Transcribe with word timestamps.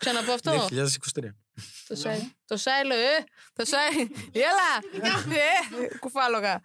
Ξαναπώ 0.00 0.32
αυτό. 0.32 0.52
2023. 0.52 1.34
Το 1.88 1.94
σάι. 1.96 2.18
Το 2.46 2.56
σάι, 2.56 2.84
λέω, 2.86 2.98
ε. 2.98 3.24
Το 3.52 3.64
σάι. 3.64 4.06
Έλα. 4.32 4.70
Ε, 5.36 5.98
κουφάλογα. 5.98 6.62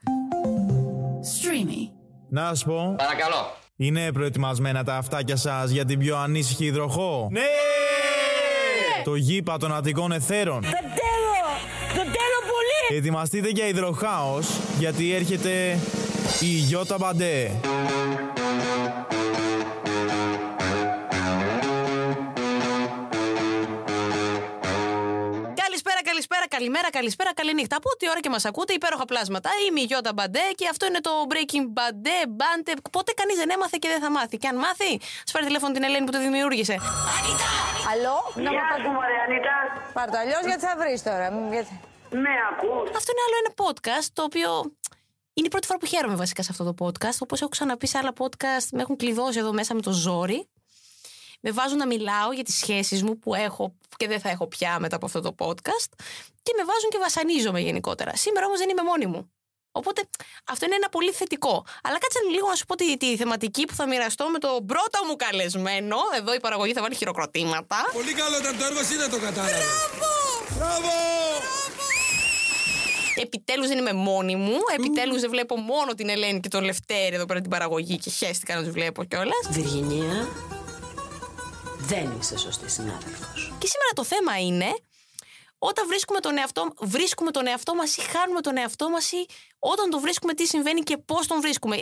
Streamy. 1.35 1.91
Να 2.29 2.55
σου 2.55 2.65
πω, 2.65 2.95
Παρακαλώ. 2.97 3.57
είναι 3.75 4.11
προετοιμασμένα 4.11 4.83
τα 4.83 4.95
αυτάκια 4.95 5.35
σας 5.35 5.69
για 5.69 5.85
την 5.85 5.99
πιο 5.99 6.17
ανήσυχη 6.17 6.65
υδροχό; 6.65 7.27
Ναι! 7.31 7.41
Το 9.03 9.15
γήπα 9.15 9.57
των 9.57 9.75
Αττικών 9.75 10.11
Εθέρων. 10.11 10.61
Το 10.61 10.69
τέλο! 10.69 11.43
Το 11.89 12.01
τέλο 12.01 12.37
πολύ! 12.41 12.97
Ετοιμαστείτε 12.97 13.49
για 13.49 13.67
υδροχάος, 13.67 14.47
γιατί 14.79 15.13
έρχεται 15.13 15.77
η 16.41 16.45
Γιώτα 16.45 16.97
Μπαντέ. 16.97 17.51
Καλημέρα, 26.57 26.89
καλησπέρα, 26.97 27.31
καληνύχτα. 27.33 27.75
Από 27.79 27.89
ό,τι 27.93 28.09
ώρα 28.09 28.19
και 28.19 28.29
μας 28.35 28.45
ακούτε, 28.45 28.73
υπέροχα 28.73 29.05
πλάσματα. 29.05 29.49
Είμαι 29.67 29.79
η 29.79 29.83
Γιώτα 29.83 30.11
Μπαντέ 30.13 30.45
και 30.59 30.67
αυτό 30.73 30.83
είναι 30.85 31.01
το 31.07 31.11
Breaking 31.31 31.65
Μπαντέ, 31.73 32.19
Μπάντε. 32.35 32.71
Ποτέ 32.91 33.11
κανείς 33.19 33.35
δεν 33.41 33.49
έμαθε 33.55 33.77
και 33.81 33.87
δεν 33.93 34.01
θα 34.03 34.09
μάθει. 34.11 34.37
Και 34.37 34.47
αν 34.47 34.55
μάθει, 34.65 34.91
ας 35.25 35.31
πάρει 35.33 35.45
τηλέφωνο 35.45 35.71
την 35.73 35.83
Ελένη 35.87 36.05
που 36.05 36.11
το 36.11 36.19
δημιούργησε. 36.19 36.75
Αλλό, 37.91 38.17
να 38.45 38.49
Γεια 38.53 38.63
μου 38.69 38.77
σου, 38.83 38.89
μωρέ, 38.95 39.17
Ανίτα. 39.25 39.55
πάρ' 39.97 40.09
το 40.11 40.17
αλλιώς 40.17 40.43
γιατί 40.49 40.61
θα 40.69 40.73
βρεις 40.81 41.03
τώρα; 41.03 41.25
Μ, 41.31 41.51
γιατί- 41.55 41.79
Με 42.23 42.33
ακούς. 42.51 42.85
Αυτό 42.99 43.09
είναι 43.13 43.23
άλλο 43.27 43.35
ένα 43.43 43.51
podcast 43.63 44.07
το 44.17 44.21
οποίο. 44.29 44.49
Είναι 45.37 45.47
η 45.47 45.49
πρώτη 45.49 45.65
φορά 45.67 45.79
που 45.79 45.85
χαίρομαι 45.85 46.15
βασικά 46.15 46.41
σε 46.43 46.49
αυτό 46.51 46.63
το 46.69 46.73
podcast. 46.85 47.17
Όπως 47.19 47.41
έχω 47.41 47.49
ξαναπεί 47.49 47.87
σε 47.87 47.97
άλλα 47.97 48.13
podcast, 48.21 48.65
με 48.71 48.81
έχουν 48.81 48.95
κλειδώσει 48.95 49.39
εδώ 49.39 49.53
μέσα 49.53 49.73
με 49.75 49.81
το 49.81 49.91
ζόρι. 49.91 50.47
Με 51.47 51.51
βάζουν 51.51 51.77
να 51.77 51.87
μιλάω 51.87 52.31
για 52.31 52.43
τις 52.43 52.55
σχέσεις 52.55 53.03
μου 53.03 53.19
που 53.19 53.35
έχω 53.35 53.75
και 53.97 54.07
δεν 54.07 54.19
θα 54.19 54.29
έχω 54.29 54.47
πια 54.47 54.79
μετά 54.79 54.95
από 54.95 55.05
αυτό 55.05 55.21
το 55.21 55.35
podcast. 55.37 55.91
Και 56.43 56.53
με 56.57 56.63
βάζουν 56.69 56.89
και 56.89 56.97
βασανίζομαι 56.97 57.59
γενικότερα. 57.59 58.15
Σήμερα 58.15 58.45
όμως 58.45 58.59
δεν 58.59 58.69
είμαι 58.69 58.81
μόνη 58.83 59.05
μου. 59.05 59.31
Οπότε 59.71 60.01
αυτό 60.51 60.65
είναι 60.65 60.75
ένα 60.75 60.89
πολύ 60.89 61.11
θετικό. 61.11 61.65
Αλλά 61.83 61.97
κάτσε 61.97 62.19
λίγο 62.31 62.47
να 62.47 62.55
σου 62.55 62.65
πω 62.65 62.75
τη, 62.75 62.97
τη 62.97 63.17
θεματική 63.17 63.65
που 63.65 63.73
θα 63.73 63.87
μοιραστώ 63.87 64.29
με 64.29 64.39
τον 64.39 64.65
πρώτο 64.65 64.99
μου 65.07 65.15
καλεσμένο. 65.15 65.97
Εδώ 66.17 66.33
η 66.33 66.39
παραγωγή 66.39 66.73
θα 66.73 66.81
βάλει 66.81 66.95
χειροκροτήματα. 66.95 67.77
Πολύ 67.93 68.13
καλό 68.13 68.37
ήταν 68.37 68.57
το 68.57 68.65
έργο, 68.65 68.79
εσύ 68.79 68.95
δεν 68.95 69.09
το 69.09 69.19
κατάλαβες. 69.19 69.63
Μπράβο! 70.57 70.89
Επιτέλους 73.15 73.67
δεν 73.67 73.77
είμαι 73.77 73.93
μόνη 73.93 74.35
μου. 74.35 74.57
Επιτέλους 74.77 75.21
δεν 75.21 75.29
βλέπω 75.29 75.55
μόνο 75.55 75.93
την 75.93 76.09
Ελένη 76.09 76.39
και 76.39 76.49
τον 76.49 76.63
Λευτέρη 76.63 77.15
εδώ 77.15 77.25
πέρα 77.25 77.41
την 77.41 77.49
παραγωγή 77.49 77.97
και 77.97 78.09
χαίστηκα 78.09 78.55
να 78.55 78.63
τους 78.63 78.71
βλέπω 78.71 79.03
κιόλας. 79.03 79.47
Βιργινία, 79.49 80.27
δεν 81.87 82.17
είσαι 82.19 82.37
σωστή 82.37 82.69
συνάδελφος. 82.69 83.53
Και 83.59 83.67
σήμερα 83.67 83.91
το 83.95 84.03
θέμα 84.03 84.39
είναι 84.39 84.75
όταν 85.57 85.87
βρίσκουμε 85.87 86.19
τον 86.19 86.37
εαυτό, 86.37 86.73
βρίσκουμε 86.79 87.31
τον 87.31 87.47
εαυτό 87.47 87.75
μας 87.75 87.97
ή 87.97 88.01
χάνουμε 88.01 88.41
τον 88.41 88.57
εαυτό 88.57 88.89
μας 88.89 89.11
ή 89.11 89.25
όταν 89.59 89.89
τον 89.89 90.01
βρίσκουμε 90.01 90.33
τι 90.33 90.45
συμβαίνει 90.45 90.81
και 90.81 90.97
πώς 90.97 91.27
τον 91.27 91.41
βρίσκουμε. 91.41 91.81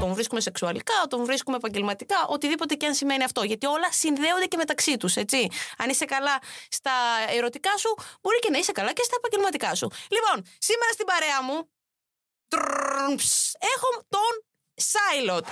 Τον 0.00 0.14
βρίσκουμε 0.14 0.40
σεξουαλικά, 0.40 0.94
τον 1.08 1.24
βρίσκουμε 1.24 1.56
επαγγελματικά, 1.56 2.26
οτιδήποτε 2.28 2.74
και 2.74 2.86
αν 2.86 2.94
σημαίνει 2.94 3.24
αυτό. 3.24 3.42
Γιατί 3.42 3.66
όλα 3.66 3.92
συνδέονται 3.92 4.46
και 4.46 4.56
μεταξύ 4.56 4.96
τους, 4.96 5.16
έτσι. 5.16 5.48
Αν 5.78 5.88
είσαι 5.88 6.04
καλά 6.04 6.38
στα 6.68 6.92
ερωτικά 7.28 7.76
σου, 7.76 7.94
μπορεί 8.20 8.38
και 8.38 8.50
να 8.50 8.58
είσαι 8.58 8.72
καλά 8.72 8.92
και 8.92 9.02
στα 9.02 9.16
επαγγελματικά 9.16 9.74
σου. 9.74 9.90
Λοιπόν, 10.08 10.46
σήμερα 10.58 10.92
στην 10.92 11.06
παρέα 11.06 11.42
μου. 11.42 11.70
τρρρρμψ, 12.48 13.52
έχω 13.58 14.04
τον 14.08 14.44
Σάιλοτ. 14.74 15.46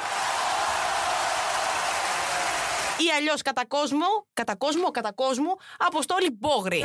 Ή 2.99 3.07
αλλιώς 3.19 3.43
κατά 3.43 3.65
κόσμο, 3.67 4.07
κατά 4.33 4.55
κόσμο, 4.57 4.91
κατά 4.91 5.13
κόσμο, 5.13 5.57
Αποστόλη 5.79 6.29
Μπόγρη. 6.39 6.83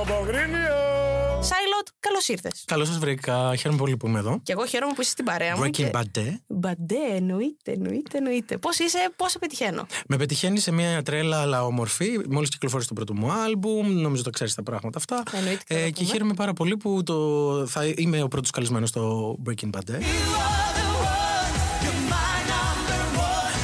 Ο 0.00 0.04
Μπογρίνιος! 0.06 1.46
Σάιλοτ, 1.46 1.86
καλώς 2.00 2.28
ήρθες. 2.28 2.64
Καλώς 2.66 2.88
σας 2.88 2.98
βρήκα. 2.98 3.56
Χαίρομαι 3.56 3.78
πολύ 3.78 3.96
που 3.96 4.06
είμαι 4.06 4.18
εδώ. 4.18 4.40
Και 4.42 4.52
εγώ 4.52 4.66
χαίρομαι 4.66 4.92
που 4.94 5.00
είσαι 5.00 5.10
στην 5.10 5.24
παρέα 5.24 5.56
μου. 5.56 5.62
Breaking 5.64 5.70
και- 5.70 5.90
Bad. 5.94 6.34
Μπαντέ, 6.46 6.96
εννοείται, 7.14 7.72
εννοείται, 7.72 8.18
εννοείται. 8.18 8.56
Πώς 8.58 8.78
είσαι, 8.78 8.98
πώς 9.16 9.30
σε 9.30 9.38
πετυχαίνω; 9.38 9.86
Με 10.08 10.16
πετυχαίνει 10.16 10.58
σε 10.58 10.72
μια 10.72 11.02
τρέλα 11.02 11.40
αλλά 11.40 11.64
όμορφη. 11.64 12.20
Μόλις 12.30 12.48
κυκλοφόρησε 12.48 12.88
το 12.88 12.94
πρώτο 12.94 13.14
μου 13.14 13.32
άλμπουμ. 13.32 14.00
Νομίζω 14.00 14.22
το 14.22 14.30
ξέρεις 14.30 14.54
τα 14.54 14.62
πράγματα 14.62 14.98
αυτά. 14.98 15.22
Εννοείται 15.32 15.62
και 15.66 15.74
θα 15.74 15.80
Ε, 15.80 15.82
τα 15.82 15.88
και 15.88 15.94
πούμε. 15.94 16.06
χαίρομαι 16.12 16.34
πάρα 16.34 16.52
πολύ 16.52 16.76
που 16.76 17.02
το, 17.02 17.16
θα 17.66 17.84
είμαι 17.96 18.22
ο 18.22 18.28
πρώτος 18.28 18.50
καλεσμένος 18.50 18.88
στο 18.88 19.34
Breaking 19.48 19.70
Bad. 19.76 19.98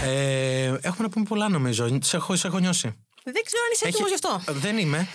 Ε, 0.09 0.67
έχουμε 0.67 1.03
να 1.03 1.09
πούμε 1.09 1.25
πολλά 1.25 1.49
νομίζω. 1.49 1.99
Σε 2.03 2.17
έχω, 2.17 2.37
σε 2.37 2.47
έχω 2.47 2.59
νιώσει. 2.59 2.97
Δεν 3.25 3.43
ξέρω 3.49 3.63
αν 3.67 3.71
είσαι 3.75 3.87
έτοιμος 3.89 4.09
γι' 4.09 4.15
αυτό. 4.21 4.53
Δεν 4.65 4.79
είμαι. 4.79 5.09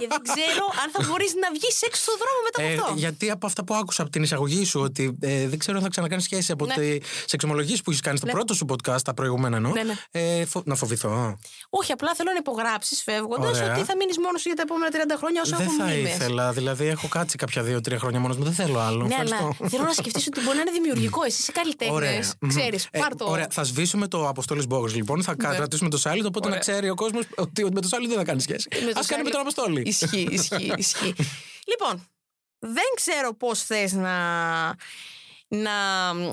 και 0.00 0.06
δεν 0.08 0.22
ξέρω 0.32 0.64
αν 0.82 0.88
θα 0.94 1.00
μπορείς 1.08 1.34
να 1.34 1.48
βγεις 1.56 1.82
έξω 1.82 2.00
στον 2.02 2.14
δρόμο 2.22 2.38
μετά 2.46 2.58
από 2.62 2.70
Ε, 2.70 2.74
αυτό. 2.74 2.94
γιατί 3.04 3.30
από 3.30 3.46
αυτά 3.46 3.64
που 3.64 3.74
άκουσα 3.74 4.02
από 4.02 4.10
την 4.10 4.22
εισαγωγή 4.22 4.64
σου, 4.64 4.80
ότι 4.80 5.16
ε, 5.20 5.48
δεν 5.48 5.58
ξέρω 5.58 5.76
αν 5.76 5.82
θα 5.82 5.88
ξανακάνεις 5.88 6.24
σχέση 6.24 6.52
από 6.52 6.64
Ναι. 6.66 6.74
τι 6.74 6.98
εξομολογήσει 7.30 7.82
που 7.82 7.90
έχει 7.90 8.00
κάνει 8.00 8.16
στο 8.16 8.26
Ναι. 8.26 8.32
πρώτο 8.32 8.54
σου 8.54 8.66
podcast, 8.72 9.02
τα 9.04 9.14
προηγούμενα 9.14 9.56
εννοώ. 9.56 9.72
Ναι, 9.72 9.82
ναι. 9.82 9.94
Ε, 10.10 10.44
φο- 10.44 10.62
να 10.64 10.74
φοβηθώ. 10.74 11.38
Όχι, 11.70 11.92
απλά 11.92 12.14
θέλω 12.14 12.30
να 12.30 12.38
υπογράψεις 12.38 13.02
φεύγοντας 13.02 13.58
Ωραία. 13.60 13.74
ότι 13.74 13.84
θα 13.84 13.96
μείνεις 13.96 14.18
μόνος 14.18 14.40
σου 14.40 14.48
για 14.48 14.56
τα 14.56 14.62
επόμενα 14.62 14.90
30 14.92 15.16
χρόνια 15.18 15.40
όσο 15.44 15.56
δεν 15.56 15.66
έχουν 15.66 15.78
θα 15.78 15.84
μνήμες. 15.84 16.14
ήθελα. 16.14 16.52
Δηλαδή, 16.52 16.86
έχω 16.86 17.08
κάτσει 17.08 17.36
κάποια 17.36 17.62
δύο-τρία 17.62 17.98
χρόνια 17.98 18.20
μόνος 18.20 18.36
μου. 18.36 18.44
Δεν 18.44 18.52
θέλω 18.52 18.78
άλλο. 18.78 19.06
Ναι, 19.06 19.14
αλλά 19.18 19.34
Ευχαριστώ. 19.36 19.68
θέλω 19.68 19.82
να 19.82 19.92
σκεφτείς 19.92 20.26
ότι 20.26 20.40
μπορεί 20.40 20.56
να 20.56 20.62
είναι 20.62 20.70
δημιουργικό. 20.70 21.24
Εσύ 21.24 21.36
είσαι 21.40 21.52
καλλιτέχνης. 21.52 21.96
Ωραία. 21.96 22.20
Μμμ. 22.40 22.48
Ξέρεις, 22.48 22.86
Ε, 22.90 22.98
πάρ 22.98 23.14
το. 23.16 23.24
Ωραία, 23.30 23.46
θα 23.50 23.62
σβήσουμε 23.62 24.08
το 24.08 24.28
Αποστόλης 24.28 24.66
Μπόγρη 24.66 24.92
λοιπόν. 24.92 25.22
Θα 25.22 25.34
Ναι. 25.38 25.56
κρατήσουμε 25.56 25.90
το 25.90 25.98
Σάλιτ, 25.98 26.26
οπότε 26.26 26.48
Ωραία. 26.48 26.60
να 26.66 26.72
ξέρει 26.72 26.90
ο 26.90 26.94
κόσμος 26.94 27.24
ότι 27.50 27.72
με 27.74 27.80
το 27.80 27.88
Σάλιτ 27.88 28.08
δεν 28.08 28.18
θα 28.18 28.24
κάνει 28.24 28.40
σχέση. 28.40 28.68
Με 28.72 28.78
το 28.78 28.86
Α 28.86 28.92
κάνει 28.92 29.04
Σάλι- 29.04 29.24
με 29.24 29.30
τον 29.30 29.40
Αποστόλη. 29.40 29.82
Ισχύει, 29.86 30.28
ισχύει, 30.30 30.72
ισχύει. 30.78 31.14
λοιπόν, 31.66 32.08
δεν 32.58 32.84
ξέρω 32.94 33.34
πώς 33.34 33.62
θες 33.62 33.92
να. 33.92 34.14
Να 35.52 35.70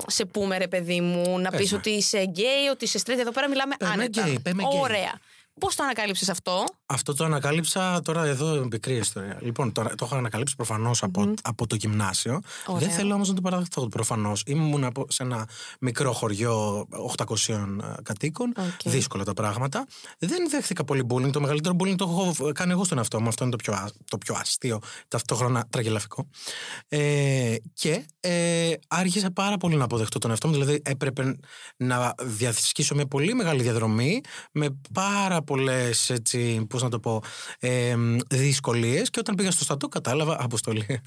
σε 0.06 0.24
πούμε, 0.24 0.58
ρε 0.58 0.68
παιδί 0.68 1.00
μου, 1.00 1.38
να 1.38 1.50
Πες 1.50 1.60
πεις 1.60 1.70
με. 1.72 1.76
ότι 1.78 1.90
είσαι 1.90 2.22
γκέι, 2.24 2.66
ότι 2.70 2.84
είσαι 2.84 2.98
straight. 3.06 3.18
Εδώ 3.18 3.30
πέρα 3.30 3.48
μιλάμε 3.48 3.74
Είμαι 3.80 3.90
άνετα. 3.90 4.22
γκέι, 4.22 4.32
είμαι 4.32 4.62
γκέι. 4.62 4.80
Ωραία. 4.80 5.18
Πώς 5.60 5.74
το 5.74 5.82
ανακάλυψες 5.82 6.28
αυτό, 6.28 6.64
Αυτό 6.90 7.14
το 7.14 7.24
ανακάλυψα 7.24 8.00
τώρα 8.04 8.24
εδώ 8.24 8.68
πικρή 8.68 8.94
ιστορία. 8.94 9.38
Λοιπόν, 9.42 9.72
τώρα, 9.72 9.94
το 9.94 10.04
έχω 10.04 10.16
ανακαλύψει 10.16 10.56
προφανώς 10.56 11.02
από, 11.02 11.34
από 11.42 11.66
το 11.66 11.74
γυμνάσιο. 11.74 12.40
Ωραία. 12.66 12.80
Δεν 12.80 12.96
θέλω 12.96 13.14
όμως 13.14 13.28
να 13.28 13.34
το 13.34 13.40
παραδεχτώ 13.40 13.88
προφανώς. 13.88 14.42
Ήμουν 14.46 14.84
από, 14.84 15.06
σε 15.08 15.22
ένα 15.22 15.48
μικρό 15.80 16.12
χωριό 16.12 16.86
800 17.16 17.34
κατοίκων. 18.02 18.54
Οκ. 18.56 18.90
Δύσκολα 18.90 19.24
τα 19.24 19.32
πράγματα. 19.32 19.86
Δεν 20.18 20.48
δέχθηκα 20.50 20.84
πολύ 20.84 21.06
bullying. 21.08 21.32
Το 21.32 21.40
μεγαλύτερο 21.40 21.76
bullying 21.78 21.96
το 21.96 22.04
έχω 22.04 22.52
κάνει 22.52 22.72
εγώ 22.72 22.84
στον 22.84 22.98
εαυτό 22.98 23.20
μου. 23.20 23.28
Αυτό 23.28 23.44
είναι 23.44 23.52
το 23.52 23.58
πιο, 23.58 23.72
α- 23.72 23.90
το 24.04 24.18
πιο 24.18 24.34
αστείο, 24.38 24.78
ταυτόχρονα 25.08 25.66
τραγελαφικό. 25.70 26.28
Ε, 26.88 27.54
και 27.74 28.06
ε, 28.20 28.72
άρχισα 28.88 29.30
πάρα 29.30 29.56
πολύ 29.56 29.76
να 29.76 29.84
αποδεχτώ 29.84 30.18
τον 30.18 30.30
εαυτό 30.30 30.48
μου. 30.48 30.52
Δηλαδή 30.54 30.80
έπρεπε 30.84 31.36
να 31.76 32.14
διασχίσω 32.22 32.94
μια 32.94 33.06
πολύ 33.06 33.34
μεγάλη 33.34 33.62
διαδρομή 33.62 34.20
με 34.52 34.78
πάρα 34.92 35.42
πολλές 35.42 36.12
πώς 36.78 36.82
να 36.82 36.88
το 36.88 36.98
πω, 36.98 37.22
ε, 37.60 37.94
δυσκολίες. 38.30 39.10
Και 39.10 39.18
όταν 39.18 39.34
πήγα 39.34 39.50
στο 39.50 39.64
στατό, 39.64 39.88
κατάλαβα. 39.88 40.36
Αποστολή. 40.40 41.00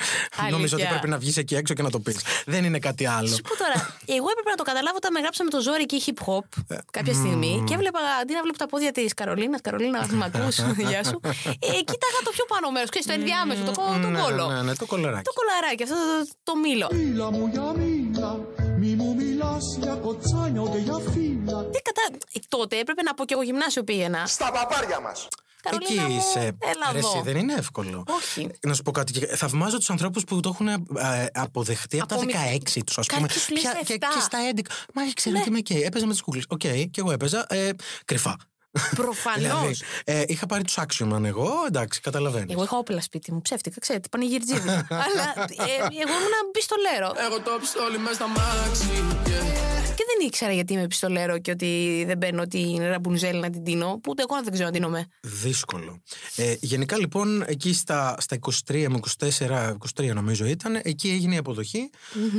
Νομίζω 0.51 0.77
ότι 0.77 0.85
πρέπει 0.89 1.07
να 1.07 1.17
βγεις 1.17 1.37
εκεί 1.37 1.55
έξω 1.55 1.73
και 1.73 1.81
να 1.81 1.89
το 1.89 1.99
πεις. 1.99 2.17
Δεν 2.45 2.63
είναι 2.63 2.79
κάτι 2.79 3.05
άλλο. 3.05 3.27
Σου 3.27 3.41
πω 3.41 3.55
τώρα, 3.57 3.77
εγώ 4.05 4.27
έπρεπε 4.31 4.49
να 4.49 4.55
το 4.55 4.63
καταλάβω 4.63 4.95
όταν 4.95 5.11
με 5.13 5.19
γράψαμε 5.19 5.49
το 5.49 5.61
ζόρι 5.61 5.85
και 5.85 6.01
hip 6.05 6.19
hop 6.27 6.45
κάποια 6.91 7.13
στιγμή 7.13 7.63
και 7.67 7.73
έβλεπα 7.73 7.99
αντί 8.21 8.33
να 8.33 8.41
βλέπω 8.41 8.57
τα 8.57 8.67
πόδια 8.67 8.91
της 8.91 9.13
Καρολίνας, 9.13 9.61
Καρολίνα, 9.61 10.07
μ' 10.11 10.23
ακούς, 10.23 10.55
γεια 10.89 11.03
σου. 11.03 11.19
Ε, 11.67 11.79
κοίταγα 11.89 12.19
το 12.27 12.31
πιο 12.35 12.45
πάνω 12.53 12.71
μέρος, 12.71 12.89
ξέρεις, 12.89 13.07
το 13.07 13.13
ενδιάμεσο, 13.13 13.63
το, 13.63 13.71
κο- 13.71 13.99
το 14.01 14.09
Ναι, 14.09 14.19
κόλλο. 14.21 14.45
Ναι, 14.51 14.61
ναι, 14.61 14.75
το 14.75 14.85
κολεράκι. 14.85 15.23
Το 15.29 15.33
κολαράκι, 15.39 15.83
αυτό 15.83 15.95
το, 15.95 16.31
το 16.43 16.53
μήλο. 16.63 16.87
Μίλα 16.91 17.31
μου 17.31 17.49
για 17.53 17.67
μίλα, 17.81 18.31
μη 18.79 18.87
μου 18.99 19.15
μιλάς 19.15 19.65
για 19.81 19.93
κοτσάνια 20.05 20.61
ούτε 20.61 20.77
για 20.77 20.97
φύλλα. 21.13 21.57
Τι 21.73 21.79
κατά... 21.87 22.03
ε, 22.33 22.39
Τότε 22.49 22.79
έπρεπε 22.79 23.01
να 23.01 23.13
πω 23.13 23.25
και 23.25 23.33
εγώ 23.33 23.43
γυμνάσιο 23.43 23.83
πήγαινα. 23.83 24.25
Στα 24.25 24.51
παπάρια 24.51 24.99
μας. 24.99 25.27
Καρολίνα 25.61 26.01
Εκεί 26.03 26.11
μου, 26.11 26.17
είσαι. 26.17 26.39
Έλα 26.39 26.91
Ρε, 26.91 26.97
εδώ. 26.97 27.07
εσύ, 27.09 27.21
δεν 27.23 27.35
είναι 27.35 27.53
εύκολο. 27.53 28.03
Όχι. 28.07 28.49
Να 28.61 28.73
σου 28.73 28.81
πω 28.81 28.91
κάτι. 28.91 29.11
και 29.11 29.25
Θαυμάζω 29.25 29.77
τους 29.77 29.89
ανθρώπους 29.89 30.23
που 30.23 30.39
το 30.39 30.49
έχουν 30.53 30.67
ε, 30.67 31.25
αποδεχτεί 31.33 32.01
από, 32.01 32.15
Από 32.15 32.25
τα 32.31 32.39
μικ- 32.51 32.67
16 32.77 32.81
τους, 32.85 32.97
ας 32.97 33.05
πούμε. 33.07 33.21
Κάποιοι 33.21 33.37
σου 33.37 33.51
λέει 33.53 33.61
στα 33.63 33.71
και, 33.83 33.93
7. 33.93 33.97
και 34.13 34.19
στα 34.21 34.37
11. 34.55 34.59
Μα 34.93 35.01
ξέρω 35.13 35.35
Ναι. 35.35 35.41
και 35.43 35.49
είμαι 35.49 35.57
εκεί. 35.57 35.73
Έπαιζα 35.73 36.05
με 36.05 36.13
τις 36.13 36.21
κούκλες. 36.21 36.41
Οκ, 36.47 36.59
και 36.59 36.89
εγώ 36.95 37.11
έπαιζα 37.11 37.45
ε, 37.49 37.69
κρυφά. 38.05 38.35
Προφανώς. 38.95 39.39
Δηλαδή, 39.39 39.75
ε, 40.03 40.23
είχα 40.27 40.45
πάρει 40.45 40.63
τους 40.63 40.77
action 40.77 41.23
εγώ, 41.23 41.51
εντάξει, 41.67 42.01
καταλαβαίνεις. 42.01 42.53
Εγώ 42.53 42.63
είχα 42.63 42.77
όπλα 42.77 43.01
σπίτι 43.01 43.31
μου, 43.33 43.41
ψεύτικα, 43.41 43.79
ξέρετε, 43.79 44.07
πανηγυρτζίδι. 44.11 44.69
Αλλά 45.05 45.33
ε, 45.47 45.75
εγώ 46.03 46.13
ήμουν 46.19 46.51
πιστολέρο. 46.51 47.13
Έχω 47.27 47.39
το 47.39 47.57
πιστόλι 47.59 47.97
μες 47.97 48.15
στα 48.15 48.27
μάξι 48.27 48.89
yeah. 49.25 49.51
Και 49.95 50.07
δεν 50.17 50.27
ήξερα 50.27 50.51
γιατί 50.51 50.73
είμαι 50.73 50.87
πιστολέρο 50.87 51.39
και 51.39 51.51
ότι 51.51 52.03
δεν 52.07 52.17
μπαίνω 52.17 52.47
την 52.47 52.77
ραμπουνζέλ 52.87 53.39
να 53.39 53.49
την 53.49 53.63
τίνω, 53.63 53.99
που 54.03 54.11
ούτε 54.11 54.21
εγώ 54.21 54.43
δεν 54.43 54.51
ξέρω 54.51 54.67
να 54.67 54.73
τίνομαι. 54.73 55.07
Δύσκολο. 55.21 56.01
Ε, 56.35 56.55
γενικά 56.59 56.97
λοιπόν 56.97 57.43
εκεί 57.47 57.73
στα, 57.73 58.15
στα 58.19 58.39
23 58.67 58.85
με 58.89 58.99
24, 59.19 59.73
23 60.01 60.13
νομίζω 60.13 60.45
ήταν, 60.45 60.79
εκεί 60.83 61.09
έγινε 61.09 61.33
η 61.33 61.37
αποδοχη 61.37 61.89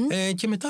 ε, 0.08 0.32
και 0.32 0.48
μετά 0.48 0.68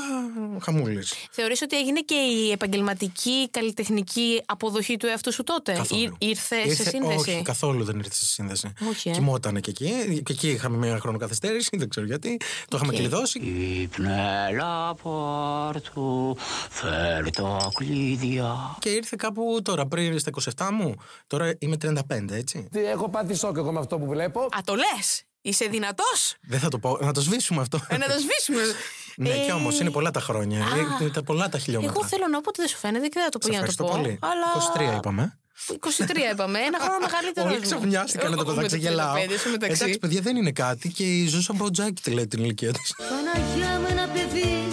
χαμούλης. 0.60 1.14
Θεωρείς 1.30 1.62
ότι 1.62 1.76
έγινε 1.76 2.00
και 2.00 2.14
η 2.14 2.50
επαγγελματική 2.50 3.48
καλλιτεχνική 3.50 4.42
αποδοχή 4.46 4.96
του 4.96 5.06
εαυτού 5.06 5.32
σου 5.32 5.42
τότε. 5.54 5.72
Καθόλου. 5.72 6.02
Ή- 6.02 6.28
ήρθε, 6.28 6.74
σε 6.74 6.88
σύνδεση. 6.88 7.30
Όχι, 7.30 7.42
καθόλου 7.42 7.84
δεν 7.84 7.98
ήρθε 7.98 8.14
σε 8.14 8.26
σύνδεση. 8.26 8.72
Όχι, 8.90 9.08
ε. 9.08 9.12
Κοιμότανε 9.12 9.60
και 9.60 9.70
εκεί. 9.70 10.22
Και 10.24 10.32
εκεί 10.32 10.48
είχαμε 10.48 10.76
μια 10.76 10.98
χρονοκαθυστέρηση, 10.98 11.76
δεν 11.76 11.88
ξέρω 11.88 12.06
γιατί. 12.06 12.36
Το 12.68 12.76
είχαμε 12.76 12.92
Οκ. 12.92 12.98
κλειδώσει. 12.98 13.38
Ήπνε 13.38 14.48
λαπόρτου, 14.56 16.36
φέρ 16.70 17.30
τα 17.30 17.70
κλείδια. 17.74 18.76
Και 18.78 18.88
ήρθε 18.88 19.16
κάπου 19.18 19.60
τώρα, 19.62 19.86
πριν 19.86 20.18
στα 20.18 20.30
27 20.56 20.68
μου. 20.72 20.94
Τώρα 21.26 21.54
είμαι 21.58 21.76
35, 21.82 22.30
έτσι. 22.30 22.68
Έχω 22.72 23.08
πάθει 23.08 23.34
σοκ 23.34 23.56
εγώ 23.56 23.72
με 23.72 23.78
αυτό 23.78 23.98
που 23.98 24.06
βλέπω. 24.06 24.40
Α, 24.40 24.58
το 24.64 24.74
λες! 24.74 25.22
Είσαι 25.44 25.64
δυνατός! 25.64 26.34
Δεν 26.40 26.58
θα 26.60 26.68
το 26.68 26.78
πω. 26.78 26.98
Να 27.00 27.12
το 27.12 27.20
σβήσουμε 27.20 27.60
αυτό. 27.60 27.80
Ε, 27.88 27.96
να 27.96 28.06
το 28.06 28.12
σβήσουμε. 28.18 28.60
ναι, 29.16 29.28
Ε, 29.28 29.44
και 29.44 29.52
όμως 29.52 29.78
είναι 29.80 29.90
πολλά 29.90 30.10
τα 30.10 30.20
χρόνια. 30.20 30.64
α. 30.64 30.66
Είναι 31.00 31.10
τα 31.10 31.22
πολλά 31.22 31.48
τα 31.48 31.58
χιλιόμετρα. 31.58 31.94
Εγώ 31.98 32.08
θέλω 32.08 32.26
να 32.26 32.40
πω 32.40 32.48
ότι 32.48 32.60
δεν 32.60 32.68
σου 32.68 32.76
φαίνεται 32.76 33.06
και 33.06 33.12
δεν 33.14 33.22
θα 33.22 33.28
το 33.28 33.38
πω 33.38 33.44
Σε 33.46 33.50
για 33.52 33.60
να 33.60 33.66
το 33.66 33.72
ευχαριστώ 33.72 33.96
πω. 33.96 34.02
πολύ. 34.02 34.18
Αλλά... 34.76 34.94
23 34.94 34.96
είπαμε. 34.98 35.38
23 35.66 35.78
είπαμε, 36.32 36.58
ένα 36.58 36.78
χρόνο 36.80 36.98
μεγαλύτερο. 36.98 37.48
Όλοι 37.48 37.60
ξαφνιάστηκαν 37.60 38.32
εδώ 38.32 38.54
μεταξύ 38.54 38.78
γελάω. 38.78 39.16
Εντάξει, 39.54 39.98
παιδιά, 39.98 40.20
δεν 40.20 40.36
είναι 40.36 40.52
κάτι 40.52 40.88
και 40.88 41.04
η 41.18 41.26
Ζούσα 41.26 41.52
Μποτζάκη 41.52 42.02
τη 42.02 42.10
λέει 42.10 42.26
την 42.26 42.42
ηλικία 42.44 42.72
της. 42.72 42.94
Παναγιά 42.96 43.78
με 43.78 43.88
ένα 43.88 44.06
παιδί 44.08 44.68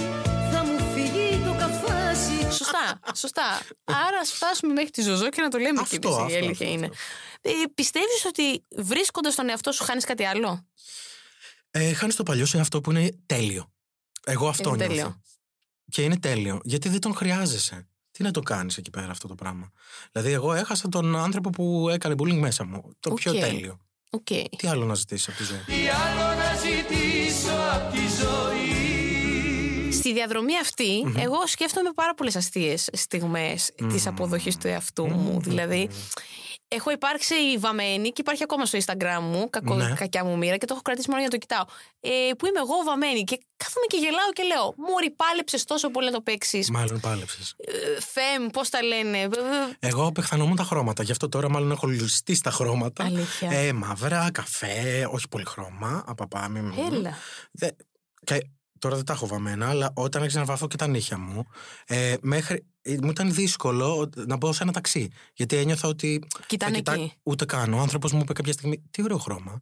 θα 0.51 0.63
μου 0.65 0.93
φύγει 0.93 1.41
το 1.45 1.53
καφάσι. 1.59 2.51
Σωστά, 2.57 2.99
σωστά. 3.15 3.61
Άρα 3.83 4.17
ας 4.21 4.31
φτάσουμε 4.31 4.73
μέχρι 4.73 4.89
τη 4.89 5.01
Ζωζό 5.01 5.29
και 5.29 5.41
να 5.41 5.47
το 5.49 5.57
λέμε 5.57 5.79
Αυτό, 5.81 5.97
και 5.99 6.07
εμείς, 6.07 6.19
η 6.19 6.23
αυτό, 6.23 6.35
αλήθεια 6.45 6.51
αυτό, 6.67 6.77
είναι. 6.77 6.85
αυτό. 6.85 6.97
Ε, 7.41 7.51
πιστεύεις 7.75 8.25
ότι 8.25 8.65
βρίσκοντας 8.75 9.35
τον 9.35 9.49
εαυτό 9.49 9.71
σου 9.71 9.83
χάνεις 9.83 10.05
κάτι 10.05 10.23
άλλο; 10.25 10.67
Ε, 11.71 11.93
Χάνεις 11.93 12.15
το 12.15 12.23
παλιό 12.23 12.45
σε 12.45 12.59
αυτό 12.59 12.81
που 12.81 12.91
είναι 12.91 13.09
τέλειο. 13.25 13.71
Εγώ 14.25 14.47
αυτό 14.47 14.69
Είναι 14.69 14.77
νιώθω. 14.77 14.93
τέλειο. 14.95 15.21
Και 15.91 16.01
είναι 16.01 16.17
τέλειο. 16.19 16.59
Γιατί 16.63 16.89
δεν 16.89 16.99
τον 16.99 17.13
χρειάζεσαι. 17.15 17.88
Τι 18.19 18.25
να 18.25 18.31
το 18.31 18.41
κάνεις 18.41 18.77
εκεί 18.77 18.89
πέρα 18.89 19.09
αυτό 19.09 19.27
το 19.27 19.35
πράγμα; 19.35 19.71
Δηλαδή, 20.11 20.31
εγώ 20.31 20.53
έχασα 20.53 20.89
τον 20.89 21.15
άνθρωπο 21.15 21.49
που 21.49 21.89
έκανε 21.89 22.15
bullying 22.17 22.39
μέσα 22.39 22.65
μου. 22.65 22.89
Το 22.99 23.13
πιο 23.13 23.31
Οκ. 23.31 23.39
τέλειο. 23.39 23.79
Οκ. 24.09 24.23
Τι 24.57 24.67
άλλο 24.67 24.85
να 24.85 24.93
ζητήσει 24.93 25.29
από 25.29 25.37
τη 25.37 25.43
ζωή; 25.43 25.59
Στη 29.91 30.13
διαδρομή 30.13 30.57
αυτή, 30.61 31.13
εγώ 31.17 31.47
σκέφτομαι 31.47 31.91
πάρα 31.95 32.13
πολλές 32.13 32.35
αστείες 32.35 32.89
στιγμές 32.93 33.71
της 33.89 34.07
αποδοχής 34.07 34.57
του 34.57 34.67
εαυτού 34.67 35.05
μου. 35.07 35.39
Δηλαδή, 35.41 35.89
έχω 36.71 36.91
υπάρξει 36.91 37.35
βαμμένη 37.57 38.09
και 38.09 38.21
υπάρχει 38.21 38.43
ακόμα 38.43 38.65
στο 38.65 38.77
Instagram 38.85 39.19
μου, 39.21 39.49
κακό, 39.49 39.75
Ναι. 39.75 39.93
κακιά 39.95 40.23
μου 40.23 40.37
μοίρα 40.37 40.57
και 40.57 40.65
το 40.65 40.73
έχω 40.73 40.81
κρατήσει 40.81 41.09
μόνο 41.09 41.21
για 41.21 41.29
να 41.31 41.37
το 41.39 41.45
κοιτάω. 41.45 41.63
Ε, 41.99 42.31
που 42.37 42.45
είμαι 42.47 42.59
εγώ 42.59 42.73
βαμμένη; 42.85 43.23
Και 43.23 43.39
κάθομαι 43.57 43.85
και 43.87 43.97
γελάω 43.97 44.31
και 44.33 44.43
λέω 44.43 44.73
Μωρή, 44.77 45.09
πάλεψες 45.11 45.63
τόσο 45.63 45.89
πολύ 45.89 46.05
να 46.05 46.11
το 46.11 46.21
παίξεις. 46.21 46.69
Μάλλον 46.69 46.99
πάλεψες. 46.99 47.55
Φεμ, 47.99 48.47
πώς 48.47 48.69
τα 48.69 48.83
λένε. 48.83 49.17
ε, 49.17 49.23
ε, 49.23 49.29
Εγώ 49.79 50.05
απεχθανόμουν 50.05 50.55
τα 50.55 50.63
χρώματα. 50.63 51.03
Γι' 51.03 51.11
αυτό 51.11 51.29
τώρα 51.29 51.49
μάλλον 51.49 51.71
έχω 51.71 51.87
ληστεί 51.87 52.33
στα 52.35 52.51
χρώματα. 52.51 53.03
Αλήθεια. 53.03 53.49
Ε, 53.51 53.73
μαύρα, 53.73 54.29
καφέ, 54.31 55.07
όχι 55.11 55.27
πολύ 55.27 55.45
χρώμα. 55.45 56.03
Απαπάμε. 56.07 56.61
μ. 56.61 56.71
Έλα. 56.93 57.17
Δε, 57.51 57.67
και 58.23 58.49
τώρα 58.79 58.95
δεν 58.95 59.05
τα 59.05 59.13
έχω 59.13 59.27
βαμμένα, 59.27 59.69
αλλά 59.69 59.91
όταν 59.93 60.21
άρχισα 60.21 60.39
να 60.39 60.45
βάφω 60.45 60.67
και 60.67 60.77
τα 60.77 60.87
νύχια 60.87 61.17
μου, 61.17 61.45
ε, 61.85 62.13
μέχρι, 62.21 62.65
ε, 62.81 62.97
μου 63.01 63.09
ήταν 63.09 63.33
δύσκολο 63.33 64.09
να 64.15 64.35
μπω 64.37 64.53
σε 64.53 64.63
ένα 64.63 64.71
ταξί. 64.71 65.11
Γιατί 65.33 65.55
ένιωθα 65.55 65.87
ότι. 65.87 66.27
Κοιτάνε 66.45 66.81
θα 66.85 66.93
εκεί. 66.93 67.13
Ούτε 67.23 67.45
καν. 67.45 67.73
Ο 67.73 67.79
άνθρωπος 67.79 68.11
μου 68.11 68.19
είπε 68.19 68.33
κάποια 68.33 68.53
στιγμή, 68.53 68.83
Τι 68.91 69.03
ωραίο 69.03 69.17
χρώμα. 69.17 69.61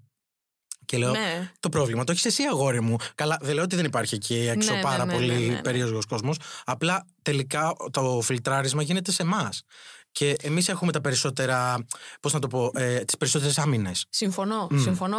Και 0.85 0.97
λέω, 0.97 1.11
Ναι. 1.11 1.51
το 1.59 1.69
πρόβλημα 1.69 2.03
το 2.03 2.11
έχεις 2.11 2.25
εσύ, 2.25 2.43
αγόρι 2.43 2.81
μου. 2.81 2.95
Καλά, 3.15 3.37
δεν 3.41 3.53
λέω 3.53 3.63
ότι 3.63 3.75
δεν 3.75 3.85
υπάρχει 3.85 4.15
εκεί 4.15 4.35
έξω 4.35 4.69
Ναι, 4.69 4.75
ναι, 4.75 4.81
πάρα 4.81 5.05
ναι, 5.05 5.13
πολύ 5.13 5.33
ναι, 5.33 5.39
ναι, 5.39 5.53
ναι. 5.53 5.61
περίεργος 5.61 6.05
κόσμος. 6.05 6.37
Απλά 6.65 7.05
τελικά 7.21 7.73
το 7.91 8.21
φιλτράρισμα 8.21 8.81
γίνεται 8.81 9.11
σε 9.11 9.21
εμάς. 9.21 9.63
Και 10.11 10.35
εμείς 10.41 10.69
έχουμε 10.69 10.91
τα 10.91 11.01
περισσότερα. 11.01 11.85
Πώς 12.21 12.33
να 12.33 12.39
το 12.39 12.47
πω, 12.47 12.71
ε, 12.73 12.99
τις 12.99 13.17
περισσότερες 13.17 13.57
άμυνες. 13.57 14.05
Συμφωνώ. 14.09 14.67
Συμφωνώ 14.75 15.17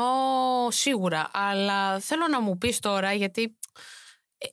σίγουρα. 0.68 1.30
Αλλά 1.32 1.98
θέλω 1.98 2.28
να 2.30 2.40
μου 2.40 2.58
πεις 2.58 2.78
τώρα, 2.78 3.12
γιατί 3.12 3.42
ε, 3.42 3.48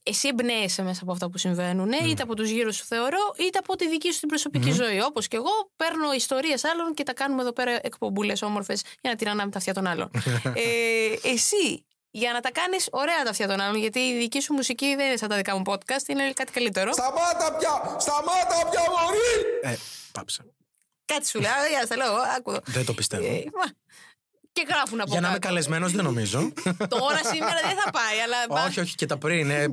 εσύ 0.04 0.28
εμπνέεσαι 0.28 0.82
μέσα 0.82 1.00
από 1.04 1.12
αυτά 1.12 1.30
που 1.30 1.38
συμβαίνουν, 1.38 1.92
ε, 1.92 1.98
είτε 2.10 2.24
από 2.24 2.36
τους 2.36 2.50
γύρω 2.50 2.72
σου 2.72 2.86
θεωρώ, 2.86 3.34
είτε 3.38 3.58
από 3.58 3.76
τη 3.76 3.90
δική 3.90 4.12
σου 4.12 4.20
την 4.20 4.28
προσωπική 4.28 4.72
ζωή. 4.72 5.02
Όπως 5.02 5.28
και 5.28 5.36
εγώ 5.36 5.52
παίρνω 5.76 6.14
ιστορίες 6.14 6.64
άλλων 6.64 6.94
και 6.94 7.04
τα 7.04 7.14
κάνουμε 7.14 7.42
εδώ 7.42 7.54
πέρα 7.54 7.80
εκπομπούλες 7.82 8.42
όμορφες 8.42 8.82
για 9.02 9.10
να 9.10 9.16
τυραννάμε 9.16 9.52
τα 9.52 9.58
αυτιά 9.58 9.74
των 9.74 9.88
άλλων. 9.88 10.12
ε, 10.44 11.30
εσύ, 11.30 11.86
για 12.12 12.32
να 12.32 12.40
τα 12.40 12.52
κάνεις 12.52 12.88
ωραία 12.92 13.24
τα 13.24 13.30
αυτιά 13.30 13.48
των 13.48 13.60
άλλων, 13.60 13.76
γιατί 13.76 14.00
η 14.00 14.18
δική 14.18 14.42
σου 14.42 14.54
μουσική 14.54 14.96
δεν 14.96 15.08
είναι 15.08 15.18
σαν 15.18 15.30
τα 15.30 15.36
δικά 15.36 15.56
μου 15.56 15.62
podcast, 15.66 16.08
είναι 16.08 16.32
κάτι 16.34 16.52
καλύτερο. 16.52 16.92
Σταμάτα 16.94 17.58
πια! 17.58 17.96
Σταμάτα 18.00 18.70
πια, 18.70 18.82
μωρή! 18.82 19.74
Ε, 19.74 19.76
πάψε. 20.12 20.46
Κάτι 21.06 21.28
σου 21.28 21.40
λέω, 21.40 21.52
για 21.70 21.86
στα 21.86 21.96
λέω, 21.96 22.14
άκου 22.38 22.52
εδώ. 22.52 22.60
Δεν 22.66 22.86
το 22.86 22.94
πιστεύω. 22.94 23.26
Ε, 23.26 23.44
μα, 23.54 23.72
και 24.56 24.66
γράφουν 24.69 25.02
από 25.02 25.12
Για 25.12 25.19
να 25.22 25.28
είμαι 25.28 25.36
κάτω. 25.38 25.48
καλεσμένος, 25.48 25.92
δεν 25.92 26.04
νομίζω. 26.04 26.40
Τώρα 26.88 27.19
σήμερα 27.34 27.60
δεν 27.69 27.78
θα 27.84 27.90
πάει, 27.92 28.18
αλλά. 28.25 28.38
όχι, 28.68 28.80
όχι 28.80 28.96
και 28.96 29.06
τα 29.06 29.18
πριν. 29.18 29.50
Ε, 29.50 29.68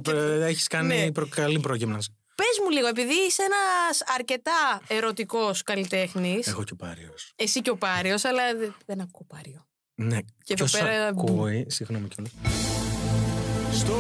Έχεις 0.47 0.67
κάνει 0.67 0.97
Ναι. 1.05 1.13
προ- 1.13 1.29
καλή 1.29 1.59
προγύμναση. 1.61 2.17
Πες 2.35 2.59
μου 2.65 2.71
λίγο, 2.71 2.87
επειδή 2.87 3.15
είσαι 3.29 3.43
ένας 3.43 4.03
αρκετά 4.19 4.81
ερωτικός 4.89 5.63
καλλιτέχνη. 5.63 6.41
Έχω 6.45 6.65
και 6.65 6.73
ο 6.73 6.77
Πάριος. 6.77 7.33
Εσύ 7.37 7.61
και 7.61 7.71
ο 7.71 7.77
Πάριος, 7.77 8.25
αλλά 8.25 8.43
δεν, 8.59 8.75
δεν 8.87 9.01
ακούω 9.01 9.27
Πάριο. 9.29 9.67
Ναι, 9.95 10.19
Και 10.45 10.53
εδώ 10.53 10.65
ποιος 10.65 10.71
πέρα- 10.83 11.07
ακούει, 11.07 11.67
συγγνώμη 11.69 12.09
κιόλας. 12.09 12.33
Στο 13.73 13.99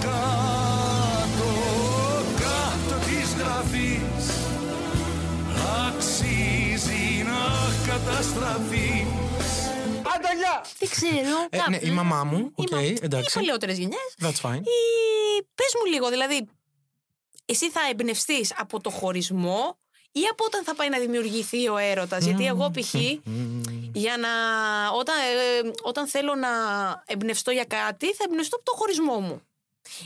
κάτω, 0.00 1.50
κάτω 2.36 3.04
της 3.06 3.34
γραφής 3.38 4.26
αξίζει 5.86 7.22
να 7.26 7.42
καταστραφείς 10.18 10.30
Ανταλιά! 10.30 10.64
Δεν 10.78 10.88
ξέρω. 10.88 11.46
Ε, 11.50 11.70
ναι, 11.70 11.78
η 11.82 11.90
μαμά 11.90 12.24
μου, 12.24 12.52
οκ, 12.54 12.72
εντάξει. 13.00 13.38
Οι 13.38 13.40
παλαιότερες 13.40 13.78
γενιές. 13.78 14.14
That's 14.20 14.40
fine. 14.50 14.62
Πες 15.54 15.72
μου 15.78 15.92
λίγο, 15.92 16.08
δηλαδή, 16.08 16.48
εσύ 17.44 17.70
θα 17.70 17.80
εμπνευστείς 17.90 18.52
από 18.56 18.80
το 18.80 18.90
χωρισμό 18.90 19.78
ή 20.12 20.20
από 20.30 20.44
όταν 20.44 20.64
θα 20.64 20.74
πάει 20.74 20.88
να 20.88 20.98
δημιουργηθεί 20.98 21.68
ο 21.68 21.76
έρωτας; 21.76 22.24
Γιατί 22.24 22.46
εγώ 22.46 22.70
π.χ. 22.70 22.94
για 23.92 24.16
να. 24.16 24.28
Όταν, 24.98 25.16
ε, 25.18 25.70
όταν 25.82 26.06
θέλω 26.06 26.34
να 26.34 26.48
εμπνευστώ 27.06 27.50
για 27.50 27.64
κάτι, 27.64 28.14
θα 28.14 28.24
εμπνευστώ 28.28 28.56
από 28.56 28.64
το 28.64 28.72
χωρισμό 28.76 29.20
μου. 29.20 29.42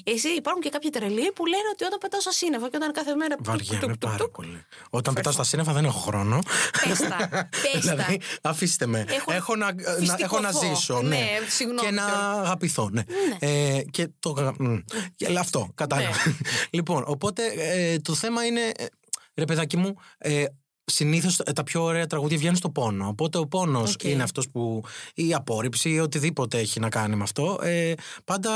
Εσύ 0.04 0.28
υπάρχουν 0.28 0.62
και 0.62 0.68
κάποιοι 0.68 0.90
τρελοί 0.90 1.32
που 1.32 1.46
λένε 1.46 1.62
ότι 1.72 1.84
όταν 1.84 1.98
πετάω 1.98 2.20
στα 2.20 2.30
σύννεφα 2.32 2.68
και 2.70 2.76
όταν 2.76 2.92
κάθε 2.92 3.14
μέρα. 3.14 3.36
τουκ, 3.36 3.46
Βαριέμαι 3.46 3.80
τουκ, 3.80 3.90
τουκ, 3.90 4.00
πάρα 4.00 4.16
τουκ, 4.16 4.30
πολύ. 4.34 4.64
Όταν 4.90 5.14
πετάω 5.14 5.32
στα 5.32 5.44
σύννεφα 5.44 5.72
δεν 5.72 5.84
έχω 5.84 5.98
χρόνο. 5.98 6.38
Πες 6.88 6.98
τα, 6.98 7.28
πες 7.72 7.72
τα. 7.72 7.80
δηλαδή, 7.94 8.20
αφήστε 8.42 8.86
με. 8.86 9.04
Έχω 9.08 9.32
Έχω, 9.32 9.56
να, 9.56 9.72
να, 9.74 9.92
φυστικό 9.92 10.22
έχω 10.24 10.40
να 10.40 10.50
φω. 10.50 10.58
ζήσω. 10.74 11.02
Ναι, 11.02 11.08
Ναι, 11.08 11.28
συγγνώμη 11.48 11.88
Και 11.88 11.94
να 11.94 12.02
κιόλας. 12.04 12.38
αγαπηθώ. 12.46 12.88
Ναι. 12.92 13.02
Ε, 13.38 13.82
και 13.90 14.08
το. 14.20 14.30
γα- 14.30 14.60
μ. 14.60 14.76
Και 15.16 15.38
αυτό, 15.38 15.68
κατάλαβα. 15.74 16.08
Ναι. 16.26 16.32
λοιπόν, 16.70 17.04
οπότε 17.06 17.42
ε, 17.56 17.98
το 17.98 18.14
θέμα 18.14 18.44
είναι. 18.46 18.60
ε, 18.76 18.86
Ρε 19.34 19.44
παιδάκι 19.44 19.76
μου, 19.76 19.94
ε, 20.18 20.44
Συνήθως 20.90 21.36
τα 21.36 21.62
πιο 21.62 21.82
ωραία 21.82 22.06
τραγούδια 22.06 22.36
βγαίνουν 22.36 22.56
στο 22.56 22.70
πόνο. 22.70 23.08
Οπότε 23.08 23.38
ο 23.38 23.46
πόνος 23.46 23.94
Οκ. 23.94 24.04
είναι 24.04 24.22
αυτός 24.22 24.48
που. 24.48 24.84
η 25.14 25.34
απόρριψη 25.34 25.90
ή 25.90 26.00
οτιδήποτε 26.00 26.58
έχει 26.58 26.80
να 26.80 26.88
κάνει 26.88 27.16
με 27.16 27.22
αυτό. 27.22 27.58
Ε, 27.62 27.92
πάντα 28.24 28.50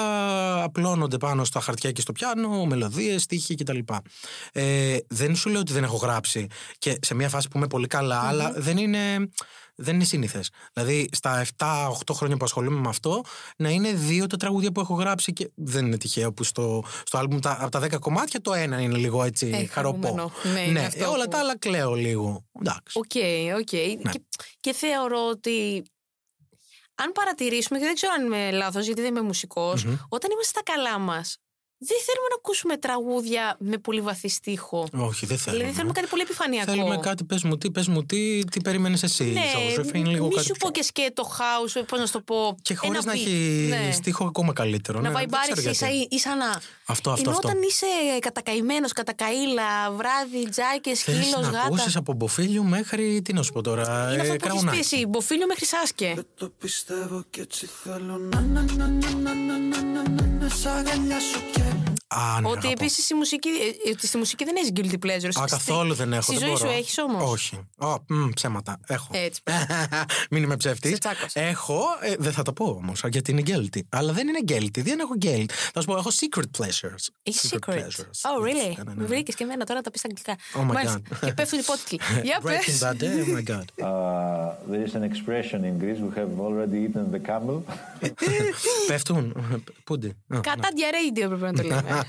απλώνονται 0.62 1.17
πάνω 1.17 1.45
στα 1.45 1.61
χαρτιά 1.61 1.93
και 1.93 2.01
στο 2.01 2.12
πιάνο, 2.12 2.65
μελωδίες, 2.65 3.23
στίχοι 3.23 3.55
κτλ. 3.55 3.79
Ε, 4.53 4.97
δεν 5.09 5.37
σου 5.37 5.51
λέω 5.51 5.61
ότι 5.61 5.73
δεν 5.73 5.85
έχω 5.85 5.97
γράψει 5.97 6.47
και 6.79 6.99
σε 7.01 7.15
μια 7.15 7.29
φάση 7.29 7.49
που 7.49 7.57
είμαι 7.57 7.67
πολύ 7.67 7.87
καλά, 7.87 8.21
αλλά 8.21 8.53
δεν 8.57 8.77
είναι. 8.77 9.29
Δεν 9.83 9.95
είναι 9.95 10.05
σύνηθες. 10.05 10.51
Δηλαδή, 10.73 11.09
στα 11.12 11.45
7-8 11.57 12.12
χρόνια 12.12 12.37
που 12.37 12.45
ασχολούμαι 12.45 12.81
με 12.81 12.89
αυτό, 12.89 13.23
να 13.57 13.69
είναι 13.69 13.93
δύο 13.93 14.27
τα 14.27 14.37
τραγούδια 14.37 14.73
που 14.73 14.81
έχω 14.81 14.95
γράψει 14.95 15.33
και 15.33 15.51
δεν 15.55 15.87
είναι 15.87 15.97
τυχαίο 15.99 16.33
που 16.33 16.45
στο, 16.45 16.85
στο 17.07 17.19
άλμπουμ 17.19 17.39
τα, 17.39 17.57
από 17.61 17.71
τα 17.71 17.81
10 17.81 17.99
κομμάτια 18.01 18.41
το 18.41 18.53
ένα 18.53 18.81
είναι 18.81 18.97
λίγο 18.97 19.23
έτσι 19.23 19.47
Ε, 19.55 19.67
χαροπό. 19.67 20.07
χαρούμενο. 20.07 20.33
Ναι, 20.55 20.61
είναι 20.61 20.81
ναι 20.81 20.87
αυτό 20.87 21.11
όλα 21.11 21.25
που- 21.25 21.31
τα 21.31 21.39
άλλα 21.39 21.59
κλαίω 21.59 21.95
λίγο. 21.95 22.45
Εντάξει. 22.61 22.99
OK, 22.99 23.14
OK. 23.59 23.73
Ναι. 24.03 24.11
Και, 24.12 24.23
και 24.61 24.73
θεωρώ 24.73 25.29
ότι 25.31 25.83
αν 26.95 27.12
παρατηρήσουμε, 27.12 27.79
και 27.79 27.85
δεν 27.85 27.95
ξέρω 27.95 28.12
αν 28.19 28.25
είμαι 28.27 28.51
λάθος, 28.51 28.85
γιατί 28.85 29.01
δεν 29.01 29.11
είμαι 29.11 29.23
μουσικός, 29.27 29.83
όταν 30.09 30.31
είμαστε 30.31 30.61
στα 30.61 30.62
καλά 30.73 30.99
μας, 30.99 31.37
δεν 31.89 31.99
θέλουμε 32.07 32.29
να 32.31 32.37
ακούσουμε 32.39 32.77
τραγούδια 32.77 33.57
με 33.59 33.77
πολύ 33.79 34.01
βαθύ 34.01 34.29
στίχο. 34.29 34.87
Όχι, 34.97 35.27
δεν 35.27 35.39
θέλουμε. 35.39 35.59
Δηλαδή 35.62 35.77
θέλουμε 35.77 35.93
κάτι 35.99 36.07
πολύ 36.07 36.23
επιφανειακό. 36.23 36.73
Θέλουμε 36.73 36.97
κάτι, 36.97 37.25
πες 37.25 37.43
μου 37.43 37.59
τι, 37.59 37.71
πες 37.71 37.87
μου 37.89 38.05
τι, 38.05 38.45
τι 38.51 38.61
περίμενες 38.61 39.03
εσύ. 39.03 39.25
Ναι, 39.25 39.41
Ζώζεφ, 39.55 39.93
είναι 39.95 40.09
λίγο 40.09 40.27
μη 40.27 40.35
κάτι 40.35 40.47
σου 40.47 40.53
πιο- 40.53 40.67
πω 40.67 40.73
και 40.73 40.83
σκέτο 40.83 41.23
house, 41.39 41.83
πώ 41.89 41.97
να 41.97 42.07
σου 42.07 42.12
το 42.12 42.21
πω. 42.21 42.57
Και 42.62 42.75
χωρί 42.75 42.93
ένα 42.97 43.05
να 43.05 43.12
beat. 43.12 43.15
έχει 43.17 43.31
Ναι. 43.69 43.91
στίχο 43.93 44.25
ακόμα 44.25 44.53
καλύτερο. 44.53 44.97
Να 45.01 45.03
ναι, 45.03 45.09
δεν 45.09 45.17
βαϊμπάρεις 45.17 45.53
ξέρω 45.55 45.71
ίσα, 45.71 45.87
γιατί. 45.89 46.09
ίσα 46.15 46.37
να. 46.37 46.61
Αυτό, 46.87 47.11
αυτό, 47.11 47.23
Ενώ 47.29 47.31
αυτό. 47.31 47.49
όταν 47.49 47.62
είσαι 47.62 47.87
κατακαημένο, 48.19 48.89
κατακαήλα, 48.89 49.91
βράδυ, 49.91 50.49
τζάκε, 50.51 50.95
Θες 50.95 51.03
χείλο, 51.25 51.41
να 51.41 51.47
γάτα. 51.47 51.62
ακούσεις 51.67 51.97
από 51.97 52.12
μποφίλιο 52.12 52.62
μέχρι, 52.62 53.23
τι 53.25 53.33
να 53.33 53.43
σου 53.43 53.53
πω 53.53 53.61
τώρα, 53.62 53.83
Είναι 53.83 53.93
αυτό 54.01 54.12
ε, 54.12 54.17
που 54.17 54.23
έχει 54.23 54.33
πει 54.33 54.39
κραουνάκι. 54.49 54.79
εσύ, 54.79 55.07
μποφίλιο 55.07 55.47
μέχρι 55.47 55.65
σάσκε. 55.67 56.15
Το 56.37 56.53
πιστεύω 56.59 57.25
και 57.31 57.41
έτσι 57.41 57.69
θέλω 57.83 58.17
να 58.19 58.41
να 58.41 58.61
να 58.61 58.87
να 58.87 58.87
να 58.89 59.35
να 59.35 59.59
να 59.59 60.03
να 60.03 60.27
να 60.27 60.49
σ' 60.49 60.67
αγκαλιάσω 60.67 61.39
και 61.53 61.61
Α, 61.61 61.65
ναι, 61.65 61.71
Ότι 61.71 61.71
αγαπώ. 61.71 61.71
επίση 61.71 61.72
η 61.72 61.72
μουσική. 63.16 63.49
ε, 63.87 63.90
ότι 63.90 64.07
στη 64.07 64.16
μουσική 64.19 64.45
δεν 64.45 64.54
έχει 64.57 64.73
guilty 64.76 65.07
pleasures. 65.07 65.26
Α, 65.26 65.31
Στη- 65.31 65.50
καθόλου 65.50 65.95
δεν 65.95 66.12
έχω. 66.12 66.23
Στη 66.23 66.33
δεν 66.33 66.40
ζωή 66.40 66.50
μπορώ. 66.52 66.71
σου 66.71 66.76
έχεις 66.78 66.99
όμως; 66.99 67.31
Όχι. 67.33 67.61
Ω, 67.78 67.95
μ, 68.14 68.28
ψέματα. 68.35 68.81
Έχω. 68.87 69.09
Έτσι. 69.12 69.42
Μην 70.31 70.42
είμαι 70.42 70.57
ψεύτης. 70.57 70.90
Σε 70.92 70.99
τσάκωσα. 70.99 71.40
Έχω, 71.40 71.83
ε, 72.00 72.14
δεν 72.19 72.33
θα 72.33 72.42
τα 72.42 72.52
πω 72.52 72.64
όμως, 72.64 73.02
γιατί 73.11 73.31
είναι 73.31 73.42
guilty. 73.47 73.81
Αλλά 73.88 74.12
δεν 74.12 74.28
είναι 74.28 74.38
guilty, 74.49 74.83
δεν 74.83 74.99
έχω 74.99 75.12
guilt. 75.23 75.50
Θα 75.73 75.81
σου 75.81 75.87
πω, 75.87 75.97
έχω 75.97 76.11
secret 76.21 76.62
pleasures. 76.62 77.07
Έχεις 77.23 77.54
secret. 77.54 77.73
pleasures. 77.75 78.21
Oh, 78.23 78.40
Yes, 78.40 78.47
really? 78.47 78.76
ναι, 78.76 78.83
ναι, 78.85 78.92
ναι. 78.95 78.95
Με 78.97 79.04
βρήκες 79.04 79.35
και 79.35 79.45
εμένα 79.45 79.64
τώρα 79.64 79.78
να 79.78 79.83
τα 79.85 79.90
πεις 79.90 80.00
στα 80.00 80.09
αγγλικά. 80.11 80.37
Oh 80.54 80.71
my 80.71 80.75
Μάλιστα. 80.75 81.00
God. 81.11 81.26
Και 81.26 81.33
πέφτουν 81.33 81.59
οι 81.59 81.62
υπότιτλοι. 81.64 82.00
Για 82.28 82.40
πες. 82.42 82.59
Breaking 82.81 82.87
Bad, 82.87 83.02
eh? 83.02 83.04
oh 83.04 83.38
my 83.38 83.54
god. 83.57 83.64
Uh, 83.85 84.73
there 84.73 84.87
is 84.88 84.95
an 85.00 85.04
expression 85.11 85.59
in 85.69 85.75
Greece. 85.83 86.00
We 86.07 86.11
have 86.21 86.33
already 86.47 86.78
eaten 86.87 87.04
the 87.16 87.28
camel. 87.31 87.59
Πέφτουν. 88.87 89.35
Πούντι. 89.85 90.07
Α, 90.09 90.40
Κατά 90.40 90.69
διαρρέιντιο 90.75 91.28
πρέπει 91.28 91.42
να 91.45 91.52
το 91.52 91.62
λέμε. 91.62 92.01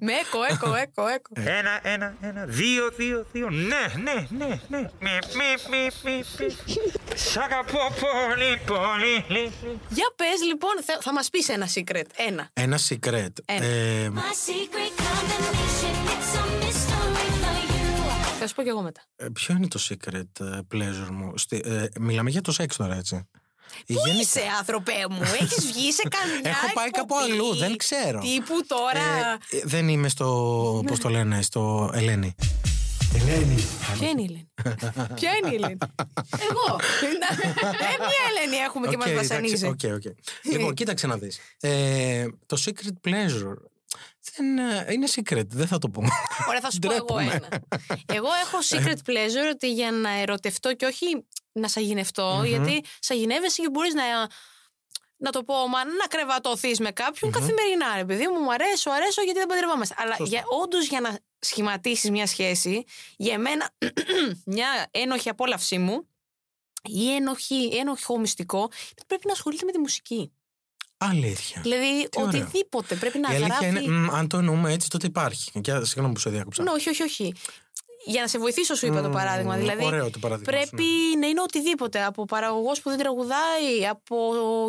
Με 0.00 0.12
έκο, 0.12 0.38
έκο, 0.50 0.74
έκο, 0.74 1.06
έκο. 1.06 1.30
Ένα, 1.34 1.80
ένα, 1.82 2.14
ένα, 2.20 2.44
δύο, 2.44 2.90
δύο, 2.96 3.26
δύο. 3.32 3.50
Ναι, 3.50 4.02
ναι, 4.02 4.26
ναι, 4.38 4.60
ναι. 4.68 4.78
Μη, 5.00 5.10
μη, 5.36 5.50
μη, 5.70 5.88
μη, 6.04 6.22
μη. 6.38 6.50
Σ' 7.14 7.36
αγαπώ 7.36 7.78
πολύ, 8.00 8.60
πολύ. 8.66 9.52
Για 9.88 10.12
πες 10.16 10.42
λοιπόν, 10.46 10.70
θα, 10.84 10.98
θα 11.00 11.12
μας 11.12 11.28
πεις 11.30 11.48
ένα 11.48 11.68
secret. 11.74 12.04
Ένα. 12.28 12.50
Ένα 12.52 12.78
secret. 12.88 13.28
Ένα. 13.44 13.64
Ε, 13.64 14.10
Θα 18.38 18.46
σου 18.46 18.54
πω 18.54 18.62
κι 18.62 18.68
εγώ 18.68 18.82
μετά. 18.82 19.00
ε, 19.16 19.26
ποιο 19.32 19.54
είναι 19.54 19.68
το 19.68 19.80
secret 19.88 20.40
ε, 20.46 20.58
pleasure 20.74 21.08
μου; 21.10 21.38
Στη- 21.38 21.62
ε, 21.64 21.86
μιλάμε 22.00 22.30
για 22.30 22.40
το 22.40 22.52
σεξ 22.52 22.76
τώρα, 22.76 22.94
έτσι. 22.94 23.28
Πού 23.86 23.92
Γενικά- 24.06 24.20
είσαι, 24.20 24.40
άνθρωπέ 24.58 24.92
μου, 25.10 25.22
έχεις 25.40 25.66
βγει 25.66 25.92
σε 25.92 26.02
καμιά. 26.16 26.40
Έχω 26.50 26.72
πάει 26.74 26.90
κάπου 26.90 27.14
εκπομπή 27.18 27.32
αλλού, 27.32 27.54
δεν 27.54 27.76
ξέρω. 27.76 28.20
Τύπου 28.20 28.66
τώρα. 28.66 29.32
Ε, 29.50 29.60
δεν 29.64 29.88
είμαι 29.88 30.08
στο. 30.08 30.26
Πώς 30.86 30.98
το 30.98 31.08
λένε, 31.08 31.42
στο 31.42 31.90
Ελένη. 31.94 32.34
Ποια 33.12 33.34
είναι 33.38 34.20
η 34.20 34.24
Ελένη; 34.24 34.48
Ποια 35.14 35.30
είναι 35.36 35.50
η 35.50 35.54
Ελένη; 35.54 35.76
Εγώ. 36.50 36.80
Ε, 37.02 37.96
μια 37.98 38.22
Ελένη 38.36 38.56
έχουμε 38.56 38.86
και 38.88 38.94
Οκ, 38.94 39.00
μας 39.00 39.10
εντάξει, 39.10 39.28
βασανίζει. 39.28 39.66
OK, 39.66 39.80
OK. 39.94 40.02
Λοιπόν, 40.52 40.74
κοίταξε 40.74 41.06
να 41.06 41.16
δεις. 41.16 41.38
Ε, 41.60 42.26
το 42.46 42.62
secret 42.64 43.08
pleasure 43.08 43.54
δεν, 44.36 44.58
ε, 44.58 44.92
είναι 44.92 45.06
secret, 45.14 45.46
δεν 45.48 45.66
θα 45.66 45.78
το 45.78 45.88
πω. 45.88 46.02
Ωραία, 46.48 46.60
θα 46.60 46.70
σου 46.70 46.78
πω 46.78 46.92
εγώ 46.92 47.04
Ντρέπομαι. 47.04 47.22
ένα. 47.22 47.48
Εγώ 48.06 48.26
έχω 48.44 48.58
secret 48.68 49.10
pleasure 49.10 49.50
ότι 49.52 49.72
για 49.72 49.90
να 49.90 50.10
ερωτευτώ 50.10 50.74
και 50.74 50.86
όχι 50.86 51.06
να 51.58 51.68
σαγηνευτώ, 51.68 52.42
γιατί 52.46 52.84
σαγηνεύεσαι 52.98 53.62
και 53.62 53.70
μπορείς 53.70 53.94
να. 53.94 54.02
Να 55.18 55.30
το 55.30 55.42
πω, 55.42 55.54
μα 55.68 55.84
να 55.84 56.06
κρεβατωθείς 56.08 56.80
με 56.80 56.90
κάποιον 56.90 57.30
καθημερινά, 57.32 57.96
ρε 57.96 58.04
παιδί 58.04 58.28
μου, 58.28 58.40
μου 58.40 58.52
αρέσω, 58.52 58.90
αρέσω 58.90 59.22
γιατί 59.22 59.38
δεν 59.38 59.48
παντρευόμαστε. 59.48 59.94
Αλλά 59.98 60.16
για, 60.18 60.44
όντως 60.62 60.86
για 60.86 61.00
να 61.00 61.18
σχηματίσεις 61.38 62.10
μια 62.10 62.26
σχέση, 62.26 62.84
για 63.16 63.38
μένα 63.38 63.70
μια 64.56 64.86
ένοχη 64.90 65.28
απόλαυσή 65.28 65.78
μου 65.78 66.08
ή 66.82 67.14
ένοχη, 67.14 67.68
ένοχο 67.72 68.18
μυστικό, 68.18 68.70
πρέπει 69.06 69.26
να 69.26 69.32
ασχολείται 69.32 69.64
με 69.64 69.72
τη 69.72 69.78
μουσική. 69.78 70.32
Αλήθεια. 70.98 71.60
Δηλαδή, 71.60 72.08
Τι 72.08 72.20
ωραίο. 72.22 72.28
οτιδήποτε 72.40 72.94
πρέπει 72.94 73.18
να 73.18 73.32
Η 73.32 73.34
αλήθεια 73.34 73.58
γράφει. 73.60 73.84
είναι, 73.84 73.98
μ, 73.98 74.10
αν 74.14 74.28
το 74.28 74.36
εννοούμε 74.38 74.72
έτσι, 74.72 74.88
τότε 74.90 75.06
υπάρχει. 75.06 75.60
Και, 75.60 75.84
συγγνώμη 75.84 76.14
που 76.14 76.20
σε 76.20 76.30
διάκοψα. 76.30 76.62
Ναι, 76.62 76.70
όχι, 76.70 76.88
όχι, 76.88 77.02
όχι. 77.02 77.34
Για 78.08 78.20
να 78.20 78.28
σε 78.28 78.38
βοηθήσω, 78.38 78.74
σου 78.74 78.86
είπα 78.86 79.00
το 79.02 79.08
Μμμ, 79.08 79.14
παράδειγμα. 79.14 79.56
Δηλαδή, 79.56 79.84
ωραίο 79.84 80.10
το 80.10 80.18
παράδειγμα 80.18 80.52
σου, 80.52 80.70
πρέπει 80.70 80.88
να 81.20 81.26
είναι 81.26 81.40
οτιδήποτε. 81.42 82.04
Από 82.04 82.24
παραγωγός 82.24 82.80
που 82.80 82.88
δεν 82.88 82.98
τραγουδάει, 82.98 83.86
από 83.90 84.16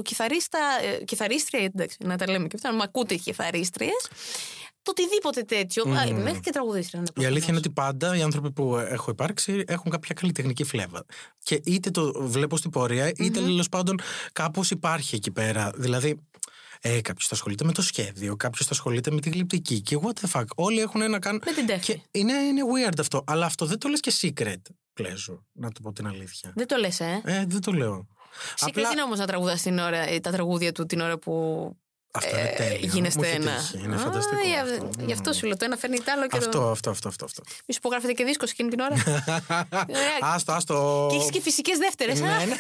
κιθαρίστα. 0.04 0.60
Ε, 1.00 1.04
κιθαρίστρια, 1.04 1.64
εντάξει, 1.64 1.98
να 2.04 2.18
τα 2.18 2.30
λέμε 2.30 2.48
και 2.48 2.56
αυτά. 2.56 2.72
Να 2.72 2.78
μ' 2.78 2.82
ακούτε 2.82 3.14
οι 3.14 3.20
κιθαρίστριες. 3.20 4.08
Το 4.82 4.94
οτιδήποτε 4.98 5.42
τέτοιο. 5.42 5.84
Α, 5.84 6.14
μέχρι 6.14 6.40
και 6.40 6.52
τραγουδίστρια. 6.52 7.04
να 7.16 7.24
Η 7.24 7.26
αλήθεια 7.26 7.48
είναι 7.50 7.58
ότι 7.58 7.70
πάντα 7.70 8.18
οι 8.18 8.22
άνθρωποι 8.22 8.52
που 8.52 8.76
έχω 8.78 9.12
υπάρξει 9.12 9.64
έχουν 9.68 9.92
κάποια 9.92 10.16
καλλιτεχνική 10.20 10.64
φλέβα. 10.64 11.06
Και 11.44 11.62
είτε 11.64 11.92
το 11.92 12.14
βλέπω 12.18 12.58
στην 12.58 12.70
πορεία, 12.70 13.08
είτε 13.08 13.40
τέλος 13.40 13.70
πάντων 13.70 14.00
κάπως 14.34 14.72
υπάρχει 14.72 15.16
εκεί 15.16 15.32
πέρα. 15.32 15.72
Δηλαδή, 15.76 16.20
ε, 16.88 17.02
κάποιος 17.02 17.28
θα 17.28 17.36
ασχολείται 17.36 17.64
με 17.64 17.72
το 17.72 17.82
σχέδιο, 17.82 18.36
κάποιος 18.36 18.68
θα 18.68 18.74
ασχολείται 18.74 19.12
με 19.12 19.22
τη 19.22 19.30
γλυπτική. 19.30 19.82
Και 19.82 20.00
what 20.02 20.26
the 20.26 20.32
fuck. 20.32 20.46
Όλοι 20.56 20.80
έχουν 20.80 21.10
να 21.10 21.20
κάνουν. 21.20 21.42
Με 21.46 21.52
την 21.52 21.66
τέχνη. 21.66 21.96
Και 21.96 22.20
είναι, 22.20 22.34
είναι 22.34 22.62
weird 22.62 23.00
αυτό. 23.00 23.24
Αλλά 23.28 23.46
αυτό 23.46 23.66
δεν 23.66 23.80
το 23.80 23.90
λες 23.90 24.00
και 24.00 24.14
secret 24.22 24.62
pleasure, 25.00 25.40
να 25.52 25.72
το 25.72 25.82
πω 25.82 25.94
την 25.94 26.08
αλήθεια. 26.08 26.52
Δεν 26.56 26.68
το 26.68 26.76
λες, 26.76 27.00
ε; 27.00 27.22
Ε, 27.26 27.46
δεν 27.48 27.62
το 27.62 27.72
λέω. 27.72 28.08
Secret 28.60 28.92
είναι 28.92 29.04
όμως 29.04 29.20
να 29.20 29.28
τραγουδάς 29.28 29.62
την 29.62 29.78
ώρα, 29.80 29.98
ε, 29.98 30.20
τα 30.20 30.32
τραγούδια 30.32 30.72
του 30.72 30.86
την 30.86 31.00
ώρα 31.00 31.18
που. 31.18 31.32
Αυτό 32.12 32.38
είναι 32.40 32.54
τέλειο. 32.58 32.80
Μου 32.82 32.90
Γίνεστε 32.94 33.28
έχει 33.28 33.36
ένα. 33.36 33.56
τύχει. 33.56 33.84
Είναι 33.84 33.96
Α, 33.96 33.98
φανταστικό. 33.98 34.42
για- 34.48 34.62
αυτό. 34.62 34.90
Γι' 35.06 35.12
αυτό 35.14 35.34
σου 35.34 35.46
λέω. 35.46 35.58
Το 35.58 35.66
ένα 35.66 35.78
φέρνει 35.78 35.98
τ' 36.00 36.10
άλλο 36.10 36.28
και 36.28 36.38
Αυτό, 36.38 36.50
το. 36.50 36.70
αυτό, 36.70 36.90
αυτό, 36.90 37.08
αυτό, 37.08 37.26
αυτό. 37.26 37.44
Μη 37.48 37.74
σου 37.74 37.80
υπογράφετε 37.80 38.14
και 38.14 38.24
δίσκο 38.24 38.46
εκείνη 38.50 38.70
την 38.70 38.80
ώρα. 38.80 38.96
Ε, 39.88 39.96
Άστο, 40.22 40.52
άστο. 40.52 41.08
Και 41.10 41.16
έχεις 41.16 41.30
και 41.30 41.42
φυσικές 41.42 41.78
δεύτερες. 41.78 42.20
Ναι, 42.20 42.28
ναι. 42.28 42.56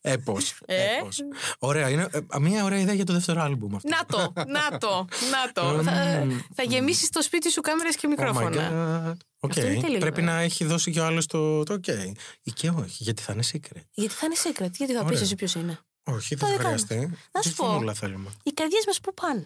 Έπως. 0.12 0.54
Ε. 0.66 0.96
έπως. 0.98 1.18
Ωραία, 1.58 1.88
είναι 1.88 2.08
ε, 2.12 2.38
μια 2.40 2.64
ωραία 2.64 2.78
ιδέα 2.78 2.94
για 2.94 3.04
το 3.04 3.12
δεύτερο 3.12 3.42
άλμπουμ 3.42 3.74
αυτό. 3.76 3.88
Να 3.88 4.04
το, 4.06 4.32
να 4.46 4.78
το, 4.78 5.06
να 5.30 5.52
το. 5.52 5.82
θα, 5.82 6.26
θα 6.54 6.62
γεμίσεις 6.62 7.08
το 7.10 7.22
σπίτι 7.22 7.50
σου 7.50 7.60
κάμερες 7.60 7.96
και 7.96 8.02
Oh 8.04 8.06
my 8.06 8.08
μικρόφωνα. 8.08 8.70
God. 9.12 9.16
OK. 9.40 9.50
Αυτό 9.50 9.66
είναι 9.66 9.80
τέλειο, 9.80 9.98
Πρέπει 9.98 10.20
ε. 10.20 10.24
να 10.24 10.40
έχει 10.40 10.64
δώσει 10.64 10.90
και 10.90 11.00
ο 11.00 11.04
άλλος 11.04 11.26
το, 11.26 11.62
το 11.62 11.74
OK. 11.74 11.88
Ή 12.42 12.50
και 12.52 12.68
όχι, 12.68 13.02
γιατί 13.02 13.22
θα 13.22 13.32
είναι 13.32 13.42
secret. 13.52 13.82
Γιατί 13.92 14.14
θα 14.14 14.26
είναι 14.26 14.34
secret, 14.44 14.70
γιατί 14.76 14.92
θα 14.92 14.98
πει 15.00 15.06
Ωραία. 15.06 15.20
εσύ 15.20 15.34
ποιος 15.34 15.54
είναι. 15.54 15.78
Όχι, 16.04 16.36
Το 16.36 16.46
δεν 16.46 16.56
θα 16.56 16.62
δεκάνο. 16.62 16.76
χρειαστεί. 16.84 17.16
Να 17.32 17.40
Τι 17.40 17.48
σου 17.48 17.54
πω. 17.54 17.64
φωνούλα 17.64 17.94
θέλουμε. 17.94 18.30
Οι 18.42 18.50
καρδιές 18.52 18.84
μας 18.86 19.00
που 19.00 19.14
πάνε. 19.14 19.44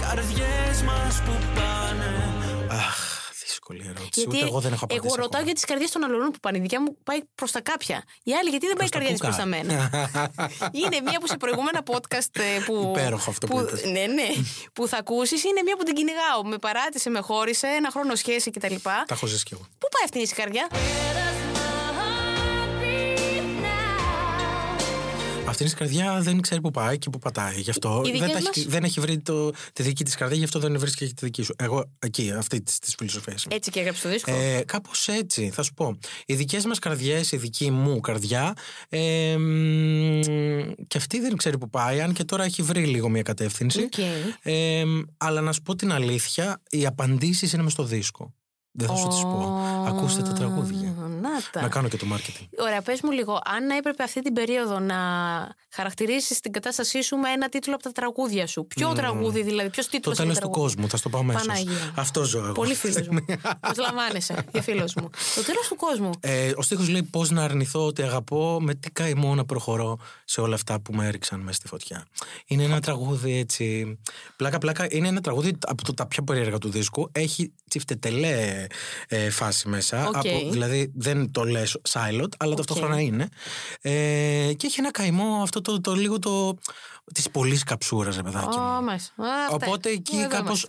Καρδιές 0.00 0.82
μας 0.82 1.22
που 1.24 1.32
πάνε 1.54 2.34
Αχ, 2.70 2.96
δύσκολη 3.46 3.82
ερώτηση. 3.84 4.08
Γιατί 4.14 4.36
Ούτε 4.36 4.46
εγώ 4.46 4.60
δεν 4.60 4.72
έχω 4.72 4.84
απαντήσει. 4.84 5.06
εγώ 5.06 5.14
ρωτάω 5.14 5.26
ακόμα. 5.26 5.44
για 5.44 5.54
τις 5.54 5.64
καρδιές 5.64 5.90
των 5.90 6.04
αλλωνών 6.04 6.30
που 6.30 6.38
πάνε. 6.40 6.58
Η 6.58 6.60
δικιά 6.60 6.80
μου 6.80 6.96
πάει 7.04 7.20
προς 7.34 7.50
τα 7.52 7.60
κάποια. 7.60 8.02
Η 8.22 8.32
άλλη 8.32 8.48
γιατί 8.50 8.66
δεν 8.66 8.76
πάει 8.76 8.86
η 8.86 8.90
Προς 8.90 8.90
τα 8.90 8.98
καρδιά 8.98 9.14
τη 9.14 9.20
προς 9.20 9.36
κούκα. 9.36 9.42
τα 9.42 9.48
μένα; 9.48 9.90
είναι 10.80 11.00
μία 11.10 11.18
που 11.20 11.26
σε 11.26 11.36
προηγούμενα 11.36 11.82
podcast 11.90 12.32
ε, 12.40 12.60
που. 12.66 12.92
Υπέροχο 12.96 13.30
αυτό 13.30 13.46
που 13.46 13.58
είπες. 13.60 13.84
Ναι, 13.84 14.04
ναι. 14.06 14.28
που 14.74 14.86
θα 14.88 14.96
ακούσεις. 14.96 15.44
Είναι 15.44 15.62
μία 15.64 15.76
που 15.76 15.82
την 15.84 15.94
κυνηγάω. 15.94 16.44
Με 16.44 16.58
παράτησε, 16.58 17.10
με 17.10 17.20
χώρισε, 17.20 17.66
ένα 17.66 17.90
χρόνο 17.90 18.14
σχέση 18.14 18.50
κτλ. 18.50 18.74
Τα 18.82 19.04
έχω 19.10 19.26
ζήσει 19.26 19.44
κι 19.44 19.52
εγώ. 19.54 19.62
Πού 19.78 19.86
πάει 19.94 20.04
αυτή 20.04 20.18
η 20.18 20.26
καρδιά. 20.40 20.68
Αυτή 25.64 25.74
η 25.76 25.78
καρδιά 25.78 26.20
δεν 26.20 26.40
ξέρει 26.40 26.60
που 26.60 26.70
πάει 26.70 26.98
και 26.98 27.10
που 27.10 27.18
πατάει. 27.18 27.60
Γι' 27.60 27.70
αυτό 27.70 28.02
Οι 28.06 28.10
δεν, 28.10 28.12
δικές 28.20 28.32
τα 28.32 28.38
μας- 28.42 28.56
έχει, 28.56 28.66
δεν 28.68 28.84
έχει 28.84 29.00
βρει 29.00 29.18
το, 29.18 29.50
τη 29.72 29.82
δική 29.82 30.04
της 30.04 30.14
καρδιά, 30.14 30.36
γι' 30.38 30.44
αυτό 30.44 30.58
δεν 30.58 30.78
βρίσκει 30.78 31.06
και 31.06 31.12
τη 31.14 31.24
δική 31.24 31.42
σου. 31.42 31.54
Εγώ 31.58 31.84
εκεί, 31.98 32.32
αυτή 32.36 32.62
της 32.62 32.94
φιλοσοφίας. 32.98 33.46
Έτσι 33.50 33.70
και 33.70 33.80
έγραψε 33.80 34.02
το 34.02 34.08
δίσκο. 34.08 34.30
Ε, 34.32 34.62
Κάπως 34.66 35.08
έτσι, 35.08 35.50
θα 35.50 35.62
σου 35.62 35.74
πω. 35.74 35.98
Οι 36.26 36.34
δικές 36.34 36.64
μας 36.64 36.78
καρδιές, 36.78 37.32
η 37.32 37.36
δική 37.36 37.70
μου 37.70 38.00
καρδιά, 38.00 38.52
ε, 38.88 39.36
μ, 39.36 40.20
και 40.86 40.96
αυτή 40.98 41.20
δεν 41.20 41.36
ξέρει 41.36 41.58
που 41.58 41.70
πάει, 41.70 42.00
αν 42.00 42.12
και 42.12 42.24
τώρα 42.24 42.44
έχει 42.44 42.62
βρει 42.62 42.84
λίγο 42.86 43.08
μια 43.08 43.22
κατεύθυνση. 43.22 43.80
Οκ. 43.82 43.98
Ε, 44.42 44.82
αλλά 45.16 45.40
να 45.40 45.52
σου 45.52 45.62
πω 45.62 45.74
την 45.76 45.92
αλήθεια, 45.92 46.60
οι 46.70 46.86
απαντήσεις 46.86 47.52
είναι 47.52 47.62
μες 47.62 47.72
στο 47.72 47.84
δίσκο. 47.84 48.34
Δεν 48.72 48.88
θα 48.88 48.96
σου 48.96 49.08
τις 49.08 49.22
πω. 49.22 49.60
Ακούστε 49.86 50.22
τα 50.22 50.32
τραγούδια. 50.32 50.94
Να 51.20 51.30
τα. 51.52 51.60
Να 51.60 51.68
κάνω 51.68 51.88
και 51.88 51.96
το 51.96 52.06
marketing. 52.12 52.46
Ωραία, 52.58 52.82
πες 52.82 53.00
μου 53.02 53.10
λίγο, 53.10 53.40
αν 53.44 53.70
έπρεπε 53.70 54.02
αυτή 54.02 54.20
την 54.20 54.32
περίοδο 54.32 54.78
να 54.78 54.96
χαρακτηρίσεις 55.70 56.40
την 56.40 56.52
κατάστασή 56.52 57.02
σου 57.02 57.16
με 57.16 57.30
ένα 57.30 57.48
τίτλο 57.48 57.74
από 57.74 57.82
τα 57.82 57.92
τραγούδια 57.92 58.46
σου. 58.46 58.66
Ποιο 58.66 58.92
τραγούδι, 58.92 59.42
δηλαδή, 59.42 59.70
ποιος 59.70 59.84
Το 59.84 59.90
τίτλο. 59.90 60.14
τέλο 60.14 60.34
του 60.40 60.50
κόσμου, 60.50 60.88
θα 60.88 60.96
στο 60.96 61.08
πάω 61.08 61.22
μέσα. 61.22 61.38
Παναγία. 61.38 61.92
Αυτό 61.96 62.24
ζω 62.24 62.38
εγώ. 62.38 62.52
Πολύ 62.52 62.74
φίλος 62.74 63.08
μου. 63.08 63.18
Προσλαμβάνεσαι 63.60 64.44
για 64.52 64.62
φίλος 64.62 64.94
μου. 64.94 65.10
Το 65.34 65.44
τέλος 65.44 65.68
του 65.68 65.76
κόσμου. 65.76 66.10
Ε, 66.20 66.52
ο 66.56 66.62
στίχος 66.62 66.88
λέει 66.88 67.02
πώς 67.02 67.30
να 67.30 67.42
αρνηθώ 67.44 67.86
ότι 67.86 68.02
αγαπώ 68.02 68.58
με 68.60 68.74
τι 68.74 68.90
καημό 68.90 69.34
να 69.34 69.44
προχωρώ 69.44 69.98
σε 70.24 70.40
όλα 70.40 70.54
αυτά 70.54 70.80
που 70.80 70.94
με 70.94 71.06
έριξαν 71.06 71.40
μέσα 71.40 71.52
στη 71.56 71.68
φωτιά. 71.68 72.06
Είναι 72.46 72.62
ένα 72.62 72.80
τραγούδι 72.80 73.38
έτσι... 73.38 73.98
Πλάκα 74.36 74.58
πλάκα 74.58 74.86
είναι 74.90 75.08
ένα 75.08 75.20
τραγούδι 75.20 75.56
από 75.66 75.84
το, 75.84 75.94
τα 75.94 76.06
πιο 76.06 76.22
περίεργα 76.22 76.58
του 76.58 76.70
δίσκου. 76.70 77.08
Έχει 77.12 77.52
τσιφτετελέ 77.68 78.66
ε, 79.08 79.30
φάση 79.30 79.68
μέσα. 79.68 80.06
Οκ. 80.08 80.16
Από, 80.16 80.50
δηλαδή 80.50 80.92
δεν 80.94 81.10
δεν 81.20 81.30
το 81.30 81.44
λες 81.44 81.76
Silot, 81.88 82.28
αλλά 82.38 82.54
ταυτόχρονα 82.54 83.00
είναι. 83.00 83.28
Ε, 83.80 83.90
και 84.56 84.66
έχει 84.66 84.80
ένα 84.80 84.90
καημό 84.90 85.40
αυτό 85.42 85.60
το, 85.60 85.80
το 85.80 85.94
λίγο 85.94 86.18
το. 86.18 86.58
της 87.14 87.30
πολύς 87.30 87.62
καψούρας, 87.62 88.16
ρε 88.16 88.22
παιδάκι. 88.22 88.58
μου. 88.58 88.76
Ω, 88.76 88.82
μάλιστα. 88.82 89.12
Α, 89.16 89.44
αυτά. 89.50 89.66
Οπότε 89.66 89.90
εκεί 89.90 90.16
Εδώ 90.16 90.28
κάπως. 90.28 90.68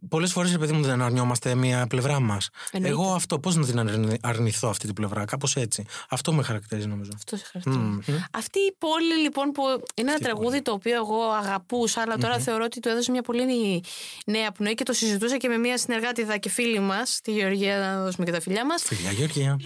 Είμαστε. 0.00 0.06
Πολλές 0.08 0.32
φορές, 0.32 0.56
παιδί 0.58 0.72
μου, 0.72 0.82
δεν 0.82 1.02
αρνιόμαστε 1.02 1.54
μία 1.54 1.86
πλευρά 1.86 2.20
μας. 2.20 2.48
Εννοείται. 2.72 2.96
Εγώ 3.02 3.12
αυτό, 3.14 3.38
πώς 3.38 3.56
να 3.56 3.64
την 3.66 3.78
αρνη- 3.78 4.18
αρνηθώ 4.22 4.68
αυτή 4.68 4.86
την 4.86 4.94
πλευρά, 4.94 5.24
κάπως 5.24 5.56
έτσι. 5.56 5.84
Αυτό 6.08 6.32
με 6.32 6.42
χαρακτηρίζει, 6.42 6.86
νομίζω. 6.86 7.10
Αυτό 7.14 7.36
σε 7.36 7.44
χαρακτηρίζει. 7.52 7.80
Μμμ. 7.82 8.16
Αυτή 8.30 8.58
η 8.58 8.74
πόλη 8.78 9.14
λοιπόν 9.22 9.50
που 9.50 9.62
είναι 9.94 10.10
ένα 10.10 10.18
τραγούδι 10.18 10.62
το 10.62 10.72
οποίο 10.72 10.94
εγώ 10.96 11.22
αγαπούσα, 11.30 12.00
αλλά 12.00 12.16
τώρα 12.16 12.38
θεωρώ 12.38 12.64
ότι 12.64 12.80
του 12.80 12.88
έδωσε 12.88 13.10
μια 13.10 13.22
πολύ 13.22 13.82
νέα 14.26 14.52
πνοή 14.52 14.74
και 14.74 14.84
το 14.84 14.92
συζητούσα 14.92 15.36
και 15.36 15.48
με 15.48 15.56
μια 15.56 15.78
συνεργάτηδα 15.78 16.36
και 16.36 16.48
φίλη 16.48 16.78
μας, 16.80 17.20
τη 17.22 17.32
Γεωργία, 17.32 17.78
να 17.78 18.02
δώσουμε 18.04 18.24
και 18.26 18.32
τα 18.32 18.40
φιλιά 18.40 18.66
μας. 18.66 18.82
Φιλιά, 18.82 19.12
Γεωργία. 19.12 19.56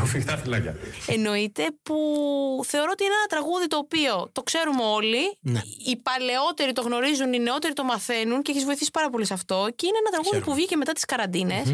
Ρουφιχτά 0.00 0.36
φυλάκια. 0.36 0.76
Εννοείται 1.06 1.66
που 1.82 1.96
θεωρώ 2.64 2.88
ότι 2.92 3.04
είναι 3.04 3.14
ένα 3.14 3.26
τραγούδι 3.26 3.66
το 3.66 3.76
οποίο 3.76 4.28
το 4.32 4.42
ξέρουμε 4.42 4.82
όλοι. 4.84 5.38
Ναι. 5.40 5.60
Οι 5.86 5.96
παλαιότεροι 5.96 6.72
το 6.72 6.82
γνωρίζουν, 6.82 7.32
οι 7.32 7.38
νεότεροι 7.38 7.72
το 7.72 7.84
μαθαίνουν 7.84 8.42
και 8.42 8.50
έχεις 8.50 8.64
βοηθήσει 8.64 8.90
πάρα 8.90 9.10
πολύ 9.10 9.24
σε 9.24 9.34
αυτό. 9.34 9.68
Και 9.76 9.86
είναι 9.86 9.96
ένα 9.98 10.10
τραγούδι 10.10 10.28
Χαίρομαι. 10.34 10.50
που 10.50 10.54
βγήκε 10.54 10.76
μετά 10.76 10.92
τις 10.92 11.04
καραντίνες. 11.04 11.72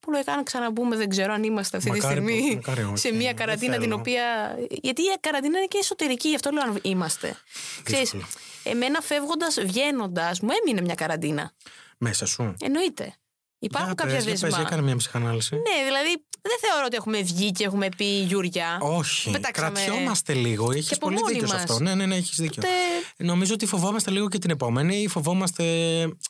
Που 0.00 0.10
λογικά 0.10 0.32
αν 0.32 0.44
ξαναμπούμε, 0.44 0.96
δεν 0.96 1.08
ξέρω 1.08 1.32
αν 1.32 1.42
είμαστε 1.42 1.76
αυτή 1.76 1.90
Μακάρι 1.90 2.14
τη 2.14 2.20
που- 2.20 2.28
στιγμή 2.30 2.54
μακάρι 2.54 2.82
όχι, 2.82 2.96
σε 2.98 3.12
μια 3.12 3.26
δεν 3.26 3.36
καραντίνα 3.36 3.72
την 3.72 3.82
θέλω. 3.82 3.94
οποία. 3.96 4.56
Γιατί 4.70 5.02
η 5.02 5.06
καραντίνα 5.20 5.58
είναι 5.58 5.66
και 5.66 5.78
εσωτερική, 5.80 6.28
γι' 6.28 6.34
αυτό 6.34 6.50
λέω 6.50 6.62
αν 6.62 6.78
είμαστε. 6.82 7.36
Ξέρεις, 7.82 8.10
Δύσκολο. 8.10 8.24
εμένα 8.64 9.00
φεύγοντας, 9.00 9.60
βγαίνοντας, 9.60 10.40
μου 10.40 10.48
έμεινε 10.62 10.80
μια 10.80 10.94
καραντίνα. 10.94 11.52
Μέσα 11.98 12.26
σου. 12.26 12.54
Εννοείται. 12.60 13.14
Υπάρχουν 13.58 13.94
Για 13.94 14.04
κάποια 14.04 14.14
πες, 14.14 14.24
για 14.24 14.32
δεσμά. 14.32 14.48
πες, 14.58 14.66
έκανε 14.66 14.82
μια 14.82 14.96
ψυχανάλυση. 14.96 15.54
Ναι, 15.54 15.84
δηλαδή 15.84 16.24
δεν 16.48 16.58
θεωρώ 16.60 16.82
ότι 16.86 16.96
έχουμε 16.96 17.20
βγει 17.22 17.50
και 17.52 17.64
έχουμε 17.64 17.88
πει 17.96 18.04
Γιουριά. 18.04 18.78
Όχι. 18.80 19.30
Πετάξαμε- 19.30 19.78
Κρατιόμαστε 19.84 20.32
λίγο. 20.32 20.72
Έχεις 20.72 20.92
από 20.92 21.00
πολύ 21.06 21.14
μόνοι 21.20 21.32
δίκιο 21.32 21.46
σε 21.46 21.52
μας. 21.54 21.62
αυτό. 21.62 21.78
Ναι, 21.82 21.94
ναι, 21.94 22.06
ναι, 22.06 22.14
έχεις 22.16 22.36
δίκιο. 22.40 22.62
Οπότε- 22.64 23.26
Νομίζω 23.28 23.54
ότι 23.54 23.66
φοβόμαστε 23.66 24.10
λίγο 24.10 24.28
και 24.28 24.38
την 24.38 24.50
επόμενη 24.50 24.96
ή 24.96 25.08
φοβόμαστε 25.08 25.64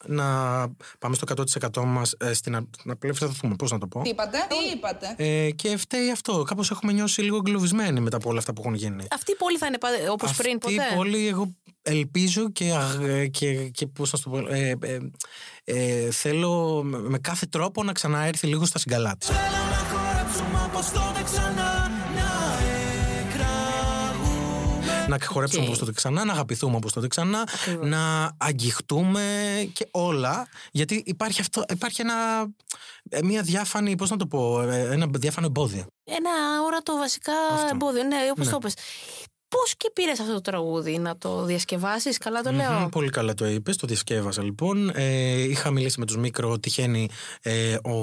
να 0.06 0.24
πάμε 0.98 1.14
στο 1.14 1.24
100% 1.24 1.84
μας 1.84 2.14
στην 2.32 2.56
α- 2.56 2.64
να 2.84 2.92
απελευθερωθούμε. 2.92 3.54
Πώς 3.56 3.70
να 3.70 3.78
το 3.78 3.86
πω; 3.86 4.00
Τι 4.02 4.08
είπατε, 4.08 4.38
τι 4.48 4.76
είπατε; 4.76 5.14
Ε, 5.16 5.50
και 5.50 5.76
φταίει 5.76 6.10
αυτό. 6.10 6.42
Κάπως 6.42 6.70
έχουμε 6.70 6.92
νιώσει 6.92 7.22
λίγο 7.22 7.36
εγκλωβισμένοι 7.36 8.00
μετά 8.00 8.16
από 8.16 8.28
όλα 8.30 8.38
αυτά 8.38 8.52
που 8.52 8.60
έχουν 8.64 8.74
γίνει. 8.74 9.04
Αυτή 9.10 9.32
η 9.32 9.36
πόλη 9.36 9.58
θα 9.58 9.66
είναι 9.66 9.78
όπως 10.10 10.32
πριν 10.32 10.58
Αυτή 10.62 10.74
ποτέ; 10.76 10.88
η 10.92 10.96
πόλη 10.96 11.28
εγώ 11.28 11.54
ελπίζω 11.82 12.50
και, 12.50 12.72
αγ- 12.72 13.30
και, 13.30 13.54
και 13.68 13.86
πώς 13.86 14.12
να 14.12 14.18
σου 14.18 14.24
το 14.24 14.30
πω, 14.30 14.54
ε, 14.54 14.76
ε, 14.80 14.98
ε, 15.64 16.10
θέλω 16.10 16.82
με 16.84 16.98
με 16.98 17.18
κάθε 17.18 17.46
τρόπο 17.46 17.82
να 17.82 17.92
ξαναέρθει 17.92 18.46
λίγο 18.46 18.64
στα 18.64 18.78
συγκαλά 18.78 19.16
της. 19.18 19.28
Θέλω 20.82 21.02
να 21.02 21.14
χορέψουμε 21.14 21.14
όπως 21.14 21.14
τότε 21.14 21.22
ξανά 21.22 21.88
Να 22.14 22.58
εκραγούμε 23.20 25.06
Να 25.08 25.18
χορέψουμε 25.26 25.62
Οκ. 25.62 25.66
όπως 25.66 25.78
τότε 25.78 25.92
ξανά, 25.92 26.24
να 26.24 26.32
αγαπηθούμε 26.32 26.76
όπως 26.76 26.92
τότε 26.92 27.06
ξανά, 27.06 27.48
να 27.80 28.30
αγγιχτούμε 28.38 29.22
και 29.72 29.88
όλα. 29.90 30.46
Γιατί 30.72 31.02
υπάρχει, 31.06 31.40
αυτό, 31.40 31.64
υπάρχει 31.72 32.00
ένα, 32.00 32.14
ε, 33.08 33.22
μια 33.22 33.42
διάφανη, 33.42 33.96
πώς 33.96 34.10
να 34.10 34.16
το 34.16 34.26
πω, 34.26 34.60
ε, 34.60 34.88
ένα 34.92 35.06
διάφανο 35.10 35.46
εμπόδιο. 35.46 35.86
Ένα 36.04 36.30
αόρατο 36.66 36.96
βασικά 36.96 37.32
εμπόδιο. 37.72 38.02
Ναι, 38.02 38.16
όπως 38.30 38.46
Ναι. 38.46 38.52
το 38.52 38.58
πες. 38.58 38.74
Πώς 39.56 39.74
και 39.76 39.90
πήρες 39.92 40.20
αυτό 40.20 40.32
το 40.32 40.40
τραγούδι 40.40 40.98
να 40.98 41.16
το 41.16 41.44
διασκευάσεις, 41.44 42.18
καλά 42.18 42.40
το 42.40 42.52
λέω. 42.52 42.72
Μμμ, 42.72 42.88
πολύ 42.88 43.10
καλά 43.10 43.34
το 43.34 43.46
είπες, 43.46 43.76
το 43.76 43.86
διασκεύασα 43.86 44.42
λοιπόν. 44.42 44.90
Ε, 44.94 45.42
είχα 45.42 45.70
μιλήσει 45.70 46.00
με 46.00 46.06
τους 46.06 46.16
Μίκρο, 46.16 46.58
τυχαίνει 46.58 47.08
ε, 47.42 47.74
ο 47.74 47.96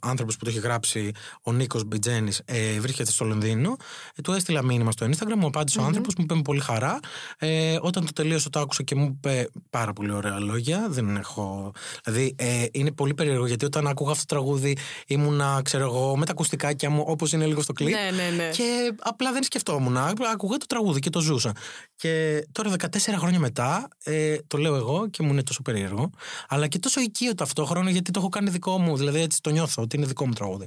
άνθρωπος 0.00 0.36
που 0.36 0.44
το 0.44 0.50
έχει 0.50 0.58
γράψει, 0.58 1.12
ο 1.42 1.52
Νίκος 1.52 1.84
Μπιτζένης, 1.84 2.42
ε, 2.44 2.80
βρίσκεται 2.80 3.10
στο 3.10 3.24
Λονδίνο. 3.24 3.76
Ε, 4.14 4.22
του 4.22 4.32
έστειλα 4.32 4.64
μήνυμα 4.64 4.90
στο 4.90 5.06
Instagram, 5.06 5.36
μου 5.36 5.46
απαντησε 5.46 5.80
ο 5.80 5.82
άνθρωπος, 5.82 6.14
μου 6.14 6.24
είπε 6.24 6.34
με 6.34 6.42
πολύ 6.42 6.60
χαρά. 6.60 6.98
Ε, 7.38 7.78
όταν 7.80 8.06
το 8.06 8.12
τελείωσε, 8.12 8.50
το 8.50 8.60
άκουσα 8.60 8.82
και 8.82 8.94
μου 8.94 9.04
είπε 9.04 9.48
πάρα 9.70 9.92
πολύ 9.92 10.12
ωραία 10.12 10.38
λόγια. 10.38 10.86
Δεν 10.88 11.16
έχω. 11.16 11.72
Δηλαδή, 12.04 12.34
ε, 12.38 12.64
είναι 12.72 12.92
πολύ 12.92 13.14
περίεργο 13.14 13.46
γιατί 13.46 13.64
όταν 13.64 13.86
άκουγα 13.86 14.10
αυτό 14.10 14.24
το 14.26 14.34
τραγούδι 14.34 14.76
ήμουνα, 15.06 15.60
ξέρω 15.64 15.84
εγώ, 15.84 16.16
με 16.16 16.24
τα 16.24 16.32
ακουστικάκια 16.32 16.90
μου, 16.90 17.04
όπως 17.06 17.32
είναι 17.32 17.46
λίγο 17.46 17.60
στο 17.60 17.72
κλειπ. 17.72 17.94
Ναι, 17.94 18.10
ναι, 18.16 18.36
ναι. 18.36 18.50
Και 18.50 18.94
απλά 18.98 19.32
δεν 19.32 19.42
σκεφτόμουν. 19.42 19.96
Άκουγα 19.96 20.56
το 20.56 20.65
τραγούδι 20.66 21.00
και 21.00 21.10
το 21.10 21.20
ζούσα. 21.20 21.52
Και 21.96 22.44
τώρα 22.52 22.70
14 22.70 22.86
χρόνια 23.18 23.38
μετά, 23.38 23.88
ε, 24.04 24.36
το 24.46 24.58
λέω 24.58 24.76
εγώ 24.76 25.08
και 25.10 25.22
μου 25.22 25.32
είναι 25.32 25.42
τόσο 25.42 25.62
περίεργο, 25.62 26.10
αλλά 26.48 26.66
και 26.66 26.78
τόσο 26.78 27.00
οικείο 27.00 27.34
ταυτόχρονα 27.34 27.90
γιατί 27.90 28.10
το 28.10 28.20
έχω 28.20 28.28
κάνει 28.28 28.50
δικό 28.50 28.78
μου. 28.78 28.96
Δηλαδή 28.96 29.20
έτσι 29.20 29.40
το 29.40 29.50
νιώθω 29.50 29.82
ότι 29.82 29.96
είναι 29.96 30.06
δικό 30.06 30.26
μου 30.26 30.32
τραγούδι. 30.32 30.66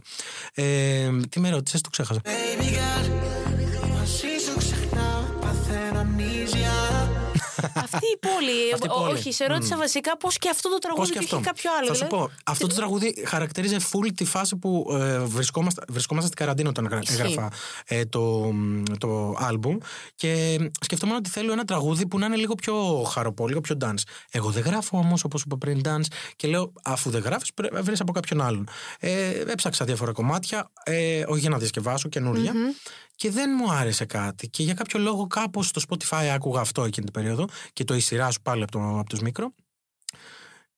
Ε, 0.53 1.09
τι 1.29 1.39
με 1.39 1.49
ρώτησες, 1.49 1.81
το 1.81 1.89
ξέχασα. 1.89 2.21
Baby 2.23 2.63
girl 2.63 3.68
Αυτή 7.75 8.05
η 8.15 8.17
πόλη. 8.19 8.73
Αυτή 8.73 8.87
η 8.87 8.89
ο- 8.93 8.99
πόλη. 8.99 9.13
Όχι, 9.13 9.31
σε 9.31 9.45
ρώτησα 9.47 9.77
βασικά 9.77 10.17
πώς 10.17 10.37
και 10.37 10.49
αυτό 10.49 10.69
το 10.69 10.75
Πώς 10.77 10.81
τραγούδι 10.81 11.11
και 11.11 11.17
και 11.17 11.23
αυτό. 11.23 11.35
έχει 11.35 11.45
κάποιο 11.45 11.69
άλλο. 11.77 11.87
Θα 11.87 11.93
σου 11.93 12.05
δηλαδή. 12.07 12.23
πω, 12.25 12.31
αυτό 12.43 12.67
το 12.67 12.75
τραγούδι 12.75 13.23
χαρακτηρίζει 13.27 13.75
full 13.91 14.07
τη 14.15 14.25
φάση 14.25 14.55
που 14.55 14.87
ε, 14.99 15.17
βρισκόμαστε, 15.19 15.81
βρισκόμαστε 15.89 16.27
στην 16.31 16.45
καραντίνα 16.45 16.69
όταν 16.69 16.85
έγρα- 16.85 16.99
Ισχύει. 17.01 17.21
έγραφα 17.21 17.49
ε, 17.85 18.05
το, 18.05 18.51
το 18.97 19.35
άλμπουμ 19.39 19.77
και 20.15 20.57
σκεφτόμουν 20.81 21.15
ότι 21.15 21.29
θέλω 21.29 21.51
ένα 21.51 21.65
τραγούδι 21.65 22.07
που 22.07 22.19
να 22.19 22.25
είναι 22.25 22.35
λίγο 22.35 22.55
πιο 22.55 23.03
χαροπό, 23.03 23.47
λίγο 23.47 23.61
πιο 23.61 23.77
dance. 23.81 24.01
Εγώ 24.31 24.49
δεν 24.49 24.63
γράφω 24.63 24.97
όμως, 24.97 25.23
όπως 25.23 25.41
είπα 25.41 25.57
πριν, 25.57 25.81
dance 25.85 26.05
και 26.35 26.47
λέω 26.47 26.73
αφού 26.83 27.09
δεν 27.09 27.21
γράφεις, 27.21 27.49
βρει 27.81 27.95
από 27.99 28.11
κάποιον 28.11 28.41
άλλον. 28.41 28.69
Ε, 28.99 29.29
έψαξα 29.29 29.85
διάφορα 29.85 30.11
κομμάτια, 30.11 30.71
ε, 30.83 31.23
όχι 31.27 31.39
για 31.39 31.49
να 31.49 31.57
διασκευάσω, 31.57 32.09
καινούρια. 32.09 32.53
Και 33.19 33.31
δεν 33.31 33.49
μου 33.57 33.71
άρεσε 33.71 34.05
κάτι. 34.05 34.49
Και 34.49 34.63
για 34.63 34.73
κάποιο 34.73 34.99
λόγο 34.99 35.27
κάπως 35.27 35.67
στο 35.67 35.81
Spotify 35.89 36.25
άκουγα 36.33 36.59
αυτό 36.61 36.83
εκείνη 36.83 37.05
την 37.05 37.13
περίοδο 37.13 37.45
και 37.73 37.83
το 37.83 37.95
η 37.95 37.99
σειρά 37.99 38.31
σου 38.31 38.41
πάλι 38.41 38.63
από, 38.63 38.71
το, 38.71 38.79
από 38.99 39.09
τους 39.09 39.19
Μίκρο. 39.19 39.53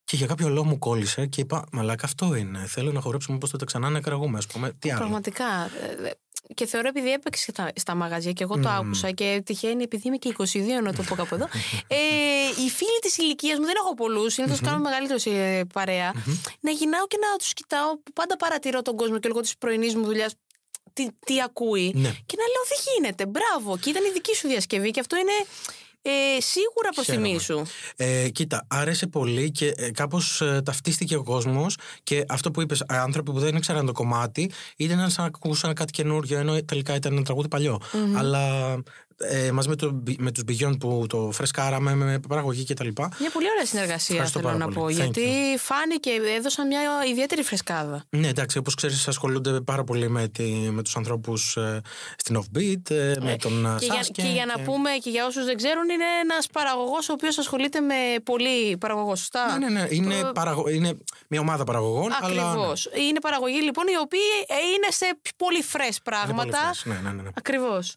Και 0.04 0.16
για 0.16 0.28
κάποιο 0.28 0.50
λόγο 0.50 0.66
μου 0.66 0.78
κόλλησε 0.78 1.26
και 1.26 1.42
είπα, 1.42 1.66
Μαλάκα, 1.72 2.06
αυτό 2.06 2.36
είναι. 2.36 2.66
Θέλω 2.68 2.92
να 2.92 3.02
χορέψουμε 3.02 3.36
όπως 3.36 3.50
τότε 3.50 3.66
ξανά 3.66 3.90
να 3.90 4.02
κραγούμε, 4.02 4.38
ας 4.38 4.48
πούμε. 4.48 4.72
Τι 4.80 4.90
άλλο; 4.92 5.00
Πραγματικά. 5.00 5.46
Ε, 6.06 6.12
Και 6.54 6.66
θεωρώ 6.66 6.88
επειδή 6.88 7.12
έπαιξε 7.12 7.52
στα, 7.52 7.72
στα 7.76 7.96
μαγαζιά 7.96 8.32
και 8.32 8.44
εγώ 8.44 8.54
το 8.54 8.70
Μμμ. 8.70 8.76
άκουσα 8.76 9.12
και 9.12 9.42
τυχαίνει 9.46 9.84
επειδή 9.84 10.08
είμαι 10.08 10.18
και 10.18 10.36
22 10.38 10.84
να 10.84 10.94
το 10.94 11.04
πω 11.04 11.16
κάπου 11.16 11.36
εδώ. 11.36 11.48
ε, 11.88 11.98
οι 12.66 12.70
φίλοι 12.70 13.00
της 13.02 13.18
ηλικίας 13.18 13.60
μου, 13.60 13.66
δεν 13.66 13.76
έχω 13.78 13.94
πολλούς, 13.94 14.34
συνήθως 14.34 14.60
κάνω 14.62 14.80
μεγαλύτερο 14.80 15.38
ε, 15.38 15.64
παρέα, 15.74 16.12
να 16.60 16.72
γυρνάω 16.72 17.08
και 17.08 17.18
να 17.22 17.38
τους 17.38 17.54
κοιτάω 17.54 17.94
που 18.04 18.12
πάντα 18.14 18.38
παρατηρώ 18.38 18.82
τον 18.82 18.96
κόσμο 18.96 19.20
και 19.20 19.28
λόγω 19.28 19.40
της 19.42 19.58
πρωινής 19.58 19.96
μου 19.96 20.06
δουλειάς. 20.06 20.34
Τι, 20.94 21.08
τι 21.26 21.42
ακούει. 21.42 21.92
Ναι. 21.96 22.10
Και 22.26 22.36
να 22.38 22.46
λέω 22.54 22.64
δεν 22.70 22.80
γίνεται. 22.94 23.26
Μπράβο. 23.26 23.78
Και 23.78 23.90
ήταν 23.90 24.04
η 24.06 24.12
δική 24.12 24.36
σου 24.36 24.48
διασκευή 24.48 24.92
και 24.92 25.00
αυτό 25.00 25.16
είναι 25.16 25.32
ε, 26.02 26.42
σίγουρα 26.42 26.90
προς 26.96 27.06
Χαίρομαι. 27.06 27.28
τιμή 27.28 27.40
σου. 27.40 27.64
Ε, 27.96 28.30
κοίτα, 28.30 28.66
άρεσε 28.68 29.08
πολύ 29.08 29.52
και 29.52 29.74
ε, 29.76 29.92
κάπως 29.92 30.42
ταυτίστηκε 30.64 31.16
ο 31.16 31.24
κόσμος 31.24 31.78
και 32.04 32.26
αυτό 32.28 32.52
που 32.52 32.62
είπες, 32.62 32.84
άνθρωποι 32.88 33.32
που 33.32 33.40
δεν 33.40 33.56
ήξεραν 33.56 33.86
το 33.86 33.92
κομμάτι, 33.92 34.52
ήταν 34.76 35.10
σαν 35.10 35.24
να 35.24 35.26
ακούσαν 35.26 35.74
κάτι 35.74 35.92
καινούργιο, 35.92 36.38
ενώ 36.38 36.64
τελικά 36.64 36.96
ήταν 36.96 37.14
ένα 37.14 37.24
τραγούδι 37.24 37.48
παλιό. 37.48 37.80
Μμμ. 37.94 38.18
Αλλά 38.18 38.76
ε, 39.30 39.52
μαζί 39.52 39.70
με, 39.70 39.76
το, 39.76 40.04
με 40.18 40.32
τους 40.32 40.44
Beyond 40.48 40.80
που 40.80 41.06
το 41.10 41.30
φρεσκάραμε 41.32 41.94
με 41.96 42.20
παραγωγή 42.28 42.66
κτλ. 42.66 42.88
Μια 43.20 43.30
πολύ 43.34 43.48
ωραία 43.54 43.66
συνεργασία 43.66 44.16
Ευχαριστώ 44.16 44.40
θέλω 44.40 44.52
πάρα 44.54 44.66
να 44.66 44.72
πολύ. 44.74 44.96
πω. 44.96 45.04
Thank 45.04 45.12
Γιατί 45.14 45.58
φάνηκε, 45.58 46.10
έδωσαν 46.38 46.68
μια 46.68 46.80
ιδιαίτερη 47.10 47.44
φρεσκάδα. 47.44 48.04
Ναι, 48.10 48.28
εντάξει, 48.28 48.58
όπως 48.58 48.76
ξέρεις, 48.76 49.08
ασχολούνται 49.08 49.62
πάρα 49.62 49.84
πολύ 49.84 50.10
με, 50.10 50.28
τη, 50.28 50.44
με 50.44 50.82
τους 50.82 50.96
ανθρώπους 50.96 51.58
στην 52.18 52.38
Offbeat, 52.44 52.90
ε, 52.92 53.14
με 53.20 53.36
τον 53.40 53.66
ε, 53.66 53.76
Και 53.80 53.86
για, 53.86 54.02
Sasuke 54.02 54.10
και 54.12 54.22
για 54.22 54.46
να 54.46 54.60
πούμε 54.64 54.90
και 55.04 55.10
για 55.10 55.26
όσους 55.26 55.46
δεν 55.46 55.58
ξέρουν, 55.58 55.90
είναι 55.90 56.04
ένας 56.24 56.48
παραγωγός 56.54 57.10
ο 57.10 57.14
οποίος 57.14 57.38
ασχολείται 57.38 57.80
με 57.80 57.96
πολύ 58.24 58.78
παραγωγό. 58.78 59.16
Σωστά; 59.16 59.58
Ναι, 59.58 59.70
ναι, 59.70 59.80
ναι. 59.82 59.88
Είναι, 59.90 60.22
Το- 60.22 60.32
παραγω... 60.32 60.70
είναι 60.70 60.98
μια 61.30 61.40
ομάδα 61.40 61.64
παραγωγών. 61.64 62.12
Αλλά... 62.22 62.50
Ακριβώς. 62.50 62.90
Είναι 63.10 63.20
παραγωγή 63.20 63.62
λοιπόν 63.62 63.88
οι 63.88 63.98
οποίοι 64.02 64.20
ε, 64.48 64.54
είναι 64.76 64.88
σε 64.90 65.20
πολύ 65.38 65.62
φρέσ 65.64 65.86
Είναι 65.88 65.98
πολύ 66.04 66.16
πράγματα. 66.16 66.72
fresh, 66.74 66.82
Ναι, 66.84 66.94
ναι, 67.04 67.10
ναι. 67.12 67.22
ναι. 67.22 67.30
Ακριβώς. 67.34 67.96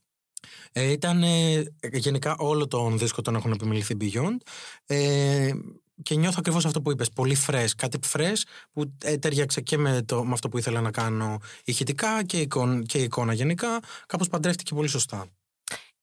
Ε, 0.72 0.90
ήταν 0.90 1.22
ε, 1.22 1.62
γενικά 1.92 2.37
όλο 2.38 2.68
τον 2.68 2.98
δίσκο 2.98 3.22
τον 3.22 3.35
έχουν 3.35 3.52
επιμεληθεί 3.52 3.96
Beyond. 4.00 4.37
Ε, 4.87 5.50
και 6.02 6.14
νιώθω 6.14 6.37
ακριβώς 6.38 6.64
αυτό 6.64 6.83
που 6.83 6.90
είπες. 6.90 7.11
Πολύ 7.11 7.37
fresh. 7.46 7.68
Κάτι 7.76 7.98
fresh 8.12 8.40
που 8.72 8.94
ε, 9.02 9.16
τέριαξε 9.16 9.61
και 9.61 9.78
με, 9.78 10.02
το, 10.02 10.24
με 10.24 10.33
αυτό 10.33 10.48
που 10.48 10.59
ήθελα 10.59 10.80
να 10.80 10.90
κάνω 10.90 11.38
ηχητικά 11.64 12.22
και, 12.22 12.40
εικόν, 12.40 12.83
και 12.83 12.98
εικόνα 12.98 13.33
γενικά. 13.33 13.80
Κάπως 14.07 14.28
παντρεύτηκε 14.28 14.74
πολύ 14.74 14.88
σωστά. 14.88 15.26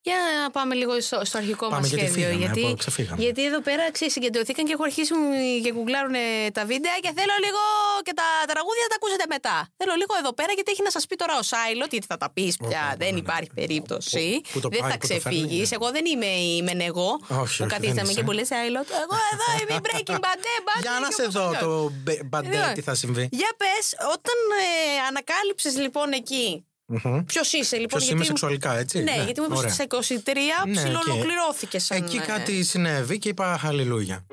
Για 0.03 0.15
να 0.43 0.49
πάμε 0.51 0.73
λίγο 0.75 1.01
στο, 1.01 1.17
στο 1.29 1.37
αρχικό 1.37 1.65
Πάμε, 1.67 1.81
μας 1.81 1.89
γιατί 1.89 2.05
σχέδιο. 2.05 2.23
φύγαμε, 2.27 2.43
γιατί, 2.45 2.63
από- 2.65 2.75
ξεφύγαμε. 2.83 3.21
γιατί 3.23 3.41
εδώ 3.45 3.61
πέρα 3.61 3.91
ξέρεις, 3.91 4.13
συγκεντρωθήκαν 4.13 4.65
και 4.67 4.73
έχω 4.77 4.83
αρχίσει 4.83 5.13
μου- 5.13 5.61
και 5.63 5.71
γκουγκλάρουν 5.73 6.15
τα 6.57 6.63
βίντεο 6.71 6.95
και 7.05 7.11
θέλω 7.17 7.35
λίγο 7.45 7.61
και 8.07 8.13
τα 8.21 8.27
τραγούδια 8.51 8.85
τα 8.91 8.95
ακούσετε 8.99 9.25
μετά. 9.35 9.57
Θέλω 9.79 9.93
λίγο 10.01 10.13
εδώ 10.21 10.31
πέρα 10.33 10.51
γιατί 10.57 10.69
έχει 10.73 10.83
να 10.89 10.91
σας 10.95 11.03
πει 11.07 11.15
τώρα 11.21 11.33
ο 11.41 11.43
Σάιλοτ, 11.51 11.91
γιατί 11.95 12.05
θα 12.13 12.17
τα 12.17 12.27
πεις 12.35 12.53
πια. 12.67 12.95
δεν 13.03 13.13
υπάρχει 13.23 13.49
περίπτωση. 13.59 14.41
Πού 14.53 14.59
το 14.59 14.69
δεν 14.69 14.79
πάει, 14.79 14.91
θα 14.91 14.97
πού 14.97 15.07
το 15.07 15.13
φέρνει, 15.13 15.21
ξεφύγεις. 15.21 15.69
ναι. 15.69 15.75
Εγώ 15.79 15.87
δεν 15.95 16.05
είμαι 16.11 16.25
η 16.25 16.61
Μενεγό 16.67 17.09
Όχι, 17.11 17.25
που 17.27 17.41
όχι, 17.45 17.57
δεν 17.63 17.67
καθίσταμε 17.75 18.09
είσαι. 18.11 18.17
και 18.19 18.23
που 18.27 18.31
λέει 18.37 18.45
Σάιλοτ. 18.51 18.87
Εγώ 19.03 19.15
εδώ 19.33 19.47
είμαι 19.61 19.73
η 19.79 19.81
Breaking 19.87 20.19
Bad. 20.25 20.39
ε, 20.53 20.59
μπάτε 20.65 20.81
Για 20.85 20.93
να 21.03 21.07
και 21.07 21.13
σε 21.13 21.21
όπως 21.21 21.33
δω 21.35 21.45
αλλιώς. 21.47 21.61
το 21.63 21.91
μπε- 22.03 22.23
μπαντέ 22.29 22.49
Λοιπόν, 22.57 22.73
τι 22.73 22.81
θα 22.81 22.93
συμβεί. 23.01 23.25
Για 23.31 23.51
πες, 23.61 23.83
όταν 24.15 24.37
ε, 24.63 24.67
ανακάλυψες 25.09 25.73
λοιπόν 25.83 26.11
εκεί. 26.11 26.65
Μμμ. 27.03 27.23
Ποιος 27.25 27.53
είσαι 27.53 27.75
λοιπόν, 27.77 27.99
Ποιος 27.99 28.11
είμαι 28.11 28.23
σεξουαλικά, 28.23 28.77
έτσι; 28.77 28.99
Ναι, 29.03 29.23
γιατί 29.25 29.39
μου 29.39 29.45
είπες 29.45 29.57
ωραία. 29.57 29.73
ότι 29.73 29.73
στα 29.73 29.83
23 29.83 30.67
Ναι, 30.67 30.73
ψιλοολοκληρώθηκε 30.75 31.79
σαν. 31.79 31.97
Εκεί 31.97 32.17
ε, 32.17 32.19
κάτι 32.19 32.63
συνέβη 32.63 33.17
και 33.19 33.29
είπα 33.29 33.57
Χαλιλούια. 33.61 34.25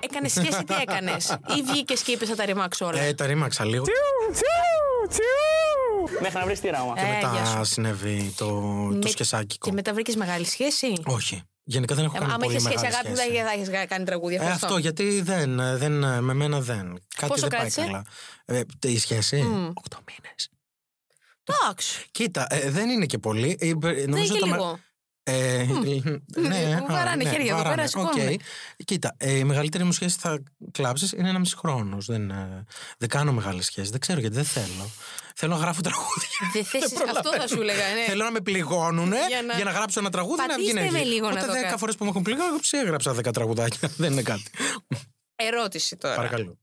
Έκανε 0.00 0.28
σχέση, 0.28 0.64
τι 0.64 0.74
έκανες; 0.80 1.38
ή 1.56 1.62
βγήκες 1.72 2.02
και 2.02 2.12
είπες 2.12 2.28
θα 2.28 2.34
τα 2.34 2.44
ρημάξω 2.44 2.86
όλα. 2.86 3.00
Ε, 3.00 3.14
τα 3.14 3.26
ρήμαξα 3.26 3.64
λίγο. 3.64 3.84
Μέχρι 6.20 6.38
να 6.38 6.44
βρεις 6.44 6.60
τη 6.60 6.68
ράμα. 6.68 6.92
Και 6.94 7.00
Ε, 7.00 7.18
γεια 7.18 7.28
μετά 7.30 7.64
σου. 7.64 7.64
συνέβη 7.72 8.34
το, 8.36 8.50
Με- 8.54 8.98
το 9.00 9.08
σκεσάκικο. 9.08 9.68
Και 9.68 9.74
μετά 9.74 9.92
βρήκες 9.94 10.16
μεγάλη 10.16 10.44
σχέση; 10.44 10.92
Όχι. 11.04 11.42
Γενικά 11.70 11.94
δεν 11.94 12.04
έχω 12.04 12.16
Ε, 12.16 12.18
κάνει 12.18 12.30
άμα 12.32 12.40
πολύ 12.44 12.50
είχες 12.56 12.62
σχέση 12.64 12.84
μεγάλη 12.84 12.94
αγάπη, 12.94 13.16
σχέση. 13.20 13.32
δεν 13.32 13.44
θα 13.70 13.80
έχει 13.80 13.86
κάνει 13.88 14.04
τραγούδια. 14.04 14.36
Ε, 14.36 14.40
Ευχαριστώ. 14.40 14.66
αυτό 14.66 14.78
γιατί 14.78 15.20
δεν, 15.20 15.56
δεν, 15.78 15.92
με 16.24 16.34
μένα 16.34 16.60
δεν. 16.60 16.86
Κάτι 17.16 17.26
Πόσο 17.32 17.40
δεν 17.40 17.50
πάει 17.50 17.58
κράτησε; 17.60 17.80
καλά. 17.80 18.04
Ε, 18.44 18.60
η 18.82 18.98
σχέση; 18.98 19.36
Μμ. 19.42 19.68
Οκτώ 19.74 19.98
μήνες. 20.08 20.50
Εντάξει. 21.44 22.06
Κοίτα, 22.10 22.46
ε, 22.50 22.70
δεν 22.70 22.88
είναι 22.88 23.06
και 23.06 23.18
πολύ. 23.18 23.56
Ε, 23.60 23.72
Δεν 23.78 24.10
νομίζω 24.10 24.34
είναι 24.34 24.34
και 24.34 24.38
το 24.38 24.46
με- 24.46 24.56
λίγο. 24.56 24.78
Ε, 25.22 25.64
ναι, 26.36 26.76
Μου 26.80 26.86
βαράνε 26.88 27.10
α, 27.10 27.16
ναι, 27.16 27.24
χέρια 27.30 27.46
εδώ 27.46 27.56
βαράνε, 27.56 27.74
πέρα, 27.74 27.86
σηκώνουνε. 27.88 28.32
οκ. 28.32 28.40
Κοίτα, 28.84 29.14
ε, 29.16 29.32
η 29.38 29.44
μεγαλύτερη 29.44 29.84
μου 29.84 29.92
σχέση 29.92 30.16
θα 30.20 30.42
κλάψεις 30.70 31.12
είναι 31.12 31.28
ένας 31.28 31.40
μισή 31.40 31.56
χρόνος. 31.56 32.06
Δεν, 32.06 32.30
ε, 32.30 32.64
δεν 32.98 33.08
κάνω 33.08 33.32
μεγάλη 33.32 33.62
σχέση. 33.62 33.90
Δεν 33.90 34.00
ξέρω 34.00 34.20
γιατί 34.20 34.34
δεν 34.34 34.44
θέλω. 34.44 34.90
Θέλω 35.40 35.54
να 35.54 35.60
γράφω 35.60 35.80
τραγούδια. 35.80 36.38
Δεν 36.54 36.64
θες, 36.64 36.92
αυτό 37.16 37.32
θα 37.32 37.46
σου 37.48 37.60
έλεγα. 37.60 37.94
Ναι. 37.94 38.04
Θέλω 38.06 38.24
να 38.24 38.30
με 38.30 38.40
πληγώνουν 38.40 39.12
Για 39.28 39.42
να- 39.42 39.54
για 39.54 39.64
να 39.64 39.70
γράψω 39.70 40.00
ένα 40.00 40.10
τραγούδι 40.10 40.42
να 40.46 40.54
βγει 40.54 40.54
Πατήστε 40.72 40.80
με 40.80 40.86
ενέργεια. 40.86 41.04
λίγο 41.12 41.26
να 41.26 41.32
Οπότε 41.32 41.46
το 41.46 41.52
δέκα 41.52 41.64
κάνω. 41.66 41.78
φορές 41.78 41.96
που 41.96 42.04
με 42.04 42.10
έχουν 42.10 42.22
πληγώσει, 42.22 42.48
εγώ 42.48 42.58
έγραψα 42.58 43.12
δέκα 43.12 43.30
τραγουδάκια. 43.30 43.90
δεν 44.02 44.12
είναι 44.12 44.22
κάτι. 44.22 44.50
Ερώτηση 45.36 45.96
τώρα. 45.96 46.14
Παρακαλώ. 46.14 46.58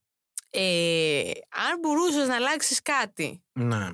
Ε, 0.49 1.21
αν 1.69 1.79
μπορούσες 1.81 2.27
να 2.27 2.35
αλλάξεις 2.35 2.81
κάτι. 2.81 3.43
Ναι, 3.51 3.87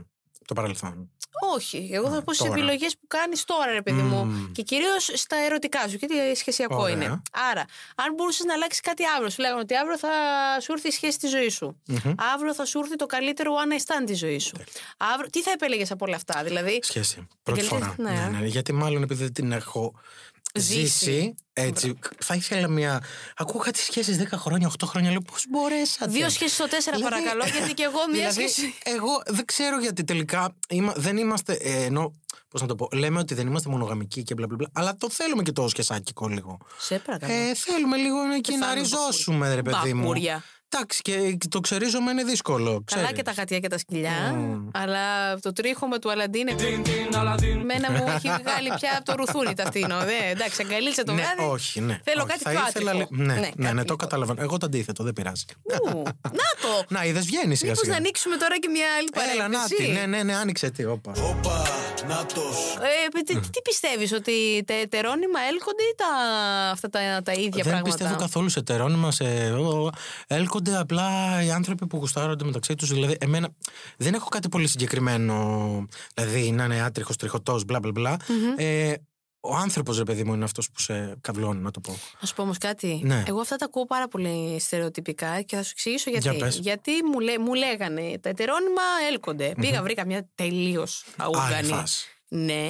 το 0.53 0.61
παρελθόν. 0.61 1.09
Όχι. 1.55 1.89
Εγώ 1.93 2.09
θα 2.09 2.21
πω 2.23 2.33
στι 2.33 2.43
τώρα. 2.43 2.57
επιλογές 2.57 2.93
που 2.93 3.07
κάνεις 3.07 3.43
τώρα, 3.43 3.71
ρε 3.71 3.81
παιδί 3.81 4.01
μου. 4.01 4.23
Μμμ. 4.25 4.51
Και 4.51 4.61
κυρίως 4.61 5.11
στα 5.13 5.35
ερωτικά 5.35 5.87
σου, 5.87 5.95
γιατί 5.99 6.35
σχεσιακό 6.35 6.75
Ωραία. 6.81 6.93
είναι. 6.93 7.21
Άρα, 7.51 7.65
αν 7.95 8.13
μπορούσες 8.15 8.45
να 8.45 8.53
αλλάξεις 8.53 8.81
κάτι 8.81 9.03
αύριο, 9.15 9.29
σου 9.29 9.41
λέγανε 9.41 9.59
ότι 9.59 9.75
αύριο 9.75 9.97
θα 9.97 10.09
σου 10.61 10.71
έρθει 10.71 10.87
η 10.87 10.91
σχέση 10.91 11.17
τη 11.19 11.27
ζωή 11.27 11.49
σου. 11.49 11.81
Μμμ. 11.87 12.13
Αύριο 12.33 12.53
θα 12.53 12.65
σου 12.65 12.79
έρθει 12.79 12.95
το 12.95 13.05
καλύτερο 13.05 13.51
one 13.55 13.71
night 13.73 13.85
stand 13.85 14.05
τη 14.05 14.13
ζωή 14.13 14.39
σου. 14.39 14.55
Αύριο, 14.97 15.29
τι 15.29 15.41
θα 15.41 15.51
επέλεγες 15.51 15.91
από 15.91 16.05
όλα 16.05 16.15
αυτά, 16.15 16.43
δηλαδή; 16.43 16.79
Σχέση. 16.83 17.27
Πρώτη 17.43 17.59
Τελείως, 17.59 17.79
φορά. 17.79 17.95
ναι. 17.97 18.29
Ναι, 18.31 18.37
ναι, 18.39 18.45
γιατί 18.45 18.73
μάλλον 18.73 19.03
επειδή 19.03 19.23
δεν 19.23 19.33
την 19.33 19.51
έχω 19.51 19.93
Ζήσει. 20.53 20.79
ζήσει. 20.85 21.35
Έτσι, 21.53 21.93
θα 22.19 22.35
ήθελα 22.35 22.67
μια. 22.67 23.03
Ακούω 23.35 23.61
κάτι 23.61 23.79
σχέσεις 23.79 24.17
10 24.17 24.25
χρόνια, 24.37 24.67
8 24.67 24.85
χρόνια. 24.85 25.09
Λέω 25.11 25.21
πώς 25.21 25.45
μπορέσατε; 25.49 26.11
Δύο 26.11 26.29
σχέσεις 26.29 26.53
στο 26.53 26.67
τέσσερα, 26.67 26.97
Δηλαδή, 26.97 27.15
παρακαλώ, 27.15 27.45
γιατί 27.57 27.73
και 27.73 27.83
εγώ 27.83 27.97
μία 28.11 28.29
δηλαδή, 28.29 28.51
σχέση. 28.51 28.73
Εγώ 28.83 29.21
δεν 29.25 29.45
ξέρω 29.45 29.79
γιατί 29.79 30.03
τελικά 30.03 30.55
είμα- 30.69 30.93
δεν 30.95 31.17
είμαστε. 31.17 31.53
Ε, 31.53 31.83
ενώ, 31.83 32.13
πώς 32.49 32.61
να 32.61 32.67
το 32.67 32.75
πω, 32.75 32.87
λέμε 32.93 33.19
ότι 33.19 33.33
δεν 33.33 33.47
είμαστε 33.47 33.69
μονογαμικοί 33.69 34.23
και 34.23 34.33
μπλα 34.33 34.45
μπλα, 34.47 34.55
μπλα 34.57 34.69
αλλά 34.73 34.95
το 34.97 35.09
θέλουμε 35.09 35.43
και 35.43 35.51
το 35.51 35.67
σκεσάκικο 35.67 36.27
λίγο. 36.27 36.57
Σε 36.77 36.99
παρακαλώ. 36.99 37.33
Ε, 37.33 37.53
θέλουμε 37.55 37.97
λίγο 37.97 38.17
να 38.23 38.35
εκεί 38.35 38.51
να 38.51 38.59
Πεθάνω 38.59 38.81
ριζώσουμε, 38.81 39.55
ρε 39.55 39.61
παιδί 39.61 39.93
μου. 39.93 40.01
Μπακούρια. 40.01 40.43
Εντάξει, 40.73 41.01
και 41.01 41.37
το 41.49 41.59
ξερίζωμα 41.59 42.11
είναι 42.11 42.23
δύσκολο. 42.23 42.65
Καλά 42.65 42.83
ξέρεις. 42.85 43.11
και 43.11 43.21
τα 43.23 43.31
γατιά 43.31 43.59
και 43.59 43.67
τα 43.67 43.77
σκυλιά. 43.77 44.31
Μμμ. 44.35 44.67
Αλλά 44.73 45.37
το 45.39 45.53
τρίχωμα 45.53 45.99
του 45.99 46.11
Αλαντίν. 46.11 46.47
Μένα 47.65 47.91
μου 47.91 48.05
έχει 48.15 48.27
βγάλει 48.29 48.69
πια 48.79 48.91
από 48.97 49.05
το 49.05 49.13
ρουθούνι 49.15 49.53
τα 49.53 49.63
αυτήνο. 49.63 49.97
Δε, 49.99 50.29
εντάξει, 50.31 50.61
αγκαλίτσα 50.65 51.03
το 51.03 51.13
ναι, 51.13 51.21
βράδυ. 51.21 51.51
όχι, 51.51 51.81
ναι. 51.81 51.99
Θέλω 52.03 52.21
όχι. 52.23 52.31
κάτι 52.31 52.43
θα 52.43 52.49
πιο 52.49 52.59
ήθελα 52.69 52.91
άτυπο. 52.91 53.07
λι- 53.15 53.25
Ναι, 53.27 53.33
Ναι, 53.33 53.49
ναι, 53.55 53.67
ναι, 53.69 53.73
κάτι 53.75 53.87
το 53.87 53.95
καταλαβαίνω. 53.95 54.41
Εγώ 54.41 54.57
το 54.57 54.65
αντίθετο, 54.65 55.03
δεν 55.03 55.13
πειράζει. 55.13 55.45
Ου, 55.93 56.01
Να 56.23 56.47
το! 56.61 56.83
Να, 56.95 57.03
είδες, 57.05 57.25
βγαίνεις 57.25 57.57
σιγά 57.59 57.71
Μήπως 57.71 57.87
να 57.87 57.93
σιγά. 57.93 57.95
ανοίξουμε 57.95 58.35
τώρα 58.37 58.59
και 58.59 58.67
μια 58.67 58.85
άλλη 58.97 59.09
Έλα, 59.33 59.47
να 59.47 59.49
παρένθεση; 59.59 59.75
τη, 59.83 59.91
ναι, 59.91 60.05
ναι, 60.05 60.23
ναι, 60.23 60.35
άνοιξε 60.35 60.69
τι, 60.69 60.85
όπα. 60.85 61.11
Ε, 62.81 63.21
τι, 63.23 63.39
τι 63.39 63.61
πιστεύεις 63.63 64.11
ότι 64.13 64.63
τα 64.67 64.73
ετερόνυμα 64.73 65.39
έλκονται 65.51 65.83
ή 65.83 65.95
τα, 65.95 66.05
αυτά 66.71 66.89
τα, 66.89 66.99
τα 67.23 67.31
ίδια 67.31 67.49
Δεν 67.49 67.63
πράγματα; 67.63 67.83
πιστεύω 67.97 68.15
καθόλου 68.15 68.49
σε 68.49 68.61
τερόνυμα, 68.61 69.11
σε. 69.11 69.25
Ο- 70.69 70.71
Έλκονται 70.71 70.77
απλά 70.77 71.41
οι 71.43 71.51
άνθρωποι 71.51 71.87
που 71.87 71.97
γουστάρονται 71.97 72.43
μεταξύ 72.45 72.75
τους. 72.75 72.89
Δηλαδή, 72.89 73.15
εμένα 73.19 73.49
δεν 73.97 74.13
έχω 74.13 74.29
κάτι 74.29 74.49
πολύ 74.49 74.67
συγκεκριμένο. 74.67 75.87
Δηλαδή, 76.13 76.51
να 76.51 76.63
είναι 76.63 76.81
άτριχος, 76.81 77.15
τριχωτός, 77.15 77.65
μπλα 77.65 77.79
μπλα 77.79 77.91
μπλα. 77.91 78.17
Ε, 78.55 78.93
ο 79.43 79.55
άνθρωπος, 79.55 79.97
ρε 79.97 80.03
παιδί 80.03 80.23
μου, 80.23 80.33
είναι 80.33 80.43
αυτός 80.43 80.71
που 80.71 80.79
σε 80.79 81.17
καυλώνει, 81.21 81.61
να 81.61 81.71
το 81.71 81.79
πω. 81.79 81.97
Να 82.21 82.27
σου 82.27 82.33
πω 82.35 82.41
όμως 82.41 82.57
κάτι. 82.57 83.01
Ναι. 83.03 83.23
Εγώ 83.27 83.39
αυτά 83.39 83.55
τα 83.55 83.65
ακούω 83.65 83.85
πάρα 83.85 84.07
πολύ 84.07 84.59
στερεοτυπικά 84.59 85.41
και 85.41 85.55
θα 85.55 85.63
σου 85.63 85.69
εξηγήσω 85.73 86.09
γιατί. 86.09 86.29
Για 86.29 86.37
πες. 86.45 86.57
γιατί 86.57 86.91
μου, 87.11 87.19
λέ, 87.19 87.39
μου 87.39 87.53
λέγανε 87.53 88.17
τα 88.21 88.29
ετερόνυμα 88.29 88.81
έλκονται. 89.11 89.53
Πήγα, 89.59 89.81
βρήκα 89.83 90.05
μια 90.05 90.29
τελείως 90.35 91.05
αούγκανη. 91.17 91.67
φας. 91.67 92.05
Ναι. 92.27 92.69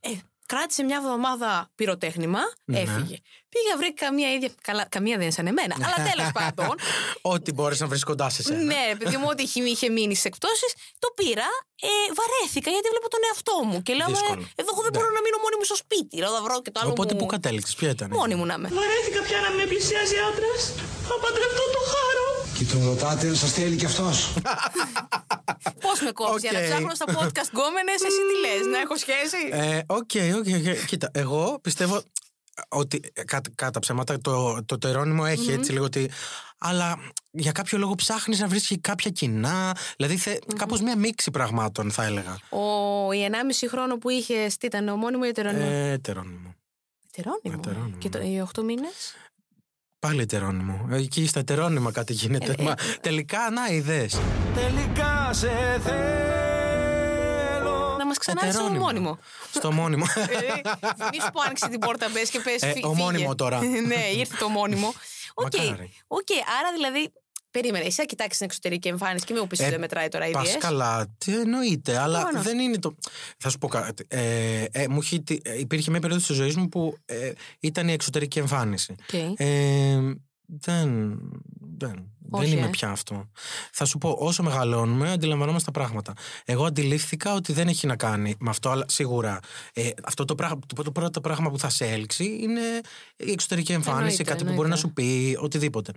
Ε, 0.00 0.08
κράτησε 0.52 0.82
μια 0.88 0.98
εβδομάδα 1.02 1.50
πυροτέχνημα, 1.78 2.42
Ναι. 2.72 2.78
έφυγε. 2.84 3.16
Πήγα, 3.52 3.72
βρήκα 3.80 4.06
μια 4.18 4.30
ίδια. 4.36 4.50
Καλά, 4.68 4.84
καμία 4.94 5.14
δεν 5.18 5.24
είναι 5.26 5.36
σαν 5.38 5.46
εμένα. 5.52 5.74
αλλά 5.86 5.98
τέλος 6.10 6.28
πάντων. 6.38 6.72
Ό,τι 7.34 7.50
μπορείς 7.56 7.78
να 7.82 7.86
βρεις 7.90 8.02
κοντά 8.10 8.26
σε 8.34 8.40
σένα. 8.42 8.62
Ναι, 8.72 8.80
ρε 8.92 8.96
παιδί 9.00 9.16
μου, 9.20 9.26
ό,τι 9.32 9.42
είχε, 9.46 9.58
είχε 9.74 9.88
μείνει 9.96 10.14
στις 10.18 10.26
εκπτώσεις, 10.30 10.70
το 11.02 11.08
πήρα. 11.18 11.48
Ε, 11.88 11.88
βαρέθηκα 12.18 12.68
γιατί 12.74 12.88
βλέπω 12.92 13.08
τον 13.14 13.22
εαυτό 13.28 13.56
μου. 13.68 13.76
Και 13.86 13.92
λέω, 13.98 14.08
Δύσκολο. 14.12 14.40
«Ε, 14.56 14.60
εδώ 14.60 14.70
εγώ 14.74 14.82
δεν 14.86 14.92
μπορώ 14.94 15.08
να 15.16 15.20
μείνω 15.24 15.38
μόνη 15.44 15.56
μου 15.60 15.66
στο 15.70 15.76
σπίτι. 15.82 16.14
Λέω, 16.22 16.30
θα 16.36 16.42
βρω 16.46 16.56
και 16.64 16.70
το 16.74 16.78
άλλο. 16.80 16.90
Οπότε 16.96 17.12
μου... 17.14 17.20
πού 17.20 17.26
κατέληξες, 17.34 17.74
ποια 17.78 17.90
ήταν. 17.96 18.08
Μόνη 18.20 18.34
μου 18.38 18.44
να 18.50 18.54
είμαι. 18.56 18.68
Βαρέθηκα 18.80 19.20
πια 19.26 19.38
να 19.46 19.50
με 19.58 19.64
πλησιάζει 19.70 20.16
άντρας. 20.28 20.60
Θα 21.08 21.14
παντρευτώ 21.22 21.64
το 21.76 21.82
χάρο. 21.92 22.31
Και 22.64 22.72
τον 22.72 22.84
ρωτάτε 22.84 23.28
αν 23.28 23.34
σας 23.36 23.52
θέλει 23.52 23.76
κι 23.76 23.84
αυτός. 23.84 24.32
Πώς 25.84 26.00
με 26.00 26.10
κόψει, 26.12 26.48
για 26.48 26.52
να 26.52 26.58
Οκ. 26.58 26.64
ψάχνω 26.64 26.94
στα 26.94 27.04
podcast 27.06 27.48
γκόμενες, 27.52 27.94
εσύ 27.94 28.18
τι 28.28 28.48
λες, 28.48 28.66
να 28.72 28.78
έχω 28.78 28.96
σχέση; 28.96 29.36
Ε, 29.50 29.80
Οκ, 29.86 30.10
οκ, 30.38 30.46
οκ. 30.68 30.86
Κοίτα, 30.86 31.08
εγώ 31.12 31.58
πιστεύω 31.62 32.02
ότι 32.68 33.00
ε, 33.12 33.24
κα- 33.24 33.40
κατά 33.54 33.78
ψέματα 33.80 34.18
το, 34.20 34.64
το 34.64 34.78
τερόνιμο 34.78 35.24
έχει 35.26 35.52
έτσι 35.52 35.72
λίγο 35.72 35.84
ότι. 35.84 36.10
Αλλά 36.58 36.98
για 37.30 37.52
κάποιο 37.52 37.78
λόγο 37.78 37.94
ψάχνεις 37.94 38.38
να 38.38 38.46
βρει 38.48 38.60
κάποια 38.80 39.10
κοινά. 39.10 39.76
Δηλαδή 39.96 40.16
θε, 40.16 40.36
κάπως 40.56 40.80
μια 40.80 40.96
μίξη 40.96 41.30
πραγμάτων, 41.30 41.90
θα 41.90 42.04
έλεγα. 42.04 42.38
Ο, 42.50 43.12
η 43.12 43.28
1,5 43.30 43.66
χρόνο 43.70 43.98
που 43.98 44.08
είχες, 44.10 44.56
τι 44.56 44.66
ήταν, 44.66 44.88
ομόνιμο 44.88 45.22
ή 45.26 45.28
ετερόνιμο. 45.28 45.64
Ε, 45.70 45.98
τερόνιμο. 45.98 46.54
Ετερόνιμο. 47.16 47.60
ετερόνιμο. 47.66 47.96
Και 47.98 48.08
το, 48.08 48.18
οι 48.18 48.44
8 48.58 48.62
μήνες; 48.62 49.14
Πάλι 50.06 50.26
τερόνιμο. 50.26 50.86
Ε, 50.90 50.96
Εκεί 50.96 51.26
στα 51.26 51.44
τερόνιμα 51.44 51.92
κάτι 51.92 52.12
γίνεται. 52.12 52.54
Ε, 52.58 52.62
Μα, 52.62 52.74
τελικά, 53.00 53.50
να 53.50 53.66
είδε. 53.74 54.08
Τελικά 54.54 55.30
σε 55.32 55.50
θέλω. 55.84 55.94
Να 57.98 58.06
μας 58.06 58.18
ξανάρθει 58.18 58.50
στο 58.52 58.58
Ετερόνιμο. 58.60 58.84
ομόνιμο. 58.88 59.18
Στο 59.54 59.72
μόνιμο. 59.72 60.04
Ε, 60.16 60.24
Μη 61.12 61.20
σου 61.20 61.30
πω 61.32 61.40
άνοιξε 61.44 61.68
την 61.68 61.78
πόρτα, 61.80 62.08
μπες 62.12 62.30
και 62.30 62.40
πες. 62.40 62.62
Ε, 62.62 62.72
ομώνυμο 62.82 63.34
τώρα. 63.34 63.60
ναι, 63.86 64.00
ήρθε 64.16 64.36
το 64.38 64.44
ομόνιμο. 64.44 64.92
Οκ, 65.34 65.54
Μακάρι. 65.56 65.92
οκ, 66.06 66.28
άρα 66.58 66.72
δηλαδή. 66.74 67.12
Περίμενε, 67.52 67.84
εσύ 67.84 67.96
θα 67.96 68.04
κοιτάξεις 68.04 68.36
την 68.38 68.46
εξωτερική 68.46 68.88
εμφάνιση 68.88 69.24
και 69.24 69.32
μην 69.32 69.42
μου 69.42 69.48
πει 69.48 69.54
ότι 69.54 69.64
Ε, 69.64 69.70
δεν 69.70 69.80
μετράει 69.80 70.08
τώρα 70.08 70.26
η 70.28 70.30
Πας 70.30 70.46
ιδέα. 70.46 70.56
καλά, 70.58 71.14
τι 71.18 71.34
εννοείται, 71.40 71.98
αλλά 71.98 72.18
Προφανώς. 72.20 72.44
δεν 72.44 72.58
είναι 72.58 72.78
το. 72.78 72.94
Θα 73.38 73.48
σου 73.50 73.58
πω 73.58 73.68
κάτι. 73.68 74.04
Ε, 74.08 74.64
ε, 74.70 74.88
μου 74.88 74.98
έχει, 75.00 75.20
τύχει- 75.22 75.46
ε, 75.48 75.58
υπήρχε 75.58 75.90
μια 75.90 76.00
περίοδος 76.00 76.26
της 76.26 76.36
ζωής 76.36 76.56
μου 76.56 76.68
που 76.68 76.96
ε, 77.04 77.32
ήταν 77.60 77.88
η 77.88 77.92
εξωτερική 77.92 78.38
εμφάνιση. 78.38 78.94
Οκ. 79.30 79.40
Ε, 79.40 79.98
δεν. 80.46 81.18
Δεν, 81.76 82.10
Όχι, 82.30 82.48
δεν 82.48 82.58
είμαι 82.58 82.66
ε. 82.66 82.70
πια 82.70 82.90
αυτό. 82.90 83.30
Θα 83.72 83.84
σου 83.84 83.98
πω, 83.98 84.16
όσο 84.18 84.42
μεγαλώνουμε, 84.42 85.10
αντιλαμβανόμαστε 85.10 85.70
τα 85.70 85.78
πράγματα. 85.80 86.12
Εγώ 86.44 86.64
αντιλήφθηκα 86.64 87.34
ότι 87.34 87.52
δεν 87.52 87.68
έχει 87.68 87.86
να 87.86 87.96
κάνει 87.96 88.34
με 88.40 88.50
αυτό, 88.50 88.70
αλλά 88.70 88.84
σίγουρα 88.88 89.38
ε, 89.72 89.90
αυτό 90.04 90.24
το, 90.24 90.34
πράγμα, 90.34 90.58
το, 90.74 90.82
το 90.82 90.92
πρώτο 90.92 91.20
πράγμα 91.20 91.50
που 91.50 91.58
θα 91.58 91.68
σε 91.68 91.86
έλξει 91.86 92.24
είναι 92.40 92.60
η 93.16 93.30
εξωτερική 93.30 93.72
εμφάνιση, 93.72 94.00
Εννοείται, 94.00 94.22
κάτι 94.24 94.44
που 94.44 94.52
μπορεί 94.52 94.68
να 94.68 94.74
εννοείται. 94.74 94.86
σου 94.88 94.92
πει, 94.92 95.36
οτιδήποτε. 95.40 95.92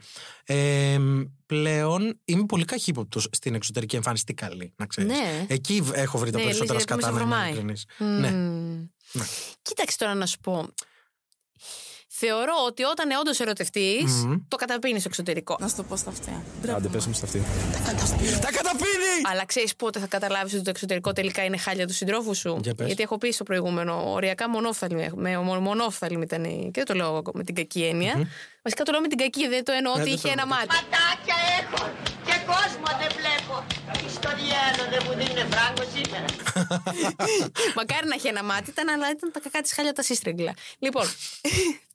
Ε, 0.45 0.97
πλέον 1.45 2.19
είμαι 2.25 2.45
πολύ 2.45 2.65
καχύποπτος 2.65 3.27
στην 3.31 3.55
εξωτερική 3.55 3.95
εμφάνιση, 3.95 4.23
τι 4.25 4.34
καλή, 4.34 4.73
να 4.75 4.86
ξέρεις. 4.86 5.12
Ναι. 5.12 5.45
Εκεί 5.47 5.81
β- 5.81 5.95
έχω 5.97 6.17
βρει 6.17 6.31
τα 6.31 6.38
Ναι, 6.38 6.43
περισσότερα 6.43 6.73
λες, 6.79 6.84
γιατί 6.88 7.05
με 7.05 7.12
σκατά, 7.12 7.12
να 7.12 7.19
είμαι 7.19 7.19
σε 7.19 7.25
βρωμάει. 7.25 7.49
ειλικρινής. 7.49 7.86
Μμμ. 7.99 8.88
Ναι. 9.12 9.23
Κοίταξε 9.62 9.97
τώρα 9.97 10.13
να 10.13 10.25
σου 10.25 10.39
πω. 10.39 10.67
Θεωρώ 12.17 12.54
ότι 12.65 12.84
όταν 12.84 13.10
όντως 13.19 13.39
ερωτευτείς, 13.39 14.12
Μμμ. 14.13 14.36
το 14.47 14.56
καταπίνεις 14.58 14.99
στο 14.99 15.10
εξωτερικό. 15.10 15.58
Να 15.60 15.67
σου 15.67 15.75
το 15.75 15.84
πω 15.84 15.95
στα 15.95 16.10
αυτιά. 16.10 16.43
Άντε, 16.75 16.88
πες 16.88 17.06
μου 17.06 17.13
στα 17.13 17.25
αυτή. 17.25 17.43
Τα 18.41 18.51
καταπίνει! 18.51 19.15
Αλλά 19.32 19.45
ξέρεις 19.45 19.75
πότε 19.75 19.99
θα 19.99 20.08
καταλάβεις 20.08 20.54
ότι 20.54 20.63
το 20.63 20.69
εξωτερικό 20.69 21.13
τελικά 21.13 21.43
είναι 21.43 21.58
χάλια 21.58 21.88
του 21.88 21.93
συντρόφου 21.93 22.36
σου; 22.36 22.60
Για 22.63 22.75
πες. 22.75 22.88
Γιατί 22.88 23.01
έχω 23.04 23.17
πει 23.17 23.32
στο 23.32 23.43
προηγούμενο, 23.43 24.12
οριακά 24.12 24.49
μονόφθαλμη, 24.49 25.10
με, 25.15 25.38
μο- 25.38 25.60
μονόφθαλμη 25.60 26.21
ήταν. 26.23 26.43
η- 26.43 26.69
Και 26.73 26.84
δεν 26.84 26.86
το 26.86 26.93
λέω 26.93 27.21
με 27.34 27.43
την 27.43 27.56
κακή 27.56 27.84
έννοια. 27.84 28.28
Βασικά 28.62 28.84
το 28.84 28.91
λέω 28.91 29.01
με 29.01 29.08
την 29.08 29.17
κακή, 29.17 29.47
δεν 29.47 29.63
το 29.63 29.71
εννοώ 29.71 29.91
Ε, 29.91 29.95
ότι 29.95 30.04
δεν 30.04 30.13
είχε 30.13 30.28
το 30.28 30.34
ένα 30.34 30.41
εννοώ. 30.41 30.58
μάτι. 30.58 30.67
Ματάκια 30.75 31.38
έχω 31.60 31.84
και 32.25 32.36
κόσμο 32.51 32.88
δεν 33.01 33.10
βλέπω. 33.19 33.56
Στο 34.17 34.30
διάλο 34.39 34.84
δεν 34.93 35.01
μου 35.06 35.13
δίνει 35.19 35.43
φράγκο 35.51 35.84
σήμερα. 35.95 36.25
Μακάρι 37.78 38.08
να 38.08 38.15
έχει 38.15 38.28
ένα 38.28 38.43
μάτι, 38.43 38.69
ήταν, 38.69 38.89
αλλά 38.89 39.10
ήταν 39.15 39.32
τα 39.32 39.39
κακά 39.39 39.62
της 39.62 39.73
χάλια 39.73 39.93
τα 39.93 40.01
σύστριγγλα. 40.04 40.54
Λοιπόν. 40.80 41.06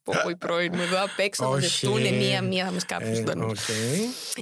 Πω, 0.03 0.13
πω, 0.23 0.29
οι 0.29 0.37
πρώην 0.37 0.73
μου 0.75 0.83
εδώ 0.83 1.03
απ' 1.05 1.19
έξω 1.19 1.43
θα 1.43 1.49
Όχι. 1.49 1.55
μαζευτούν 1.61 2.15
μία-μία, 2.17 2.65
θα 2.65 2.71
με 2.71 2.79
σκάψουν. 2.79 3.13
Ε, 3.13 3.15
ζωντανούς. 3.15 3.69
οκ. 3.69 3.75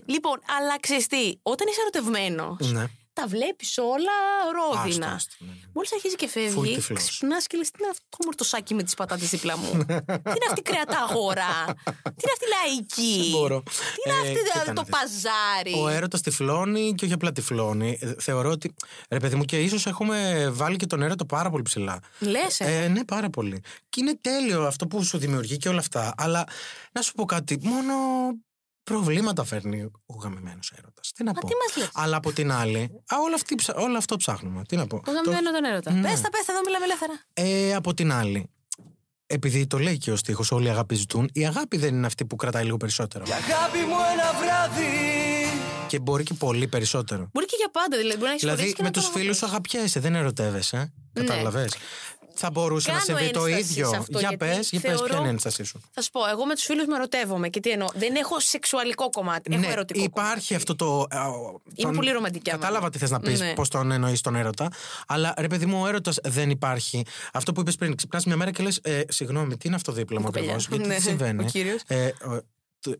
Λοιπόν, 0.06 0.38
αλλά 0.58 0.80
ξέρεις 0.80 1.06
τι, 1.06 1.32
όταν 1.42 1.66
είσαι 1.68 1.80
ερωτευμένος, 1.80 2.72
Ναι. 2.72 2.84
Τα 3.20 3.26
βλέπεις 3.26 3.78
όλα 3.78 4.16
ρόδινα. 4.58 5.06
Άστο, 5.06 5.14
άστο, 5.16 5.44
ναι, 5.44 5.50
ναι. 5.50 5.58
Μόλις 5.74 5.92
αρχίζει 5.92 6.14
και 6.14 6.28
Φουλ 6.28 6.42
φεύγει, 6.44 6.74
τυφλός. 6.74 7.04
ξυπνάς 7.08 7.46
και 7.46 7.56
λες: 7.56 7.70
Τι 7.70 7.76
είναι 7.80 7.90
αυτό 7.90 8.04
το 8.10 8.16
μοσχαράκι 8.24 8.74
με 8.74 8.82
τις 8.82 8.94
πατάτες 8.94 9.28
δίπλα 9.30 9.56
μου; 9.58 9.70
Τι 9.86 9.94
είναι 10.38 10.46
αυτή 10.48 10.60
η 10.60 10.62
κρεαταγορά; 10.62 11.54
Τι 12.02 12.22
είναι 12.24 12.32
αυτή 12.36 12.44
η 12.48 12.52
λαϊκή; 12.56 13.20
Δεν 13.22 13.30
μπορώ. 13.30 13.62
Τι 13.62 14.10
είναι 14.10 14.16
Ε, 14.16 14.20
αυτή 14.20 14.32
κοίτα 14.52 14.64
το 14.64 14.72
να 14.72 14.82
δεις. 14.82 14.90
παζάρι; 14.96 15.74
Ο 15.82 15.88
έρωτας 15.88 16.20
τυφλώνει 16.20 16.94
και 16.94 17.04
όχι 17.04 17.14
απλά 17.14 17.32
τυφλώνει. 17.32 17.98
Ε, 18.00 18.14
Θεωρώ 18.18 18.50
ότι. 18.50 18.74
Ρε 19.10 19.18
παιδί 19.18 19.34
μου, 19.34 19.44
και 19.44 19.60
ίσως 19.60 19.86
έχουμε 19.86 20.48
βάλει 20.52 20.76
και 20.76 20.86
τον 20.86 21.02
έρωτα 21.02 21.26
πάρα 21.26 21.50
πολύ 21.50 21.62
ψηλά. 21.62 21.98
Λες, 22.18 22.60
ε. 22.60 22.82
Ε, 22.84 22.88
ναι, 22.88 23.04
πάρα 23.04 23.30
πολύ. 23.30 23.62
Και 23.88 24.00
είναι 24.00 24.18
τέλειο 24.20 24.66
αυτό 24.66 24.86
που 24.86 25.02
σου 25.04 25.18
δημιουργεί 25.18 25.56
και 25.56 25.68
όλα 25.68 25.78
αυτά. 25.78 26.14
Αλλά 26.16 26.44
να 26.92 27.02
σου 27.02 27.12
πω 27.12 27.24
κάτι, 27.24 27.58
μόνο 27.62 27.94
προβλήματα 28.88 29.44
φέρνει 29.44 29.82
ο 30.06 30.14
γαμημένος 30.22 30.72
έρωτας. 30.78 31.12
Τι 31.14 31.24
να 31.24 31.32
πω. 31.32 31.46
τι 31.46 31.52
μας 31.66 31.76
λες; 31.76 31.90
Αλλά 31.94 32.16
από 32.16 32.32
την 32.32 32.52
άλλη, 32.52 32.78
α, 33.06 33.16
όλα, 33.24 33.34
αυτή, 33.34 33.54
ψα- 33.54 33.76
όλο 33.76 33.96
αυτό 33.96 34.16
ψάχνουμε. 34.16 34.62
Τι 34.68 34.76
να 34.76 34.86
πω. 34.86 35.02
Το 35.04 35.10
γαμμένο 35.12 35.50
τον 35.52 35.64
έρωτα. 35.64 35.92
Ναι. 35.92 36.00
Πες 36.00 36.20
τα, 36.20 36.30
πες 36.30 36.44
τα, 36.44 36.52
εδώ 36.52 36.60
μιλάμε 36.64 36.84
ελεύθερα. 36.84 37.12
Ε, 37.32 37.74
από 37.74 37.94
την 37.94 38.12
άλλη, 38.12 38.50
επειδή 39.26 39.66
το 39.66 39.78
λέει 39.78 39.98
και 39.98 40.10
ο 40.12 40.16
στίχος, 40.16 40.50
όλοι 40.50 40.66
οι 40.66 40.70
αγάπη 40.70 40.94
ζητούν, 40.94 41.28
η 41.32 41.46
αγάπη 41.46 41.76
δεν 41.76 41.94
είναι 41.94 42.06
αυτή 42.06 42.24
που 42.24 42.36
κρατάει 42.36 42.64
λίγο 42.64 42.76
περισσότερο. 42.76 43.24
Αγάπη 43.24 43.78
μου 43.78 43.96
ένα 44.12 44.32
βράδυ 44.40 44.86
Και 45.88 45.98
μπορεί 45.98 46.22
και 46.22 46.34
πολύ 46.34 46.68
περισσότερο. 46.68 47.28
Μπορεί 47.32 47.46
και 47.46 47.56
για 47.58 47.70
πάντα, 47.70 47.96
δηλαδή. 47.96 48.16
Μπορεί 48.18 48.26
να 48.26 48.30
έχεις 48.32 48.42
Δηλαδή 48.42 48.74
με 48.82 48.90
τους 48.90 49.08
φίλους 49.08 49.36
σου 49.36 49.46
αγαπιέσαι, 49.46 50.00
δεν 50.00 50.14
ερωτεύεσαι. 50.14 50.92
Ναι. 51.12 51.24
Κατάλαβες; 51.24 51.74
Θα 52.40 52.50
μπορούσε 52.50 52.90
να 52.92 52.98
Κάνω 52.98 53.18
συμβεί 53.18 53.30
το 53.32 53.44
ένσταση 53.46 53.72
ίδιο. 53.72 53.88
σε 53.88 53.96
αυτό, 53.96 54.18
για 54.18 54.28
γιατί 54.28 54.36
πες, 54.56 54.70
για 54.70 54.80
πες, 54.80 54.90
θεωρώ- 54.90 55.06
ποια 55.08 55.18
είναι 55.18 55.26
η 55.26 55.30
ένστασή 55.30 55.64
σου. 55.64 55.80
Θα 55.92 56.02
σου 56.02 56.10
πω, 56.10 56.20
εγώ 56.32 56.44
με 56.46 56.54
τους 56.54 56.64
φίλους 56.64 56.86
μου 56.86 56.94
ερωτεύομαι. 56.94 57.48
Και 57.48 57.60
τι 57.60 57.70
εννοώ. 57.70 57.88
Δεν 57.94 58.14
έχω 58.14 58.40
σεξουαλικό 58.40 59.10
κομμάτι. 59.10 59.54
Έχω 59.54 59.70
ερωτικό. 59.70 59.98
Ναι, 59.98 60.04
υπάρχει 60.04 60.54
αυτό 60.54 60.76
το. 60.76 61.06
ε, 61.10 61.16
Είμαι 61.74 61.92
πολύ 61.92 62.10
ρομαντική, 62.10 62.50
άμα. 62.50 62.58
Κατάλαβα 62.60 62.90
τι 62.90 62.98
θες 62.98 63.10
να 63.10 63.20
πεις, 63.20 63.40
Ναι. 63.40 63.52
πώς 63.54 63.68
τον 63.68 63.90
εννοείς 63.90 64.20
τον 64.20 64.34
έρωτα. 64.36 64.68
Αλλά 65.06 65.34
ρε 65.38 65.46
παιδί 65.46 65.66
μου, 65.66 65.80
ο 65.82 65.86
έρωτας 65.86 66.18
δεν 66.22 66.50
υπάρχει. 66.50 67.04
Αυτό 67.32 67.52
που 67.52 67.60
είπες 67.60 67.74
πριν, 67.76 67.96
ξυπνάς 67.96 68.24
μια 68.24 68.36
μέρα 68.36 68.50
και 68.50 68.62
λες: 68.62 68.78
ε, 68.82 69.00
Συγγνώμη, 69.08 69.56
τι 69.56 69.66
είναι 69.66 69.76
αυτό 69.76 69.92
δίπλα 69.92 70.18
μου 70.20 70.24
κοπελιά. 70.26 70.52
ακριβώς. 70.54 70.68
Γιατί 70.76 70.88
Ναι, 70.88 70.94
τι 70.96 71.02
συμβαίνει; 71.02 71.42
ο 71.44 71.46
κύριος. 71.46 71.80
Ε, 71.86 72.10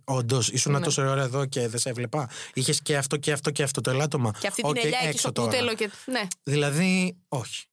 Όντως, 0.04 0.48
ήσουν 0.48 0.72
Ναι. 0.72 0.80
τόσο 0.80 1.08
ώρα 1.08 1.22
εδώ 1.22 1.46
και 1.46 1.68
δεν 1.68 1.80
σε 1.80 1.88
έβλεπα. 1.88 2.28
Είχες 2.54 2.80
και 2.82 2.96
αυτό 2.96 3.16
και 3.16 3.32
αυτό 3.32 3.50
και 3.50 3.62
αυτό 3.62 3.80
το 3.80 3.90
ελάττωμα. 3.90 4.32
Και 4.40 4.46
αυτή 4.46 4.62
Οκ, 4.64 4.72
την 4.74 4.82
ελιά 4.84 4.98
εκεί 4.98 5.06
έξω 5.06 5.18
στο 5.18 5.32
τώρα. 5.32 5.48
κούτελο. 5.50 5.74
Και... 5.74 5.90
Ναι. 6.04 6.20
Δηλαδή, 6.42 7.16
όχι. 7.28 7.64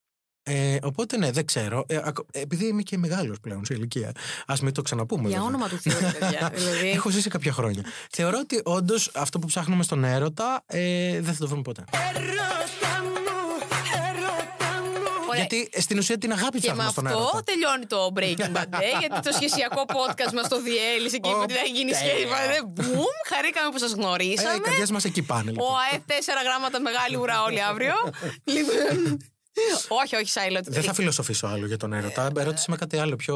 Ε, 0.47 0.77
οπότε 0.83 1.17
ναι, 1.17 1.31
δεν 1.31 1.45
ξέρω. 1.45 1.85
Ε, 1.87 1.99
ακο- 2.03 2.25
επειδή 2.31 2.65
είμαι 2.67 2.81
και 2.81 2.97
μεγάλος 2.97 3.39
πλέον 3.39 3.65
σε 3.65 3.73
ηλικία. 3.73 4.11
Α 4.45 4.53
μην 4.61 4.73
το 4.73 4.81
ξαναπούμε. 4.81 5.21
Για 5.29 5.37
βέβαια. 5.41 5.45
όνομα 5.47 5.67
του 5.69 5.77
Θεού, 5.81 5.97
ρε 5.99 6.11
παιδιά. 6.19 6.51
δηλαδή. 6.55 6.89
Έχω 6.89 7.09
ζήσει 7.09 7.29
κάποια 7.29 7.51
χρόνια. 7.51 7.83
Θεωρώ 8.11 8.37
ότι 8.39 8.61
όντως 8.63 9.11
αυτό 9.13 9.39
που 9.39 9.47
ψάχνουμε 9.47 9.83
στον 9.83 10.03
έρωτα 10.03 10.63
ε, 10.65 11.11
δεν 11.21 11.33
θα 11.33 11.39
το 11.39 11.47
βρούμε 11.47 11.61
ποτέ. 11.61 11.83
Ωραία. 15.29 15.39
Γιατί 15.47 15.69
ε, 15.71 15.81
στην 15.81 15.97
ουσία 15.97 16.17
την 16.17 16.31
αγάπη 16.31 16.59
Και 16.59 16.73
με 16.73 16.83
ψάχνουμε 16.83 16.91
στον 16.91 17.07
αυτό 17.07 17.19
έρωτα. 17.19 17.43
τελειώνει 17.43 17.85
το 17.85 17.99
Breaking 18.17 18.57
Bad, 18.57 18.79
ε, 18.81 18.97
γιατί 18.99 19.19
το 19.27 19.31
σχεσιακό 19.33 19.81
podcast 19.97 20.33
μας 20.33 20.47
το 20.47 20.61
διέλυσε 20.61 21.17
και 21.17 21.29
είπε 21.29 21.37
ότι 21.47 21.53
θα 21.53 21.65
γίνει 21.75 21.91
Ω, 21.91 21.95
σχέση. 21.95 22.11
τέλεια. 22.11 22.25
Είπατε, 22.27 22.57
Μπουμ, 22.65 23.15
χαρήκαμε 23.31 23.69
που 23.71 23.77
σας 23.79 23.91
Ε, 23.91 23.95
οι 23.97 24.01
γνωρίσαμε. 24.01 24.59
καρδιές 24.59 24.91
μας 24.91 25.03
εκεί 25.05 25.21
πάνε. 25.21 25.49
Ο 25.49 25.53
Λοιπόν. 25.53 25.75
ΑΕΦ 25.91 26.01
4 26.07 26.41
γράμματα 26.47 26.79
μεγάλη 26.89 27.15
ουρά 27.21 27.37
όλοι 27.47 27.61
αύριο. 27.61 27.95
λοιπόν. 28.55 29.17
όχι, 30.03 30.15
όχι, 30.15 30.29
Σάιλοτ. 30.29 30.65
Δεν 30.69 30.83
θα 30.83 30.93
φιλοσοφήσω 30.93 31.47
άλλο 31.47 31.65
για 31.65 31.77
τον 31.77 31.93
έρωτα. 31.93 32.31
Ερώτησε 32.37 32.65
με 32.71 32.75
κάτι 32.77 32.97
άλλο 32.97 33.15
πιο. 33.15 33.35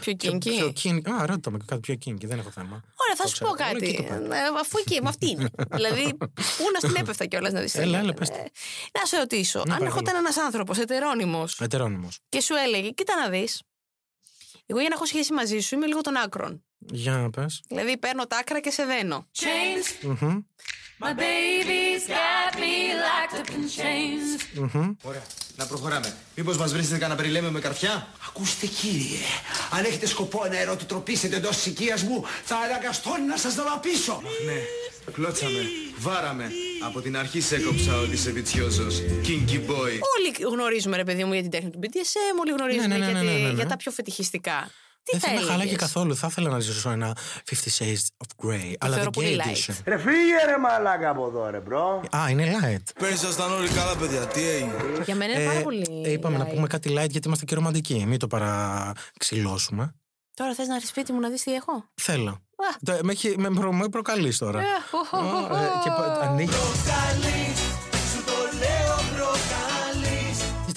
Πιο 0.00 0.12
kinky. 0.22 0.38
Πιο 0.38 0.72
kinky. 0.82 1.10
Α, 1.20 1.26
ρώτα 1.26 1.50
με 1.50 1.58
κάτι 1.66 1.80
πιο 1.80 1.94
kinky. 1.94 2.24
Δεν 2.26 2.38
έχω 2.38 2.50
θέμα. 2.50 2.84
Ωραία, 2.96 3.16
θα 3.16 3.22
Το 3.22 3.28
σου 3.28 3.34
ξέρω. 3.34 3.50
πω 3.50 3.64
Όλο 3.64 3.76
εκεί 3.80 3.94
κάτι. 3.94 4.08
το 4.08 4.14
πάω. 4.28 4.38
Ε, 4.38 4.60
Αφού 4.60 4.78
εκεί, 4.78 5.02
με 5.02 5.08
αυτή 5.08 5.28
είναι. 5.30 5.50
δηλαδή, 5.76 6.14
πού 6.16 6.64
να 6.72 6.78
στην 6.88 6.96
έπεφτα 6.96 7.26
κιόλας 7.26 7.52
να 7.52 7.60
δεις. 7.60 7.74
Έλα, 7.74 7.98
έλα, 7.98 8.14
πες 8.14 8.28
το. 8.28 8.34
Να 9.00 9.04
σε 9.06 9.16
ρωτήσω, 9.18 9.58
αν 9.58 9.64
παρακαλώ. 9.64 9.88
έρχονταν 9.90 10.16
ένας 10.16 10.36
άνθρωπος 10.36 10.78
ετερόνυμος 10.78 11.60
Ετερόνυμος. 11.60 12.18
και 12.28 12.40
σου 12.40 12.54
έλεγε, 12.66 12.90
κοίτα 12.90 13.16
να 13.16 13.28
δεις. 13.28 13.62
Εγώ 14.66 14.80
για 14.80 14.88
να 14.88 14.94
έχω 14.94 15.06
σχέση 15.06 15.32
μαζί 15.32 15.58
σου 15.60 15.74
είμαι 15.74 15.86
λίγο 15.86 16.00
των 16.00 16.16
άκρων. 16.16 16.64
Για 16.78 17.12
να 17.12 17.30
πες. 17.30 17.62
Δηλαδή 17.68 17.98
παίρνω 17.98 18.26
τα 18.26 18.36
άκρα 18.36 18.60
και 18.60 18.70
σε 18.70 18.84
δένω. 18.84 19.26
My 21.06 21.14
baby's 21.26 22.04
got 22.18 22.52
me 22.62 22.74
locked 23.06 23.36
up 23.40 23.48
in 23.56 23.64
chains. 23.78 24.26
Ωραία. 25.02 25.22
Να 25.56 25.66
προχωράμε. 25.66 26.16
Μήπως 26.34 26.56
μας 26.56 26.72
βρίσκετε 26.72 26.98
κανένα 26.98 27.18
περιλέμιο 27.20 27.50
με 27.50 27.60
καρφιά; 27.60 28.08
Ακούστε 28.28 28.66
κύριε, 28.66 29.18
αν 29.70 29.84
έχετε 29.84 30.06
σκοπό 30.06 30.46
να 30.50 30.58
ερωτοτροπήσετε 30.60 31.36
εντός 31.36 31.56
της 31.56 31.66
οικίας 31.66 32.02
μου, 32.02 32.24
θα 32.44 32.56
αναγκαστώ 32.56 33.10
να 33.28 33.36
σας 33.36 33.54
δολαπίσω. 33.54 34.22
Ναι. 34.46 34.60
Κλώτσαμε. 35.12 35.60
Βάραμε. 35.98 36.50
Από 36.86 37.00
την 37.00 37.16
αρχή 37.16 37.40
σε 37.40 37.56
έκοψα 37.56 37.96
ότι 37.98 38.12
είσαι 38.12 38.30
βιτσιόζος. 38.30 38.94
Kinky 39.26 39.56
boy. 39.70 39.92
Όλοι 40.16 40.52
γνωρίζουμε, 40.52 40.96
ρε 40.96 41.04
παιδί 41.04 41.24
μου, 41.24 41.32
για 41.32 41.42
την 41.42 41.50
τέχνη 41.50 41.70
του 41.70 41.78
BDSM, 41.82 42.38
όλοι 42.40 42.52
γνωρίζουμε 42.52 42.86
Ναι, 42.86 42.96
ναι, 42.96 43.04
ναι, 43.06 43.12
για, 43.12 43.22
ναι, 43.22 43.30
τη- 43.36 43.40
ναι, 43.42 43.48
ναι. 43.48 43.54
για 43.54 43.66
τα 43.66 43.76
πιο 43.76 43.90
φετιχιστικά. 43.90 44.70
Τι 45.04 45.10
Δεν 45.18 45.20
θα 45.20 45.26
θα 45.26 45.32
με 45.32 45.38
έλεγες; 45.38 45.50
χάλαγε 45.56 45.76
καθόλου. 45.76 46.16
Θα 46.16 46.26
ήθελα 46.30 46.48
να 46.50 46.58
ζήσω 46.58 46.90
ένα 46.90 47.16
50 47.50 47.54
Shades 47.78 48.04
of 48.16 48.46
Grey. 48.46 48.72
Αλλά 48.78 48.94
θεωρώ 48.94 49.10
the 49.10 49.12
πολύ 49.12 49.40
gay 49.42 49.46
light. 49.46 49.50
edition. 49.50 49.74
Ρε 49.84 49.98
φύγε 49.98 50.44
ρε 50.46 50.58
μαλάκα 50.58 51.10
από 51.10 51.26
εδώ 51.26 51.50
ρε 51.50 51.58
bro. 51.60 52.02
Α, 52.16 52.30
είναι 52.30 52.52
light. 52.62 52.82
Πέρυσι 52.98 53.14
ήσασταν 53.24 53.52
όλοι 53.52 53.68
καλά 53.68 53.96
παιδιά. 53.96 54.20
Τι 54.26 54.48
έγινε; 54.48 54.72
Για 55.04 55.14
μένα 55.14 55.32
είναι 55.40 55.46
πάρα 55.46 55.60
πολύ. 55.60 56.02
ε, 56.04 56.10
είπαμε 56.12 56.38
να 56.38 56.44
light. 56.46 56.54
πούμε 56.54 56.66
κάτι 56.66 56.88
light 56.98 57.10
γιατί 57.10 57.26
είμαστε 57.26 57.44
και 57.44 57.54
ρομαντικοί. 57.54 58.04
Μην 58.06 58.18
το 58.18 58.26
παραξηλώσουμε. 58.26 59.94
Τώρα 60.34 60.54
θες 60.54 60.66
να 60.66 60.74
έρθεις 60.74 60.88
σπίτι 60.90 61.12
μου 61.12 61.20
να 61.20 61.28
δεις 61.28 61.42
τι 61.42 61.54
έχω; 61.54 61.84
Θέλω. 61.94 62.38
Το- 62.84 62.98
Με, 63.02 63.12
έχει- 63.12 63.34
με, 63.38 63.50
προ- 63.50 63.72
με 63.72 63.88
προκαλείς 63.88 64.38
τώρα. 64.38 64.60
Ε, 64.60 64.64
οχ, 64.90 65.12
οχ, 65.12 65.50
οχ, 65.50 65.58
Ε, 65.58 65.64
και 65.84 65.90
πο- 65.90 66.20
ανοίγει. 66.28 66.50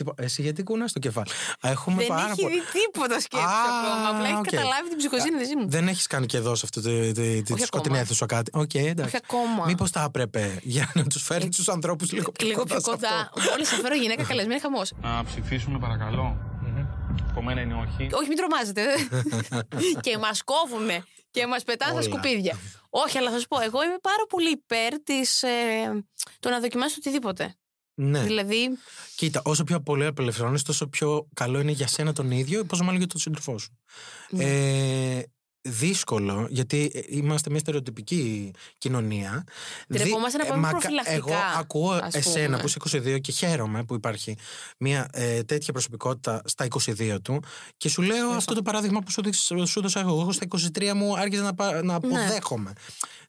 Τίποτα. 0.06 0.24
Εσύ 0.24 0.42
γιατί 0.42 0.64
κουνάς 0.64 0.92
το 0.92 1.00
κεφάλι; 1.00 1.30
Α, 1.60 1.70
Έχουμε 1.70 1.96
Δεν 1.98 2.08
πάρα 2.08 2.30
έχει 2.32 2.42
πολύ. 2.42 2.54
δει 2.54 2.80
τίποτα 2.82 3.20
σκέψη 3.20 3.46
Α, 3.46 3.50
ακόμα. 3.50 4.10
Απλά 4.10 4.28
έχει 4.28 4.38
οκ. 4.38 4.44
καταλάβει 4.50 4.90
την 4.90 4.98
ψυχοσύνθεσή 4.98 5.56
μου. 5.56 5.70
Δεν 5.70 5.88
έχεις 5.88 6.08
κάνει 6.08 6.26
και 6.26 6.38
εδώ 6.38 6.56
σε 6.56 6.62
αυτή 6.66 6.82
τη, 6.82 7.12
τη, 7.12 7.42
τη 7.42 7.54
Όχι 7.54 7.64
σκοτεινή 7.64 7.86
ακόμα. 7.96 8.00
αίθουσα 8.00 8.26
κάτι. 8.26 8.52
Οκ, 8.54 8.74
εντάξει. 8.74 9.16
Όχι 9.16 9.24
ακόμα. 9.28 9.66
Μήπως 9.66 9.90
θα 9.92 10.04
έπρεπε 10.08 10.60
για 10.64 10.92
να 10.94 11.04
τους 11.04 11.24
φέρνει 11.24 11.50
τους 11.50 11.70
ανθρώπους 11.70 12.12
λίγο 12.12 12.32
πιο 12.32 12.48
Λίγο 12.48 12.60
κοντά. 12.60 12.76
πιο 12.76 12.84
σε 12.84 12.92
αυτό. 12.92 13.08
κοντά. 13.08 13.50
Μόλις 13.52 13.68
σε 13.68 13.76
φέρω 13.76 13.96
γυναίκα 13.96 14.24
καλεσμένη 14.24 14.60
χαμός. 14.60 14.92
Να 15.02 15.24
ψηφίσουμε 15.24 15.80
παρακαλώ. 15.80 16.38
Από 17.30 17.42
μένα 17.44 17.62
είναι 17.62 17.74
όχι. 17.74 18.10
Όχι, 18.14 18.28
μην 18.28 18.38
τρομάζετε. 18.38 18.82
και 20.06 20.18
μας 20.18 20.42
κόβουνε 20.44 21.04
και 21.32 21.48
μας 21.48 21.64
πετάνε 21.64 21.92
στα 21.92 22.00
Όλα. 22.10 22.20
σκουπίδια. 22.20 22.58
Όχι, 22.90 23.18
αλλά 23.18 23.32
θα 23.32 23.40
σου 23.40 23.48
πω, 23.48 23.62
εγώ 23.62 23.84
είμαι 23.84 23.98
πάρα 24.02 24.24
πολύ 24.30 24.50
υπέρ 24.52 25.00
της, 25.04 25.44
ε, 25.44 25.50
το 26.40 26.50
να 26.50 26.60
δοκιμάσει 26.60 26.96
οτιδήποτε. 26.98 27.56
Ναι. 27.96 28.24
Δηλαδή, 28.24 28.70
Κοίτα, 29.16 29.42
όσο 29.46 29.64
πιο 29.64 29.82
πολύ 29.82 30.06
απελευθερώνεις, 30.06 30.62
τόσο 30.62 30.88
πιο 30.88 31.28
καλό 31.34 31.60
είναι 31.60 31.72
για 31.72 31.88
σένα 31.88 32.14
τον 32.14 32.32
ίδιο, 32.32 32.66
πόσο 32.66 32.84
μάλλον 32.84 32.98
για 32.98 33.08
τον 33.08 33.20
σύντροφό 33.20 33.58
σου. 33.58 33.78
Ναι. 34.30 34.44
Ε, 34.44 35.26
δύσκολο, 35.66 36.48
γιατί 36.50 36.92
ε, 36.94 37.00
είμαστε 37.08 37.50
μια 37.50 37.60
στερεοτυπική 37.60 38.52
κοινωνία. 38.78 39.44
Ντρεπόμαστε 39.94 40.38
να 40.38 40.46
ε, 40.46 40.50
πάμε 40.50 40.62
μακα- 40.62 40.78
προφυλακτικά, 40.78 41.16
Εγώ 41.16 41.36
ακούω 41.60 41.92
ας 41.92 42.14
εσένα 42.14 42.46
πούμε. 42.46 42.58
που 42.58 42.68
είσαι 42.68 43.02
22 43.16 43.22
και 43.22 43.32
χαίρομαι 43.32 43.84
που 43.84 43.94
υπάρχει 43.94 44.38
μια 44.80 45.08
ε, 45.14 45.44
τέτοια 45.44 45.74
προσωπικότητα 45.74 46.42
στα 46.46 46.68
22 46.70 47.16
του 47.24 47.44
και 47.78 47.90
σου 47.90 48.02
λέω 48.02 48.30
αυτό 48.30 48.54
το 48.54 48.62
παράδειγμα 48.62 49.00
που 49.00 49.12
σου, 49.12 49.22
δείξ- 49.22 49.40
σου 49.40 49.80
έδωσα 49.80 50.00
εγώ. 50.00 50.22
Εγώ 50.22 50.32
στα 50.32 50.46
23 50.80 50.92
μου 50.96 51.18
άρχισα 51.18 51.42
να, 51.42 51.54
πα- 51.54 51.72
Ναι. 51.74 51.82
να 51.82 51.96
αποδέχομαι. 51.96 52.74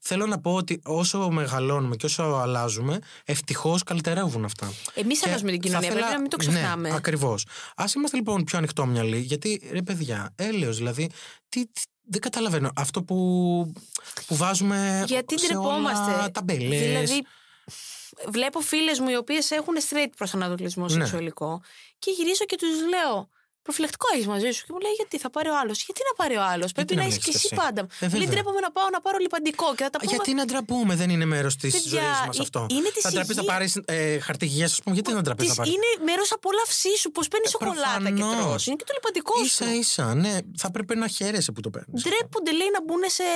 Θέλω 0.01 0.27
να 0.27 0.39
πω 0.41 0.55
ότι 0.55 0.81
όσο 0.85 1.31
μεγαλώνουμε 1.31 1.97
και 1.97 2.07
όσο 2.07 2.23
αλλάζουμε, 2.23 2.99
ευτυχώς 3.25 3.83
καλυτερεύουν 3.83 4.45
αυτά. 4.45 4.73
εμείς 4.95 5.21
Και 5.21 5.29
αλλάζουμε 5.29 5.51
την 5.51 5.61
θα 5.61 5.67
κοινωνία, 5.67 5.89
ήθελα- 5.89 6.01
πρέπει 6.01 6.15
να 6.15 6.21
μην 6.21 6.31
το 6.31 6.37
ξεχνάμε. 6.37 6.89
Ναι, 6.89 6.95
ακριβώς. 6.97 7.47
Α 7.77 7.85
είμαστε 7.97 8.17
λοιπόν 8.17 8.45
πιο 8.45 8.59
ανοιχτόμυαλοι, 8.59 9.19
γιατί 9.19 9.61
ρε 9.73 9.83
παιδιά, 9.83 10.33
έλεος 10.37 10.77
δηλαδή. 10.77 11.11
Τι, 11.49 11.67
τι- 11.67 11.83
δεν 12.07 12.21
καταλαβαίνω. 12.21 12.71
Αυτό 12.77 13.03
που, 13.03 13.17
που 14.27 14.37
βάζουμε 14.37 15.05
Γιατί 15.07 15.39
σε 15.39 15.47
ντρεπόμαστε; 15.47 16.13
όλα 16.13 16.31
τα 16.31 16.43
μπελές. 16.43 16.81
Δηλαδή, 16.81 17.25
βλέπω 18.29 18.61
φίλες 18.61 18.99
μου 18.99 19.09
οι 19.09 19.17
οποίες 19.17 19.51
έχουν 19.51 19.75
straight 19.89 20.11
προσανατολισμό 20.17 20.85
Ναι. 20.85 20.91
σεξουαλικό 20.91 21.63
και 21.99 22.11
γυρίζω 22.11 22.45
και 22.45 22.57
τους 22.57 22.89
λέω. 22.89 23.29
Προφυλακτικό 23.67 24.07
έχεις 24.15 24.27
μαζί 24.35 24.51
σου. 24.55 24.63
Και 24.67 24.73
μου 24.75 24.81
λέει 24.85 24.95
γιατί 25.01 25.17
θα 25.25 25.29
πάρει 25.35 25.49
ο 25.55 25.57
άλλος; 25.63 25.77
Γιατί 25.87 26.01
να 26.11 26.15
πάρει 26.21 26.37
ο 26.43 26.45
άλλος; 26.53 26.69
Πρέπει 26.73 26.95
να 26.95 27.01
να 27.01 27.07
μην 27.07 27.13
έχει 27.13 27.23
και 27.25 27.31
έχεις 27.33 27.45
εσύ 27.45 27.55
εσύ; 27.55 27.63
πάντα. 27.65 27.81
Ε, 27.83 27.87
Μου 27.91 27.99
λέει 28.01 28.11
βέβαια. 28.11 28.29
τρέπομαι 28.35 28.61
να 28.67 28.71
πάω 28.77 28.89
να 28.97 29.01
πάρω 29.05 29.17
λιπαντικό 29.27 29.67
και 29.77 29.83
θα 29.87 29.91
τα 29.95 29.99
Α, 29.99 30.01
πούμε. 30.01 30.13
Γιατί 30.15 30.31
να 30.41 30.45
ντραπούμε, 30.45 30.93
δεν 31.01 31.09
είναι 31.15 31.25
μέρος 31.35 31.55
της 31.63 31.73
Παιδιά, 31.77 31.91
ζωής 31.91 32.19
μας 32.27 32.39
ε- 32.39 32.43
αυτό. 32.47 32.61
είναι 32.77 32.89
της 32.95 33.03
θα 33.07 33.11
ντραπείς 33.11 33.37
να 33.37 33.43
υγείας. 33.43 33.55
πάρεις 33.55 33.73
ε, 33.85 34.19
χαρτί 34.27 34.45
υγεία, 34.51 34.65
ας 34.65 34.81
πούμε; 34.83 34.95
Γιατί 34.99 35.11
να 35.19 35.23
ντραπείς 35.25 35.45
να 35.45 35.51
Της 35.53 35.59
πάρεις; 35.59 35.73
είναι 35.75 35.89
μέρος 36.11 36.29
απόλαυσή 36.33 36.93
σου. 37.01 37.09
Πώ 37.17 37.23
παίρνεις 37.33 37.51
σοκολάτα 37.51 38.11
και 38.17 38.23
προφανώς. 38.23 38.47
τρως. 38.47 38.67
Είναι 38.67 38.77
και 38.81 38.85
το 38.91 38.93
λιπαντικό 38.99 39.35
σου. 39.45 39.55
σα 39.61 39.67
ίσα, 39.83 40.07
ναι. 40.15 40.35
Θα 40.63 40.69
πρέπει 40.75 40.95
να 41.03 41.09
χαίρεσαι 41.17 41.51
που 41.53 41.61
το 41.61 41.71
παίρνεις. 41.75 42.03
Ντρέπονται, 42.03 42.53
λέει, 42.61 42.71
να 42.77 42.81
μπουν 42.85 43.03
σε 43.19 43.27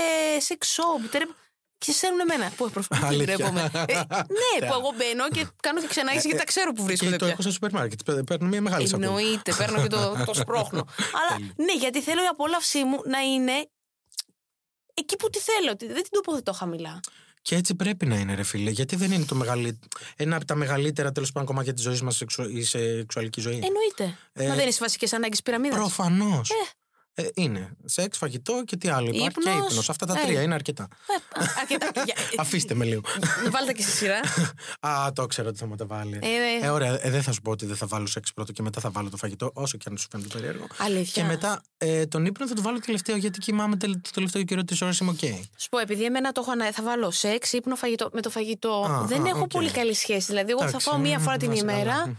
sex 0.49 0.63
shop. 0.77 1.01
Ντρέπ- 1.11 1.37
Και 1.85 1.93
στέλνουν 1.93 2.21
εμένα. 2.21 2.51
Πού 2.57 2.71
προφανώ 2.71 3.01
δεν 3.01 3.11
Αλήθεια. 3.11 3.37
ντρέπομαι. 3.37 3.71
Ε, 3.87 3.95
ναι, 3.95 4.53
που 4.69 4.75
εγώ 4.79 4.93
μπαίνω 4.97 5.29
και 5.29 5.47
κάνω 5.63 5.81
και 5.81 5.87
ξενάγηση 5.87 6.27
γιατί 6.27 6.39
τα 6.43 6.47
ξέρω 6.53 6.71
που 6.73 6.77
Και 6.77 6.83
βρίσκονται 6.83 7.11
το 7.17 7.25
πια. 7.25 7.33
έχω 7.33 7.43
στο 7.43 7.51
σούπερ 7.51 7.73
μάρκετ. 7.73 8.01
Παι- 8.05 8.25
Παίρνω 8.25 8.49
μια 8.49 8.61
μεγάλη 8.61 8.89
σακούλα. 8.89 9.07
Εννοείται, 9.09 9.53
παίρνω 9.59 9.83
και 9.83 9.89
το, 9.89 10.15
το 10.29 10.35
σπρώχνω. 10.35 10.87
Αλλά 11.19 11.53
ναι, 11.57 11.73
γιατί 11.79 12.03
θέλω 12.03 12.23
η 12.23 12.27
απόλαυσή 12.27 12.85
μου 12.85 13.01
να 13.07 13.19
είναι 13.19 13.53
εκεί 14.95 15.17
που 15.17 15.31
τη 15.31 15.39
θέλω. 15.39 15.71
ότι 15.71 15.87
Δεν 15.87 16.03
την 16.03 16.11
τοποθετώ 16.11 16.53
χαμηλά. 16.53 17.01
Και 17.43 17.55
έτσι 17.57 17.75
πρέπει 17.75 18.07
να 18.07 18.17
είναι, 18.17 18.35
ρε 18.35 18.43
φίλε. 18.43 18.71
Γιατί 18.71 18.97
δεν 18.97 19.13
είναι 19.13 19.25
το 19.25 19.35
μεγαλύτερο. 19.35 19.89
Ένα 20.17 20.37
από 20.37 20.45
τα 20.45 20.55
μεγαλύτερα 20.55 21.13
τέλος 21.13 21.33
πάντων 21.33 21.49
κομμάτια 21.49 21.73
της 21.75 21.83
ζωής 21.83 22.03
μας 22.03 22.21
η 22.53 22.63
σεξουαλική 22.63 23.41
ζωή. 23.41 23.55
Εννοείται. 23.55 24.19
Ε, 24.33 24.47
Μα 24.49 24.55
δεν 24.55 24.63
είναι 24.63 24.71
στις 24.71 24.83
βασικές 24.83 25.13
ανάγκες 25.13 25.43
πυραμίδας. 25.43 25.79
Προφανώς. 25.79 26.51
Ε. 26.51 26.55
Ε, 27.15 27.29
είναι. 27.35 27.71
Σεξ, 27.85 28.19
φαγητό 28.19 28.63
και 28.65 28.77
τι 28.77 28.89
άλλο 28.89 29.09
υπάρχει. 29.09 29.29
Και 29.29 29.51
Ύπνος. 29.51 29.71
ύπνος. 29.71 29.91
Αυτά 29.91 30.07
τα 30.07 30.21
Ε. 30.21 30.25
τρία 30.25 30.43
είναι 30.43 30.55
αρκετά. 30.55 30.89
Αρκετά. 31.61 31.91
Για- 32.05 32.15
Αφήστε 32.43 32.75
με 32.75 32.85
λίγο. 32.85 33.01
Βάλτε 33.51 33.73
και 33.73 33.83
στη 33.83 33.91
σειρά. 33.91 34.21
Α, 34.91 35.13
το 35.13 35.27
ξέρω 35.27 35.49
ότι 35.49 35.59
θα 35.59 35.67
μου 35.67 35.75
τα 35.77 35.87
βάλει. 35.87 36.19
Ε, 36.23 36.27
ε. 36.63 36.67
Ε, 36.67 36.69
ωραία. 36.69 37.07
Ε, 37.07 37.11
δεν 37.11 37.23
θα 37.23 37.33
σου 37.33 37.41
πω 37.41 37.51
ότι 37.51 37.67
δεν 37.67 37.77
θα 37.77 37.87
βάλω 37.87 38.07
σεξ 38.07 38.33
πρώτο 38.33 38.53
και 38.53 38.63
μετά 38.63 38.81
θα 38.81 38.91
βάλω 38.91 39.11
το 39.11 39.17
φαγητό, 39.17 39.51
όσο 39.55 39.77
και 39.79 39.87
αν 39.91 39.97
σου 39.99 40.07
φαίνεται 40.11 40.29
περίεργο. 40.39 40.67
Αλήθεια. 40.79 41.23
Και 41.23 41.29
μετά 41.29 41.63
ε, 41.79 42.07
τον 42.07 42.25
ύπνο 42.27 42.49
θα 42.49 42.55
το 42.55 42.63
βάλω 42.63 42.79
τελευταίο, 42.79 43.17
γιατί 43.17 43.39
κοιμάμαι 43.39 43.77
τελ- 43.77 44.01
το 44.03 44.11
τελευταίο 44.15 44.43
καιρό 44.43 44.65
της 44.65 44.83
ώρας 44.83 44.99
είμαι 44.99 45.11
οκ. 45.11 45.19
Σου 45.57 45.69
πω, 45.71 45.79
επειδή 45.79 46.05
εμένα 46.05 46.33
το 46.33 46.41
έχω 46.41 46.51
ανα... 46.51 46.73
θα 46.73 46.83
βάλω 46.83 47.11
σεξ, 47.11 47.53
ύπνο, 47.53 47.77
φαγητό. 47.77 48.09
Με 48.13 48.21
το 48.21 48.31
φαγητό 48.31 48.87
Α, 48.91 49.05
δεν 49.07 49.25
α, 49.25 49.29
έχω 49.29 49.41
οκ. 49.41 49.47
πολύ 49.51 49.71
καλή 49.71 49.95
σχέση. 49.95 50.27
Δηλαδή, 50.27 50.51
εγώ 50.51 50.61
θα 50.61 50.67
Εντάξει, 50.69 50.89
φάω 50.89 50.99
μία 50.99 51.19
μ, 51.19 51.23
φορά 51.23 51.37
την 51.37 51.49
να 51.49 51.55
είσαι 51.55 51.65
καλά. 51.65 51.81
ημέρα. 51.81 52.17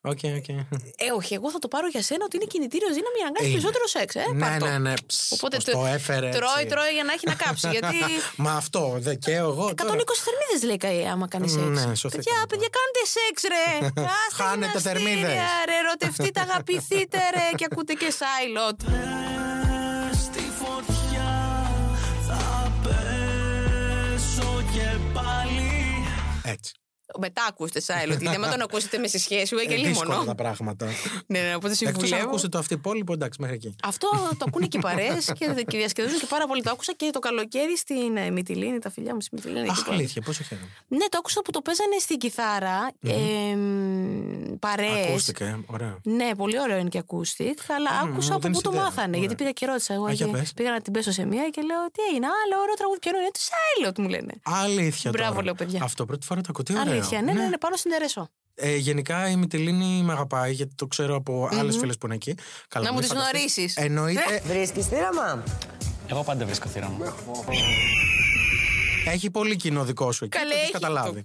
Οκ, 0.00 0.18
οκ. 0.36 0.48
Ε, 1.04 1.10
όχι, 1.16 1.34
εγώ 1.34 1.50
θα 1.50 1.58
το 1.58 1.68
πάρω 1.68 1.86
για 1.86 2.02
σένα 2.02 2.24
ότι 2.24 2.36
είναι 2.36 2.44
κινητήριος 2.44 2.90
δύναμη 2.94 3.16
για 3.16 3.24
να 3.24 3.30
κάνεις 3.32 3.52
Είναι. 3.52 3.60
περισσότερο 3.60 3.86
σεξ. 3.86 4.14
Ε, 4.28 4.32
Ναι, 4.32 4.40
πάρ' 4.48 4.58
το. 4.58 4.66
ναι, 4.66 4.78
ναι. 4.78 4.92
Ψ, 5.06 5.32
Οπότε 5.32 5.56
πώς 5.56 5.64
τε- 5.64 5.74
το 5.74 5.86
έφερε 5.86 6.26
έτσι. 6.26 6.38
Τρώει, 6.38 6.66
τρώει 6.66 6.92
για 6.92 7.04
να 7.04 7.12
έχει 7.12 7.26
να 7.26 7.34
κάψει. 7.34 7.68
γιατί. 7.76 7.96
Μα 8.36 8.52
αυτό, 8.52 8.94
δε 8.98 9.14
και 9.14 9.34
εγώ. 9.34 9.64
120 9.68 9.74
τώρα. 9.74 9.90
θερμίδες 10.24 10.62
λέει 10.68 10.76
καις 10.76 11.06
άμα 11.08 11.28
κάνεις 11.28 11.52
σεξ. 11.52 11.64
Ναι, 11.64 11.94
σωστά 11.94 12.08
παιδιά, 12.16 12.32
και 12.40 12.46
παιδιά, 12.50 12.68
κάντε 12.78 13.02
σεξ, 13.16 13.36
ρε. 13.54 13.66
Άστε 14.22 14.42
Χάνετε 14.42 14.78
γυμναστήρια, 14.78 14.92
θερμίδες. 14.92 15.32
Ρε, 15.68 15.76
ερωτευτείτε, 15.82 16.40
αγαπηθείτε, 16.46 17.18
ρε. 17.34 17.46
Και 17.56 17.66
ακούτε 17.70 17.92
και 17.92 18.10
Silot. 18.20 18.80
Στη 20.24 20.44
φωτιά 20.60 21.32
θα 22.28 22.72
πέσω 22.82 24.62
και 24.74 24.88
πάλι 25.14 25.70
Έτσι. 26.42 26.72
Μετά 27.20 27.46
ακούστε 27.48 27.80
Σάιλοτ. 27.80 28.20
Γιατί 28.20 28.36
άμα 28.36 28.48
τον 28.48 28.60
ακούσετε 28.60 28.98
με 28.98 29.06
συσχέση, 29.06 29.54
και 29.66 29.74
Ε, 29.74 29.76
δύσκολα 29.76 30.08
λίμωνο. 30.10 30.24
τα 30.24 30.34
πράγματα. 30.34 30.86
Ναι, 31.26 31.40
ναι, 31.40 31.54
οπότε 31.54 31.72
Εκτός 31.72 31.86
αν 31.86 31.94
συμβουλεύω. 31.94 32.28
ακούσετε 32.28 32.48
το 32.48 32.58
αυτή 32.58 32.74
υπόλοιπο, 32.74 33.12
εντάξει, 33.12 33.40
μέχρι 33.40 33.56
εκεί. 33.56 33.74
Αυτό 33.84 34.08
το 34.38 34.44
ακούνε 34.48 34.66
και 34.66 34.76
οι 34.76 34.80
παρέες 34.80 35.32
και, 35.38 35.64
και 35.66 35.76
διασκεδάζουν 35.76 36.18
και 36.18 36.26
πάρα 36.26 36.46
πολύ. 36.46 36.62
Το 36.62 36.70
άκουσα 36.70 36.92
και 36.92 37.10
το 37.12 37.18
καλοκαίρι 37.18 37.76
στην 37.78 38.16
ε, 38.16 38.30
Μυτιλίνη, 38.30 38.78
τα 38.78 38.90
φιλιά 38.90 39.14
μου 39.14 39.20
στη 39.20 39.34
Μυτιλίνη. 39.34 39.60
εκεί 39.60 39.70
Αχ, 39.70 39.84
που- 39.84 39.92
αλήθεια, 39.92 40.22
πόσο 40.22 40.42
χαίρομαι. 40.44 40.68
Ναι, 40.88 40.98
το 41.08 41.18
άκουσα 41.18 41.42
που 41.42 41.50
το 41.50 41.60
παίζανε 41.60 41.98
στην 42.00 42.18
κιθάρα. 42.18 42.90
Ε, 43.00 43.12
παρέες. 44.58 45.06
Ακούστηκε, 45.08 45.58
ωραία. 45.66 45.98
Ναι, 46.02 46.34
πολύ 46.36 46.60
ωραίο 46.60 46.76
είναι 46.76 46.88
και 46.88 47.02
acoustic, 47.06 47.58
αλλά 47.76 48.04
Μμμ, 48.04 48.12
άκουσα 48.12 48.28
δεν 48.28 48.36
από 48.36 48.48
πού 48.50 48.60
το 48.60 48.70
ιδέα. 48.72 48.82
μάθανε. 48.82 49.06
Ωραία. 49.08 49.18
Γιατί 49.18 49.34
πήγα 49.34 49.50
και 49.50 49.66
ρώτησα. 49.66 49.94
Εγώ 49.94 50.04
Α, 50.06 50.12
για 50.12 50.26
και 50.26 50.32
πες. 50.32 50.52
πήγα 50.52 50.70
να 50.70 50.80
την 50.80 50.92
πέσω 50.92 51.10
σε 51.12 51.24
μία 51.24 51.48
και 51.48 51.60
λέω 51.62 51.86
Τι 51.92 52.02
έγινε, 52.10 52.26
άλλο 52.26 52.62
ωραίο 52.62 52.74
τραγούδι 52.74 52.98
πιανού 52.98 53.18
είναι 53.18 53.30
του 53.32 53.40
Σάιλοτ, 53.50 53.98
μου 53.98 54.08
λένε. 54.08 54.32
Αλήθεια. 54.42 55.10
Μπράβο, 55.10 55.30
τώρα. 55.32 55.44
λέω, 55.44 55.54
παιδιά. 55.54 55.80
Αυτό 55.82 56.04
πρώτη 56.04 56.26
φορά 56.26 56.40
το 56.40 56.48
ακούω. 56.50 56.64
Τι 57.08 57.14
ωραίο. 57.14 57.18
Αλήθεια, 57.18 57.34
ναι, 57.34 57.42
ναι, 57.42 57.48
ναι, 57.48 57.58
πάνω 57.58 57.76
στην 57.76 57.90
Τερέσο. 57.90 58.28
Ε, 58.54 58.76
γενικά 58.76 59.28
η 59.28 59.36
Μυτιλίνη 59.36 60.02
με 60.02 60.12
αγαπάει 60.12 60.52
γιατί 60.52 60.74
το 60.74 60.86
ξέρω 60.86 61.14
από 61.14 61.48
άλλες 61.52 61.74
Μμμ. 61.74 61.80
φίλες 61.80 61.98
που 61.98 62.06
είναι 62.06 62.14
εκεί. 62.14 62.34
Καλά, 62.68 62.84
Να 62.84 62.92
μου 62.92 62.98
μην 62.98 63.08
τις 63.08 63.16
φανταστείς. 63.18 63.38
γνωρίσεις. 63.40 63.76
Εννοείται. 63.76 64.42
Βρίσκεις 64.46 64.86
θύραμα; 64.86 65.42
Εγώ 66.10 66.22
πάντα 66.24 66.44
βρίσκω 66.44 66.68
θύραμα. 66.68 67.14
Έχει 69.06 69.30
πολύ 69.30 69.56
κοινό 69.56 69.84
δικό 69.84 70.12
σου 70.12 70.24
εκεί. 70.24 70.38
Καλέ, 70.38 70.48
το 70.50 70.54
έχεις 70.56 70.62
έχει 70.68 70.72
καταλάβει. 70.72 71.22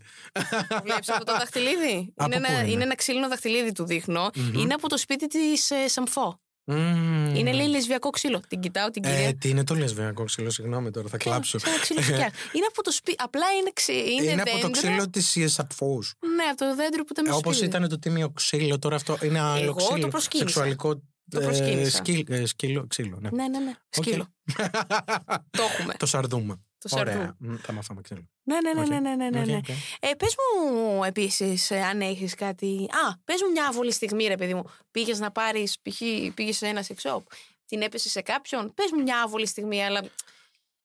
Βλέπεις 0.83 1.09
αυτό 1.09 1.23
το 1.23 1.31
δαχτυλίδι; 1.31 2.13
Από 2.15 2.35
είναι, 2.35 2.45
πού 2.45 2.51
ένα, 2.51 2.61
είναι; 2.61 2.71
είναι 2.71 2.83
ένα 2.83 2.95
ξύλινο 2.95 3.27
δαχτυλίδι 3.27 3.71
του 3.71 3.85
δείχνω. 3.85 4.29
Είναι 4.55 4.73
από 4.73 4.89
το 4.89 4.97
σπίτι 4.97 5.27
της 5.27 5.71
ε, 5.71 5.87
Σαμφό. 5.87 6.39
Μμμ. 6.73 7.35
Είναι 7.35 7.51
λέει 7.51 7.67
λεσβιακό 7.67 8.09
ξύλο. 8.09 8.41
Την 8.47 8.59
κοιτάω 8.59 8.89
την 8.89 9.01
κυρία. 9.01 9.17
Ε, 9.27 9.33
τι 9.33 9.49
είναι 9.49 9.63
το 9.63 9.75
λεσβιακό 9.75 10.23
ξύλο, 10.23 10.49
συγγνώμη 10.49 10.91
τώρα, 10.91 11.07
θα 11.07 11.17
κλάψω. 11.17 11.59
Σαν 11.59 11.71
ένα 11.71 11.81
ξύλο 11.81 12.01
φωτιά. 12.09 12.31
είναι 12.53 12.65
από 12.69 12.83
το 12.83 12.91
σπίτι. 12.91 13.23
Απλά 13.23 13.45
είναι, 13.59 13.69
ξύ... 13.73 13.93
είναι, 13.93 14.31
Είναι 14.31 14.41
από 14.41 14.49
το 14.51 14.55
δέντρο. 14.57 14.69
ξύλο 14.71 15.09
της 15.09 15.35
Ιεσαπφού. 15.35 15.99
Ναι, 16.35 16.43
από 16.43 16.57
το 16.57 16.75
δέντρο 16.75 17.03
που 17.03 17.09
ήταν 17.11 17.25
με 17.27 17.33
Όπως 17.35 17.55
σπίτι. 17.55 17.69
ήταν 17.75 17.89
το 17.89 17.99
τίμιο 17.99 18.29
ξύλο, 18.31 18.79
τώρα 18.79 18.95
αυτό 18.95 19.17
είναι 19.23 19.39
άλλο 19.39 19.63
Εγώ 19.63 19.73
ξύλο. 19.73 19.99
το 19.99 20.07
προσκύνησα. 20.07 20.47
Σεξουαλικό. 20.49 21.01
Το 21.29 21.39
ε, 21.39 21.43
προσκύνησα. 21.43 21.97
σκύλ- 21.97 22.29
ε, 22.29 22.45
σκύλο, 22.45 22.85
ξύλο, 22.87 23.17
ναι. 23.21 23.29
Ναι, 23.31 23.47
ναι, 23.47 23.59
ναι. 23.59 23.73
Οκ. 23.97 24.03
Σκύλο. 24.03 24.27
το 25.57 25.63
έχουμε. 25.63 25.93
Το 25.97 26.05
σαρδούμε. 26.05 26.59
Το 26.79 26.97
Ωραία. 26.99 27.13
σαρδούμε. 27.13 27.35
Μ, 27.39 27.55
Θα 27.55 27.73
μάθαμε 27.73 28.01
ξύλο. 28.01 28.29
Ναι, 28.43 28.57
ναι, 28.61 28.73
ναι, 28.73 28.81
Οκ. 28.81 28.87
ναι, 28.87 28.99
ναι, 28.99 29.15
ναι, 29.15 29.29
ναι, 29.29 29.39
Οκ, 29.39 29.45
ναι. 29.45 29.55
οκ. 29.55 29.69
Ε, 29.99 30.13
πες 30.17 30.35
μου 30.63 31.03
επίσης 31.03 31.71
ε, 31.71 31.81
αν 31.81 32.01
έχεις 32.01 32.35
κάτι... 32.35 32.87
Α, 33.07 33.17
πες 33.23 33.41
μου 33.41 33.51
μια 33.51 33.67
άβολη 33.67 33.91
στιγμή 33.91 34.25
ρε 34.27 34.35
παιδί 34.35 34.53
μου. 34.53 34.63
Πήγες 34.91 35.19
να 35.19 35.31
πάρεις, 35.31 35.79
π.χ. 35.81 36.01
πήγες 36.33 36.57
σε 36.57 36.67
ένα 36.67 36.85
sex 36.87 37.09
shop, 37.11 37.21
την 37.65 37.81
έπεσε 37.81 38.09
σε 38.09 38.21
κάποιον. 38.21 38.73
Πες 38.73 38.91
μου 38.91 39.01
μια 39.01 39.21
άβολη 39.21 39.47
στιγμή, 39.47 39.85
αλλά 39.85 40.01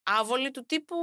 άβολη 0.03 0.51
του 0.51 0.65
τύπου... 0.67 0.95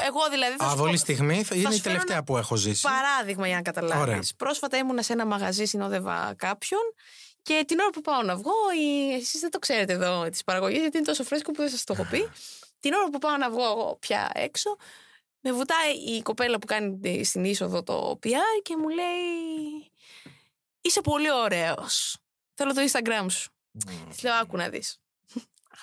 Εγώ 0.00 0.28
δηλαδή 0.30 0.56
θα 0.56 0.64
σου 0.64 0.70
Άβολη 0.70 0.90
πω- 0.90 0.96
στιγμή 0.98 1.42
θα 1.42 1.54
είναι 1.54 1.70
σου 1.70 1.76
η 1.76 1.80
φέρω 1.80 1.82
τελευταία 1.94 2.16
ένα 2.16 2.24
που 2.24 2.36
έχω 2.36 2.56
ζήσει. 2.56 2.82
Παράδειγμα 2.82 3.46
για 3.46 3.56
να 3.56 3.62
καταλάβεις. 3.62 4.02
Ωραία. 4.02 4.20
Πρόσφατα 4.36 4.76
ήμουνα 4.76 5.02
σε 5.02 5.12
ένα 5.12 5.26
μαγαζί, 5.26 5.64
συνόδευα 5.64 6.34
κάποιον 6.36 6.80
και 7.42 7.64
την 7.66 7.78
ώρα 7.78 7.90
που 7.90 8.00
πάω 8.00 8.22
να 8.22 8.36
βγω, 8.36 8.52
η... 8.80 9.14
εσείς 9.14 9.40
δεν 9.40 9.50
το 9.50 9.58
ξέρετε 9.58 9.92
εδώ 9.92 10.28
της 10.30 10.44
παραγωγής 10.44 10.80
γιατί 10.80 10.96
είναι 10.96 11.06
τόσο 11.06 11.24
φρέσκο 11.24 11.50
που 11.52 11.60
δεν 11.60 11.70
σας 11.70 11.84
το 11.84 11.92
έχω 11.92 12.06
πει. 12.10 12.28
Την 12.82 12.92
ώρα 12.92 13.08
που 13.10 13.18
πάω 13.18 13.36
να 13.36 13.50
βγω 13.50 13.64
εγώ 13.64 13.96
πια 14.00 14.30
έξω, 14.34 14.76
με 15.40 15.52
βουτάει 15.52 15.92
η 15.94 16.22
κοπέλα 16.22 16.58
που 16.58 16.66
κάνει 16.66 16.98
τη- 16.98 17.24
στην 17.24 17.44
είσοδο 17.44 17.82
το 17.82 18.18
PR 18.22 18.62
και 18.62 18.76
μου 18.76 18.88
λέει 18.88 19.90
Είσαι 20.80 21.00
πολύ 21.00 21.30
ωραίος. 21.32 22.16
Θέλω 22.54 22.72
το 22.74 22.80
Instagram 22.92 23.26
σου. 23.30 23.50
Της 24.10 24.22
λέω 24.22 24.34
άκου 24.34 24.56
να 24.56 24.68
δεις. 24.68 24.98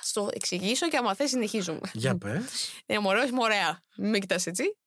Ας 0.02 0.12
το 0.12 0.30
εξηγήσω 0.34 0.88
και 0.88 0.98
άμα 0.98 1.16
θες 1.16 1.30
συνεχίζουμε. 1.30 1.90
Για 1.94 2.18
πες. 2.18 2.70
Ε, 2.86 2.94
είμαι 2.94 3.08
ωραίος, 3.08 3.30
είμαι 3.30 3.42
ωραία. 3.42 3.84
Μην 3.98 4.10
με 4.10 4.20
κοιτάς 4.20 4.46
έτσι. 4.48 4.78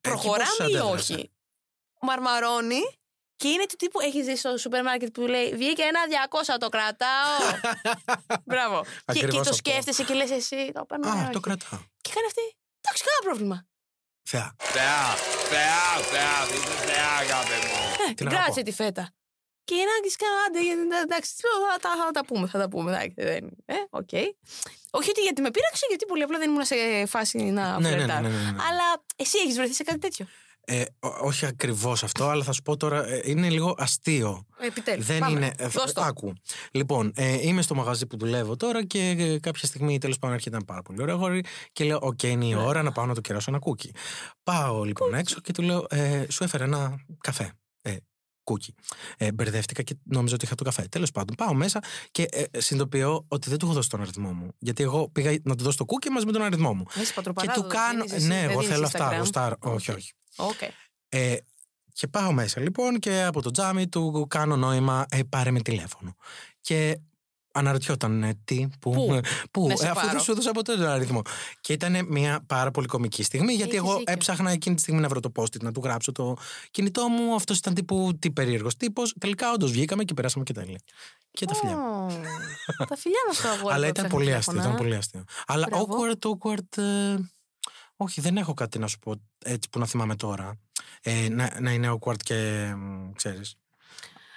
Προχωράμε 0.00 0.50
πώς 0.58 0.58
ή 0.58 0.62
αντέδρασε; 0.76 1.12
όχι; 1.12 1.30
Μαρμαρώνει 2.00 2.80
και 3.36 3.48
είναι 3.48 3.66
του 3.68 3.76
τύπου 3.78 4.00
έχεις 4.00 4.26
δει 4.26 4.36
στο 4.36 4.56
σούπερ 4.56 4.82
μάρκετ 4.82 5.10
που 5.12 5.20
λέει 5.20 5.54
Βγήκε 5.54 5.82
ένα 5.82 6.00
200, 6.54 6.56
το 6.60 6.68
κρατάω. 6.68 7.36
Μπράβο. 8.50 8.82
και, 8.84 8.88
και 9.12 9.24
Ακριβώς 9.24 9.34
το 9.34 9.40
αυτό. 9.40 9.52
σκέφτεσαι 9.54 10.02
και 10.04 10.14
λες 10.14 10.30
εσύ, 10.30 10.70
το 10.74 10.84
παίρνω. 10.84 11.08
Α, 11.10 11.14
ναι, 11.14 11.22
το 11.22 11.28
όχι. 11.28 11.40
κρατάω. 11.40 11.80
Και 12.00 12.10
κάνει 12.14 12.26
αυτή. 12.26 12.44
Εντάξει, 12.80 13.02
κανένα 13.06 13.22
πρόβλημα. 13.28 13.66
Θεά. 14.28 14.56
Θεά, 14.58 15.02
θεά, 15.50 15.82
θεά, 16.10 16.32
είσαι 16.56 16.74
θεά, 16.86 17.08
αγάπη 17.22 17.56
μου. 17.66 17.76
Ε, 18.10 18.14
Την 18.14 18.26
κράτησε 18.28 18.42
αγαπώ. 18.50 18.62
τη 18.62 18.72
φέτα. 18.72 19.10
Και 19.64 19.74
η 19.74 19.84
Νάγκη 19.90 20.10
κάντε, 20.22 20.60
γιατί 20.66 20.80
εντάξει, 21.02 21.30
θα, 21.42 21.78
τα- 21.80 21.96
θα 22.04 22.10
τα 22.10 22.24
πούμε, 22.24 22.46
θα 22.46 22.58
τα 22.58 22.68
πούμε. 22.68 22.90
Εντάξει, 22.90 23.14
δεν, 23.16 23.44
ε, 23.64 23.74
οκ. 23.90 24.08
Όχι 24.90 25.10
ότι 25.10 25.20
γιατί 25.22 25.40
με 25.40 25.50
πείραξε, 25.50 25.86
γιατί 25.88 26.04
πολύ 26.06 26.22
απλά 26.22 26.38
δεν 26.38 26.50
ήμουν 26.50 26.64
σε 26.64 27.06
φάση 27.06 27.38
να 27.38 27.78
Ναι, 27.78 27.88
ναι, 27.88 27.88
ναι, 27.88 27.94
φλερτάρω. 28.02 28.28
ναι, 28.28 28.34
ναι, 28.34 28.50
ναι. 28.50 28.62
Αλλά 28.68 29.04
εσύ 29.16 29.38
έχεις 29.38 29.54
βρεθεί 29.56 29.72
σε 29.74 29.82
κάτι 29.82 29.98
τέτοιο. 29.98 30.26
Ε, 30.68 30.82
ό- 31.00 31.16
όχι 31.20 31.46
ακριβώς 31.46 32.02
αυτό, 32.02 32.28
αλλά 32.28 32.44
θα 32.44 32.52
σου 32.52 32.62
πω 32.62 32.76
τώρα, 32.76 33.06
ε, 33.08 33.20
είναι 33.24 33.48
λίγο 33.48 33.74
αστείο. 33.78 34.46
Επιτέλους. 34.58 35.06
Δεν 35.06 35.22
είναι. 35.28 35.52
ε, 35.58 35.66
Δώσ' 35.66 35.92
το. 35.92 36.00
Άκου. 36.00 36.32
Λοιπόν, 36.70 37.12
ε, 37.14 37.38
είμαι 37.46 37.62
στο 37.62 37.74
μαγαζί 37.74 38.06
που 38.06 38.16
δουλεύω 38.18 38.56
τώρα 38.56 38.84
και 38.84 39.14
ε, 39.18 39.38
κάποια 39.38 39.66
στιγμή 39.68 39.98
τέλος 39.98 40.18
πάντων 40.18 40.34
έρχεται 40.36 40.56
ένα 40.56 40.64
πάρα 40.64 40.82
πολύ 40.82 41.02
ωραίο 41.02 41.14
αγόρι 41.14 41.44
και 41.72 41.84
λέω: 41.84 41.98
Οκ, 42.02 42.22
είναι 42.22 42.44
η 42.46 42.54
Ναι. 42.54 42.56
ώρα 42.62 42.82
να 42.82 42.92
πάω 42.92 43.06
να 43.06 43.14
του 43.14 43.20
κεράσω 43.20 43.50
ένα 43.50 43.58
cookie. 43.58 43.90
Πάω 44.42 44.84
λοιπόν 44.84 45.14
έξω 45.14 45.40
και 45.40 45.52
του 45.52 45.62
λέω: 45.62 45.86
ε, 45.88 46.24
Σου 46.30 46.44
έφερα 46.44 46.64
ένα 46.64 47.04
καφέ. 47.20 47.52
Ε, 47.82 47.96
cookie. 48.46 48.74
Ε, 49.16 49.32
μπερδεύτηκα 49.32 49.82
και 49.82 49.96
νόμιζα 50.04 50.34
ότι 50.34 50.44
είχα 50.44 50.54
το 50.54 50.64
καφέ. 50.64 50.82
Τέλος 50.90 51.10
πάντων, 51.10 51.36
πάω 51.36 51.54
μέσα 51.54 51.80
και 52.10 52.22
ε, 52.30 52.44
συνειδητοποιώ 52.60 53.24
ότι 53.28 53.48
δεν 53.48 53.58
του 53.58 53.64
έχω 53.64 53.74
δώσει 53.74 53.88
τον 53.88 54.00
αριθμό 54.00 54.32
μου. 54.32 54.48
Γιατί 54.58 54.82
εγώ 54.82 55.08
πήγα 55.08 55.36
να 55.42 55.56
του 55.56 55.64
δώσω 55.64 55.76
το 55.76 55.84
cookie 55.84 56.10
μαζί 56.10 56.26
με 56.26 56.32
τον 56.32 56.42
αριθμό 56.42 56.74
μου. 56.74 56.84
Είσαι 56.94 57.04
Και 57.04 57.12
πατροπαράδοτος, 57.14 57.62
του 57.62 57.78
κάνω. 57.78 58.04
δίνεις 58.04 58.12
εσύ, 58.12 58.26
ναι, 58.26 58.40
δεν 58.40 58.50
εγώ 58.50 58.60
δίνεις 58.60 58.74
θέλω 58.74 58.86
αυτά. 58.86 59.10
Instagram. 59.12 59.18
Γουστάρω. 59.18 59.56
Όχι, 59.60 59.90
όχι. 59.90 60.12
Οκ. 60.36 60.60
Ε, 61.08 61.36
και 61.92 62.06
πάω 62.06 62.32
μέσα 62.32 62.60
λοιπόν 62.60 62.98
και 62.98 63.22
από 63.22 63.42
το 63.42 63.50
τζάμι 63.50 63.88
του 63.88 64.26
κάνω 64.30 64.56
νόημα 64.56 65.06
ε, 65.10 65.20
πάρε 65.28 65.50
με 65.50 65.60
τηλέφωνο. 65.60 66.16
Και 66.60 66.98
αναρωτιόταν 67.56 68.22
ε, 68.22 68.38
τι, 68.44 68.66
πού, 68.80 68.90
Πού; 68.90 69.12
ε, 69.14 69.20
πού, 69.50 69.66
Να 69.68 69.76
σε 69.76 69.86
ε, 69.86 69.88
αφού 69.88 70.00
πάρω. 70.00 70.10
δεν 70.12 70.20
σου 70.20 70.30
έδωσα 70.30 70.52
ποτέ 70.52 70.72
τον 70.76 70.86
αριθμό. 70.86 71.22
Και 71.60 71.72
ήταν 71.72 72.06
μια 72.08 72.44
πάρα 72.46 72.70
πολύ 72.70 72.86
κομική 72.86 73.22
στιγμή, 73.22 73.52
γιατί 73.52 73.76
Έχεις 73.76 73.88
εγώ 73.88 73.96
δίκιο. 73.98 74.12
έψαχνα 74.14 74.50
εκείνη 74.50 74.74
τη 74.74 74.80
στιγμή 74.80 75.00
να 75.00 75.08
βρω 75.08 75.20
το 75.20 75.32
post 75.36 75.60
να 75.60 75.72
του 75.72 75.80
γράψω 75.84 76.12
το 76.12 76.36
κινητό 76.70 77.08
μου. 77.08 77.34
Αυτός 77.34 77.58
ήταν 77.58 77.74
τύπου 77.74 78.16
τι 78.18 78.30
περίεργος 78.30 78.76
τύπος. 78.76 79.14
Τελικά 79.20 79.52
όντως 79.52 79.70
βγήκαμε 79.72 80.04
και 80.04 80.14
περάσαμε 80.14 80.44
και 80.44 80.52
τέλεια. 80.52 80.78
Και 81.30 81.44
τα 81.46 81.54
φιλιά. 81.54 81.76
Ω, 81.76 82.06
Τα 82.88 82.96
φιλιά 82.96 83.18
μας 83.26 83.40
το 83.40 83.48
αγόρι. 83.48 83.74
Αλλά 83.74 83.84
που 83.86 83.90
ήταν 83.90 84.04
έψαχνε 84.04 84.08
πολύ 84.08 84.24
τηλέφωνα. 84.24 84.58
αστείο. 84.58 84.70
Ήταν 84.72 84.76
πολύ 84.76 84.94
αστείο. 84.96 85.24
Αλλά 85.46 85.66
Μπράβο. 85.70 85.86
awkward, 85.96 86.28
awkward. 86.28 86.82
ε, 86.82 87.16
όχι, 87.96 88.20
δεν 88.20 88.36
έχω 88.36 88.54
κάτι 88.54 88.78
να 88.78 88.86
σου 88.86 88.98
πω 88.98 89.14
έτσι 89.44 89.68
που 89.70 89.78
να 89.78 89.86
θυμάμαι 89.86 90.14
τώρα. 90.16 90.58
Ε, 91.02 91.28
να, 91.28 91.60
να 91.60 91.70
είναι 91.72 91.96
awkward 91.98 92.16
και 92.22 92.68
ξέρεις. 93.14 93.54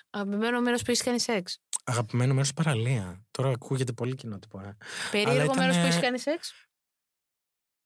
Αγαπημένο 0.09 0.61
μέρος 0.61 0.81
που 0.81 0.91
έχεις 0.91 1.03
κάνει 1.03 1.19
σεξ. 1.19 1.59
Αγαπημένο 1.89 2.33
μέρος 2.33 2.53
παραλία. 2.53 3.25
Τώρα 3.31 3.49
ακούγεται 3.49 3.91
πολύ 3.91 4.15
κοινότυπο. 4.15 4.59
Ε. 4.59 4.77
Περίεργο 5.11 5.43
ήταν, 5.43 5.57
μέρος 5.57 5.75
που 5.75 5.81
ε, 5.83 5.87
έχεις 5.87 5.99
κάνει 5.99 6.19
σεξ; 6.19 6.53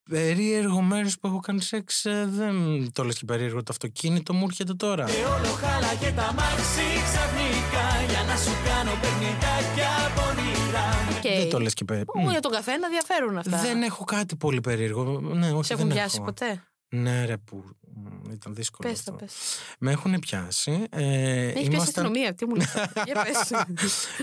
Περίεργο 0.10 0.82
μέρος 0.82 1.20
που 1.20 1.28
έχω 1.28 1.40
κάνει 1.40 1.62
σεξ. 1.62 2.06
ε, 2.06 2.26
δεν 2.30 2.92
το 2.92 3.04
λες 3.04 3.18
και 3.18 3.26
περίεργο. 3.26 3.58
Το 3.64 3.72
αυτοκίνητο 3.72 4.34
μου 4.34 4.44
έρχεται 4.50 4.74
τώρα. 4.74 5.06
Και 5.06 5.12
όλο 5.26 5.52
χάλα 5.54 5.96
και 5.96 6.12
τα 6.12 6.34
μάξι 6.34 6.86
ξαφνικά 7.04 8.12
Για 8.14 8.24
να 8.24 8.36
σου 8.36 8.52
κάνω 8.66 8.92
παιχνιδάκια 9.02 9.92
πονηρά 10.16 11.20
Και 11.22 11.30
Δεν 11.40 11.50
το 11.50 11.60
λες 11.60 11.74
και 11.74 11.84
περίεργο. 11.86 12.14
Ω, 12.28 12.30
για 12.32 12.40
τον 12.40 12.52
καθένα 12.52 12.90
διαφέρουν 12.90 13.38
αυτά. 13.38 13.58
Δεν 13.62 13.82
έχω 13.82 14.04
κάτι 14.04 14.36
πολύ 14.36 14.62
περίεργο. 14.62 15.20
Ναι, 15.22 15.52
όχι, 15.52 15.66
Σε 15.66 15.74
έχουν 15.74 15.88
δεν 15.88 15.96
πιάσει 15.96 16.16
έχω. 16.16 16.26
ποτέ; 16.26 16.64
Ναι, 16.90 17.26
ρε, 17.26 17.38
που 17.38 17.64
μ, 17.82 17.83
ήταν 18.32 18.56
δύσκολο. 18.56 18.90
Πες 18.90 19.04
τα, 19.04 19.12
αυτό. 19.14 19.26
πες. 19.26 19.34
Με 19.80 19.92
έχουν 19.92 20.20
πιάσει. 20.20 20.86
Ε, 20.90 21.00
Με 21.02 21.54
έχεις 21.56 21.68
πιάσει 21.68 21.84
αστυνομία. 21.88 22.34
Τι 22.34 22.46
μου 22.46 22.56
λες. 22.56 22.74
Για 23.06 23.24
πες. 23.24 23.52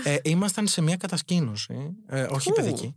ε, 0.03 0.17
ήμασταν 0.23 0.67
σε 0.67 0.81
μια 0.81 0.95
κατασκήνωση. 0.97 1.95
Ε, 2.07 2.21
όχι 2.29 2.49
Ου. 2.49 2.53
παιδική. 2.53 2.95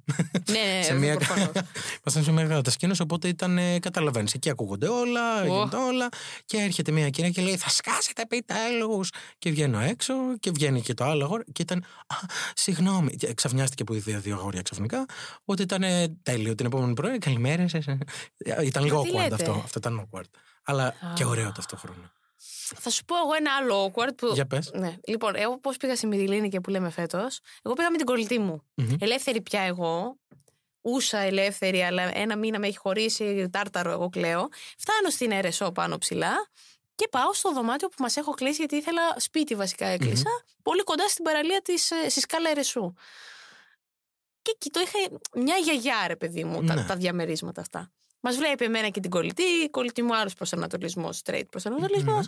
Ναι, 0.51 0.83
σε 0.85 0.93
ναι, 0.93 0.99
μια... 0.99 1.17
προφανώς. 1.17 1.51
Ήμασταν 2.01 2.23
σε 2.25 2.33
μια 2.33 2.47
κατασκήνωση, 2.47 3.03
οπότε 3.03 3.29
ήταν. 3.29 3.59
Ε, 3.59 3.79
Καταλαβαίνεις. 3.79 4.33
Εκεί 4.35 4.51
ακούγονται 4.51 4.89
όλα, 4.89 5.41
Ω. 5.41 5.45
γίνονται 5.45 5.77
όλα. 5.77 6.09
Και 6.45 6.57
έρχεται 6.57 6.93
μια 6.93 7.11
κυρία 7.11 7.31
και 7.31 7.43
λέει: 7.43 7.57
Θα 7.57 7.69
σκάσετε 7.69 8.23
επιτέλους. 8.23 9.11
Και 9.39 9.51
βγαίνω 9.51 9.81
έξω 9.81 10.15
και 10.41 10.51
βγαίνει 10.51 10.81
και 10.81 10.95
το 10.95 11.05
άλλο 11.05 11.25
αγόρι. 11.25 11.45
Και 11.53 11.63
ήταν. 11.63 11.85
Α, 12.07 12.17
συγγνώμη. 12.55 13.17
Και 13.17 13.35
ξαφνιάστηκε 13.35 13.85
που 13.85 13.95
είδε 13.95 14.19
δύο 14.19 14.35
αγόρια 14.35 14.63
ξαφνικά. 14.63 15.05
Ότι 15.45 15.63
ήταν 15.63 15.83
ε, 15.83 16.09
τέλειο 16.23 16.55
την 16.55 16.67
επόμενη 16.67 16.95
πρωί. 16.95 17.19
Καλημέρα 17.19 17.69
σας. 17.69 17.85
Ήταν 18.65 18.85
λίγο 18.85 19.03
τι 19.03 19.11
awkward 19.13 19.23
λέτε; 19.23 19.35
αυτό. 19.35 19.53
Αυτό 19.65 19.79
ήταν 19.79 20.09
awkward. 20.11 20.29
Αλλά 20.65 20.95
και 21.15 21.25
ωραίο 21.25 21.53
ταυτόχρονα. 21.53 22.13
Θα 22.77 22.91
σου 22.91 23.05
πω 23.05 23.17
εγώ 23.17 23.35
ένα 23.35 23.51
άλλο 23.57 23.85
awkward 23.95 24.17
που. 24.17 24.27
Για 24.27 24.47
πες. 24.47 24.71
Ναι. 24.75 24.97
Λοιπόν, 25.07 25.37
εγώ 25.37 25.59
πώς 25.59 25.77
πήγα 25.77 25.97
στη 25.97 26.07
Μυριλίνη 26.07 26.49
και 26.49 26.61
που 26.61 26.71
λέμε 26.71 26.91
φέτος. 26.91 27.41
Εγώ 27.63 27.75
πήγα 27.75 27.91
με 27.91 27.97
την 27.97 28.07
κολλητή 28.07 28.39
μου. 28.39 28.63
Μμμ. 28.75 28.97
Ελεύθερη 29.01 29.41
πια 29.41 29.61
εγώ. 29.61 30.17
Ούσα 30.81 31.19
ελεύθερη, 31.19 31.83
αλλά 31.83 32.17
ένα 32.19 32.37
μήνα 32.37 32.59
με 32.59 32.67
έχει 32.67 32.77
χωρίσει 32.79 33.49
τάρταρο. 33.51 33.91
Εγώ 33.91 34.09
κλαίω. 34.09 34.49
Φτάνω 34.79 35.11
στην 35.11 35.31
ΕΡΕΣΟ 35.31 35.73
πάνω 35.73 35.99
ψηλά 35.99 36.49
και 36.95 37.09
πάω 37.09 37.33
στο 37.33 37.53
δωμάτιο 37.53 37.89
που 37.89 37.95
μας 37.99 38.17
έχω 38.17 38.33
κλείσει 38.33 38.57
γιατί 38.57 38.77
ήθελα 38.77 39.03
σπίτι 39.17 39.55
βασικά 39.55 39.87
έκλεισα. 39.87 40.31
Πολύ 40.63 40.83
κοντά 40.85 41.09
στην 41.09 41.25
παραλία 41.25 41.63
της 41.63 41.93
στη 42.09 42.21
σκάλα 42.21 42.51
ΕΡΕΣΟΥ. 42.51 42.95
Και 44.43 44.53
εκεί 44.55 44.71
το 44.71 44.81
είχα 44.81 45.19
μια 45.35 45.57
γιαγιά, 45.57 46.05
ρε 46.07 46.17
παιδί 46.17 46.45
μου, 46.45 46.65
τα, 46.65 46.75
Ναι. 46.75 46.85
τα 46.85 46.97
διαμερίσματα 46.97 47.61
αυτά. 47.61 47.93
Μας 48.27 48.37
βλέπει 48.37 48.65
εμένα 48.65 48.89
και 48.89 49.01
την 49.01 49.11
κολλητή, 49.11 49.43
η 49.43 49.69
κολλητή 49.71 50.03
μου 50.03 50.17
άλλος 50.17 50.35
προσανατολισμό, 50.35 51.11
straight 51.25 51.47
προσανατολισμό. 51.51 52.21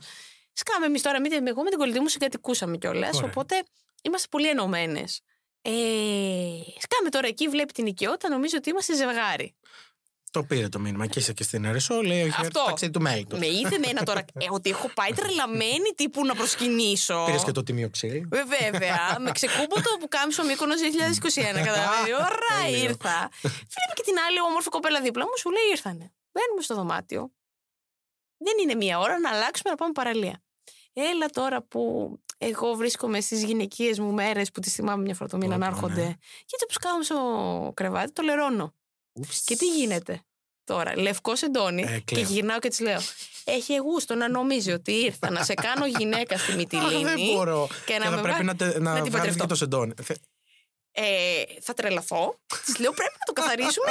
Σκάμε 0.52 0.86
εμείς 0.86 1.02
τώρα, 1.02 1.20
μην 1.20 1.46
εγώ 1.46 1.62
με 1.62 1.70
την 1.70 1.78
κολλητή 1.78 2.00
μου 2.00 2.08
συγκατοικούσαμε 2.08 2.76
κιόλας. 2.76 3.16
Ωραία. 3.16 3.30
Οπότε 3.30 3.62
είμαστε 4.02 4.26
πολύ 4.30 4.48
ενωμένες. 4.48 5.20
Ε, 5.62 5.70
σκάμε 6.78 7.08
τώρα 7.10 7.26
εκεί, 7.26 7.48
βλέπει 7.48 7.72
την 7.72 7.86
οικειότητα, 7.86 8.28
νομίζω 8.28 8.56
ότι 8.56 8.70
είμαστε 8.70 8.94
ζευγάρι. 8.94 9.54
Το 10.36 10.42
πήρε 10.42 10.68
το 10.68 10.78
μήνυμα 10.78 11.06
και 11.06 11.18
είσαι 11.18 11.32
και 11.32 11.42
στην 11.42 11.64
ΕΡΕΣΟ. 11.64 12.02
Λέει: 12.02 12.22
Όχι, 12.22 12.40
Αυτό. 12.40 12.64
ταξίδι 12.66 12.92
του 12.92 13.00
μέλλοντο. 13.00 13.38
Με 13.38 13.46
είδε 13.46 13.74
εμένα 13.74 14.02
τώρα 14.02 14.20
ε, 14.34 14.46
ότι 14.50 14.70
έχω 14.70 14.88
πάει 14.94 15.12
τρελαμένη 15.12 15.90
τύπου 15.96 16.24
να 16.26 16.34
προσκυνήσω. 16.34 17.22
Πήρες 17.26 17.44
και 17.44 17.52
το 17.52 17.62
τιμίο 17.62 17.90
ξύλι. 17.90 18.28
Ε, 18.32 18.42
Βέβαια, 18.44 19.16
με 19.20 19.30
ξεκούμπο 19.30 19.74
το 19.74 19.90
που 20.00 20.08
κάμισο 20.08 20.44
Μύκονος 20.44 20.76
2021, 20.80 20.82
καταλαβαίνεις. 21.42 22.14
Ωραία, 22.30 22.62
Τέλειο. 22.64 22.82
ήρθα. 22.84 23.28
Φίλε 23.40 23.92
και 23.94 24.02
την 24.04 24.14
άλλη 24.28 24.40
όμορφη 24.48 24.68
κοπέλα 24.68 25.00
δίπλα 25.00 25.24
μου, 25.24 25.36
σου 25.38 25.50
λέει 25.50 25.68
ήρθανε. 25.70 26.12
Μπαίνουμε 26.32 26.62
στο 26.62 26.74
δωμάτιο. 26.74 27.30
Δεν 28.38 28.54
είναι 28.62 28.74
μία 28.74 28.98
ώρα 28.98 29.18
να 29.18 29.30
αλλάξουμε 29.30 29.70
να 29.70 29.76
πάμε 29.76 29.92
παραλία. 29.92 30.42
Έλα 30.92 31.26
τώρα 31.26 31.62
που 31.62 32.12
εγώ 32.38 32.74
βρίσκομαι 32.74 33.20
στις 33.20 33.44
γυναικείες 33.44 33.98
μου 33.98 34.12
μέρες 34.12 34.50
που 34.50 34.60
τις 34.60 34.72
θυμάμαι 34.74 35.02
μια 35.02 35.14
φορά 35.14 35.28
το 35.28 35.36
μήνα 35.36 35.56
να 35.56 35.68
Πω, 35.70 35.70
πω, 35.80 35.86
έρχονται. 35.86 36.06
ναι. 36.06 36.12
Και 36.44 36.54
έτσι 36.56 36.66
που 36.66 36.74
κάθομαι 36.80 37.04
στο 37.04 37.72
κρεβάτι, 37.76 38.12
το 38.12 38.22
λερώνω. 38.22 38.74
Και 39.44 39.56
τι 39.56 39.66
γίνεται; 39.66 40.20
Τώρα, 40.66 40.98
λευκό 40.98 41.32
εντόνι. 41.44 41.82
Ε, 41.82 41.86
και 41.98 42.14
κλαίω. 42.14 42.24
γυρνάω 42.24 42.58
και 42.58 42.68
της 42.68 42.80
λέω: 42.80 43.00
Έχει 43.44 43.76
γούστο 43.76 44.14
να 44.14 44.28
νομίζει 44.28 44.72
ότι 44.72 44.92
ήρθα 44.92 45.30
να 45.30 45.44
σε 45.44 45.54
κάνω 45.54 45.86
γυναίκα 45.86 46.38
στη 46.38 46.50
Αχ, 46.50 46.56
Μυτιλίνη. 46.56 47.02
δεν 47.04 47.18
μπορώ. 47.34 47.66
Και 47.86 47.92
Και 47.92 47.98
να 47.98 48.04
θα 48.04 48.10
με 48.10 48.20
πρέπει 48.22 48.36
βά- 48.36 48.44
να, 48.46 48.56
τε- 48.56 48.78
να 48.78 48.92
να 48.92 49.00
την 49.00 49.10
βγάλεις 49.10 49.10
παντρευτώ. 49.12 49.42
και 49.42 49.46
το 49.48 49.54
σεντόνι. 49.54 49.94
Θε- 50.02 50.16
Ε, 50.98 51.42
θα 51.60 51.74
τρελαθώ. 51.74 52.38
Της 52.64 52.78
λέω: 52.78 52.92
Πρέπει 52.92 53.14
να 53.18 53.24
το 53.34 53.40
καθαρίσουμε. 53.40 53.90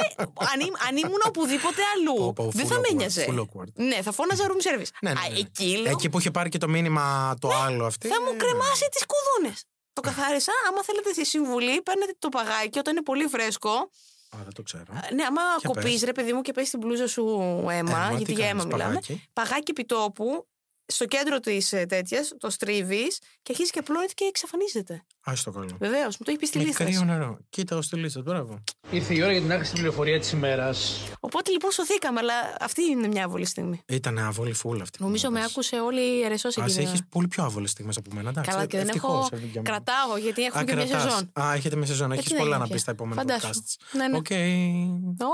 αν, 0.52 0.60
ήμ- 0.60 0.74
αν 0.88 0.96
ήμουν 0.96 1.20
οπουδήποτε 1.26 1.82
αλλού, 1.96 2.14
Πω, 2.16 2.32
πω, 2.32 2.50
δεν 2.54 2.66
full 2.66 2.68
θα 2.68 2.74
με 2.74 2.80
awkward, 2.90 2.94
νοιάζε. 2.96 3.26
full 3.28 3.38
awkward. 3.40 3.72
Ναι, 3.74 4.02
θα 4.02 4.12
φώναζα 4.12 4.44
room 4.46 4.60
service. 4.68 4.90
Ναι, 5.00 5.12
ναι, 5.12 5.20
Α, 5.20 5.28
ναι. 5.30 5.38
εκεί 5.38 5.76
λέω: 5.76 5.90
Εκεί 5.92 6.08
που 6.08 6.18
είχε 6.18 6.30
πάρει 6.30 6.48
και 6.48 6.58
το 6.58 6.68
μήνυμα 6.68 7.34
το 7.40 7.48
άλλο 7.48 7.84
αυτή. 7.86 8.08
Θα 8.08 8.22
μου 8.22 8.36
κρεμάσει 8.36 8.88
τις 8.92 9.02
κουδούνες. 9.06 9.64
Το 9.92 10.00
καθάρισα. 10.00 10.52
Άμα 10.68 10.82
θέλετε 10.84 11.10
τη 11.10 11.24
συμβουλή, 11.26 11.82
παίρνετε 11.82 12.14
το 12.18 12.28
παγάκι 12.28 12.78
όταν 12.78 12.92
είναι 12.94 13.02
πολύ 13.02 13.26
φρέσκο. 13.26 13.90
Α, 14.36 14.42
δεν 14.44 14.52
το 14.54 14.62
ξέρω. 14.62 14.84
Ναι, 15.14 15.22
άμα 15.24 15.40
Για 15.60 15.68
κοπείς, 15.68 15.92
πες. 15.92 16.02
ρε 16.02 16.12
παιδί 16.12 16.32
μου, 16.32 16.40
και 16.40 16.52
πέσει 16.52 16.70
την 16.70 16.78
μπλούζα 16.78 17.06
σου 17.06 17.24
αίμα, 17.60 17.72
Αίμα, 17.72 18.06
γιατί 18.08 18.24
τι 18.24 18.32
για 18.32 18.46
κάνεις, 18.46 18.62
αίμα 18.62 18.72
μιλάμε. 18.74 18.94
παγάκι; 18.94 19.22
Παγάκι 19.32 19.70
επιτόπου, 19.70 20.46
στο 20.86 21.04
κέντρο 21.06 21.40
της 21.40 21.68
τέτοιας, 21.68 22.32
το 22.38 22.50
στρίβεις 22.50 23.18
και 23.42 23.48
αρχίζεις 23.52 23.70
και 23.72 23.82
πλώνεται 23.82 24.12
και 24.14 24.24
εξαφανίζεται. 24.24 25.04
Α 25.24 25.32
το 25.44 25.50
καλό. 25.50 25.76
Βεβαίως, 25.78 26.16
μου 26.18 26.24
το 26.24 26.30
έχει 26.30 26.38
πει 26.38 26.46
στη 26.46 26.58
Με 26.58 26.64
λίστα. 26.64 26.84
κρύο 26.84 26.98
σου. 26.98 27.04
νερό. 27.04 27.38
Κοίτα, 27.50 27.82
στη 27.82 27.96
λίστα, 27.96 28.20
μπράβο. 28.22 28.62
Ήρθε 28.90 29.14
η 29.14 29.22
ώρα 29.22 29.32
για 29.32 29.40
την 29.40 29.52
άχρηστη 29.52 29.74
πληροφορία 29.76 30.18
της 30.20 30.30
ημέρας. 30.30 31.00
Οπότε 31.20 31.50
λοιπόν 31.50 31.70
σωθήκαμε, 31.70 32.18
αλλά 32.20 32.34
αυτή 32.60 32.82
είναι 32.82 33.06
μια 33.08 33.24
άβολη 33.24 33.44
στιγμή. 33.44 33.80
Ήταν 33.88 34.18
άβολη 34.18 34.52
φούλα 34.52 34.82
αυτή. 34.82 35.02
Νομίζω 35.02 35.30
με 35.30 35.42
άκουσε 35.44 35.76
όλη 35.80 36.00
η 36.00 36.22
Ερεσό 36.22 36.48
Α, 36.48 36.64
εκεί. 36.66 36.78
έχεις 36.80 37.00
πολύ 37.08 37.28
πιο 37.28 37.44
άβολες 37.44 37.70
στιγμές 37.70 37.96
από 37.96 38.10
μένα. 38.14 38.28
εντάξει, 38.28 38.50
Καλά, 38.50 38.66
και 38.66 38.76
δεν 38.76 38.86
ευτυχώς, 38.86 39.10
έχω. 39.12 39.28
ε, 39.32 39.38
για 39.38 39.62
μένα. 39.62 39.62
Κρατάω, 39.82 40.16
γιατί 40.16 40.42
Α, 40.42 40.44
έχουμε 40.46 40.64
και 40.64 40.74
μια 40.74 40.84
κρατάς. 40.84 41.02
σεζόν. 41.12 41.30
Α, 41.40 41.52
έχετε 41.54 41.76
μια 41.76 41.86
σεζόν. 41.86 42.12
Ε, 42.12 42.14
Έχεις 42.14 42.26
τι 42.26 42.32
να 42.32 42.38
πολλά 42.38 42.48
γίνει 42.50 42.60
να 42.60 42.64
πια. 42.66 42.74
πεις 42.74 42.82
στα 42.82 42.90
επόμενα 42.90 43.20
Φαντάσου. 43.20 43.48
podcasts. 43.48 43.74
Ναι, 43.92 44.08
ναι. 44.08 44.16
OK. 44.16 44.26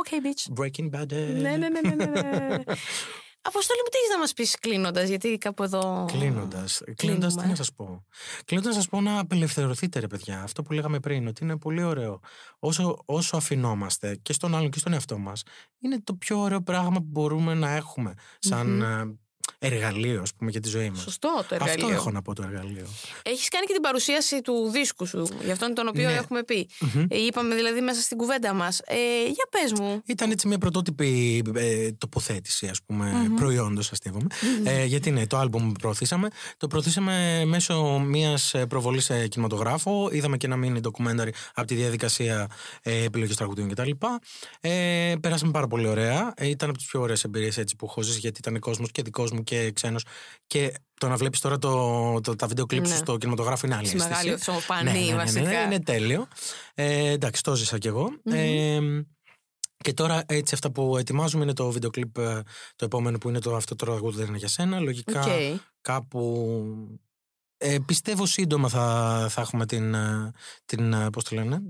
Okay, 0.07 0.19
bitch. 0.27 0.61
Breaking 0.63 1.01
Bad. 1.01 1.09
Ναι, 1.13 1.57
ναι, 1.57 1.57
ναι, 1.57 1.69
ναι, 1.81 1.95
ναι, 1.95 2.05
ναι. 2.05 2.57
Αποστόλη 3.45 3.81
μου, 3.85 3.89
τι 3.91 3.97
έχεις 3.99 4.11
να 4.11 4.19
μας 4.19 4.33
πεις 4.33 4.59
κλείνοντας, 4.61 5.09
γιατί 5.09 5.39
κάπου 5.39 5.63
εδώ. 5.63 6.05
Κλείνοντας. 6.13 6.83
Κλείνοντας, 6.97 7.33
τι 7.33 7.37
Κλείνουμε. 7.37 7.47
να 7.47 7.55
σας 7.55 7.73
πω. 7.73 8.05
Κλείνοντας, 8.45 8.77
να 8.77 8.83
σα 8.83 8.89
πω 8.89 9.01
να 9.01 9.19
απελευθερωθείτε, 9.19 10.01
ρε 10.01 10.07
παιδιά. 10.07 10.43
Αυτό 10.43 10.63
που 10.63 10.73
λέγαμε 10.73 11.01
πριν, 11.01 11.27
ότι 11.27 11.45
είναι 11.45 11.59
πολύ 11.59 11.83
ωραίο. 11.83 12.21
Όσο, 12.59 13.03
όσο 13.05 13.37
αφινόμαστε 13.37 14.17
και 14.23 14.33
στον 14.33 14.55
άλλον 14.55 14.71
και 14.71 14.79
στον 14.79 14.93
εαυτό 14.93 15.19
μας, 15.19 15.43
είναι 15.79 16.01
το 16.01 16.15
πιο 16.15 16.39
ωραίο 16.39 16.63
πράγμα 16.63 16.99
που 16.99 17.07
μπορούμε 17.09 17.55
να 17.55 17.71
έχουμε 17.71 18.15
σαν 18.39 18.67
Μμμ. 18.67 19.13
Ε, 19.63 19.67
εργαλείο, 19.75 20.21
ας 20.23 20.35
πούμε, 20.35 20.51
για 20.51 20.61
τη 20.61 20.69
ζωή 20.69 20.91
μας. 20.91 21.01
Σωστό 21.03 21.45
το 21.49 21.55
εργαλείο. 21.55 21.75
Αυτό 21.85 21.89
έχω 21.97 22.11
να 22.11 22.23
πω 22.23 22.35
το 22.35 22.43
εργαλείο. 22.43 22.87
Έχεις 23.23 23.49
κάνει 23.49 23.67
και 23.67 23.73
την 23.73 23.83
παρουσίαση 23.83 24.41
του 24.43 24.71
δίσκου 24.73 25.07
σου, 25.07 25.27
για 25.45 25.53
αυτόν 25.53 25.75
τον 25.75 25.89
οποίο 25.89 26.09
Ναι. 26.09 26.15
έχουμε 26.15 26.43
πει. 26.43 26.69
Μμμ. 26.81 27.05
Ε, 27.09 27.19
είπαμε 27.19 27.55
δηλαδή 27.55 27.81
μέσα 27.81 28.01
στην 28.01 28.17
κουβέντα 28.17 28.53
μας. 28.53 28.81
Ε, 28.85 28.95
για 29.25 29.47
πες 29.51 29.73
μου. 29.81 30.03
Ήταν 30.07 30.31
έτσι 30.31 30.49
μια 30.49 30.59
πρωτότυπη 30.59 31.43
ε, 31.55 31.93
τοποθέτηση, 31.93 32.67
ας 32.67 32.79
πούμε, 32.87 33.11
Μμμ. 33.13 33.35
προϊόντος, 33.37 33.91
αστείβομαι. 33.93 34.27
Μμμ. 34.59 34.67
Ε, 34.67 34.85
γιατί 34.85 35.11
ναι, 35.11 35.27
το 35.27 35.37
άλμπουμ 35.37 35.67
που 35.67 35.73
προωθήσαμε, 35.81 36.29
το 36.57 36.67
προωθήσαμε 36.67 37.43
μέσω 37.47 37.99
μιας 37.99 38.55
ε, 38.55 38.67
προβολής 38.67 39.05
σε 39.05 39.29
κινηματογράφο. 39.29 40.09
Είδαμε 40.13 40.37
και 40.37 40.47
ένα 40.47 40.57
mini 40.63 40.81
documentary 40.81 41.29
από 41.55 41.67
τη 41.67 41.75
διαδικασία 41.75 42.51
ε, 42.83 43.05
επιλογής 43.05 43.37
τραγουδιών 43.37 43.69
κτλ. 43.69 43.91
Ε, 44.61 45.15
περάσαμε 45.21 45.51
πάρα 45.53 45.67
πολύ 45.67 45.87
ωραία. 45.87 46.33
Ε, 46.37 46.49
ήταν 46.49 46.69
από 46.69 46.79
τις 46.79 46.87
πιο 46.87 47.01
ωραίες 47.01 47.25
εμπειρίες 47.25 47.59
έτσι, 47.59 47.77
που 47.77 47.87
έχω 47.87 48.03
ζήσει, 48.03 48.19
γιατί 48.19 48.39
ήταν 48.39 48.59
κόσμος 48.59 48.91
και 48.93 49.03
δικός 49.03 49.31
μου 49.33 49.43
και 49.43 49.52
ξένος. 49.73 50.05
Και 50.47 50.75
το 51.01 51.09
να 51.09 51.17
βλέπεις 51.17 51.41
τώρα 51.41 51.59
το, 51.59 52.21
το, 52.21 52.37
τα 52.37 52.47
βίντεο 52.47 52.67
κλιπς 52.67 52.89
σου 52.89 52.95
Ναι. 52.95 53.01
στο 53.01 53.17
κινηματογράφο 53.19 53.67
είναι 53.67 53.75
άλλη 53.75 53.87
Στη 53.87 53.97
αίσθηση. 53.97 54.15
μεγάλη 54.15 54.33
οθόνη, 54.33 54.83
Ναι, 54.83 54.91
ναι, 54.93 54.99
ναι, 54.99 55.07
ναι, 55.11 55.15
βασικά. 55.17 55.43
ναι, 55.43 55.57
είναι 55.65 55.81
τέλειο. 55.81 56.27
Ε, 56.75 57.09
εντάξει, 57.11 57.43
το 57.43 57.55
ζήσα 57.55 57.79
κι 57.79 57.87
εγώ. 57.87 58.09
Μμμ. 58.25 58.35
Ε, 58.35 59.07
και 59.77 59.93
τώρα 59.93 60.23
έτσι 60.27 60.55
αυτά 60.55 60.71
που 60.73 60.97
ετοιμάζουμε 60.97 61.43
είναι 61.43 61.53
το 61.53 61.71
βίντεο 61.71 61.91
κλιπ 61.91 62.17
ε, 62.19 62.43
το 62.77 62.85
επόμενο 62.85 63.19
που 63.19 63.29
είναι 63.29 63.39
το 63.39 63.57
αυτό 63.57 63.75
το 63.75 63.85
τραγούδι 63.85 64.17
δεν 64.17 64.27
είναι 64.27 64.37
για 64.37 64.49
σένα. 64.49 64.81
Λογικά 64.81 65.21
Οκ. 65.25 65.61
κάπου 65.81 66.47
ε, 67.57 67.79
πιστεύω 67.87 68.27
σύντομα 68.27 68.69
θα, 68.69 69.27
θα 69.31 69.41
έχουμε 69.41 69.67
την, 69.67 69.95
ε, 69.95 70.31
την 70.65 70.93
ε, 70.93 71.11
πώς 71.11 71.25
το 71.25 71.35
λένε, 71.35 71.63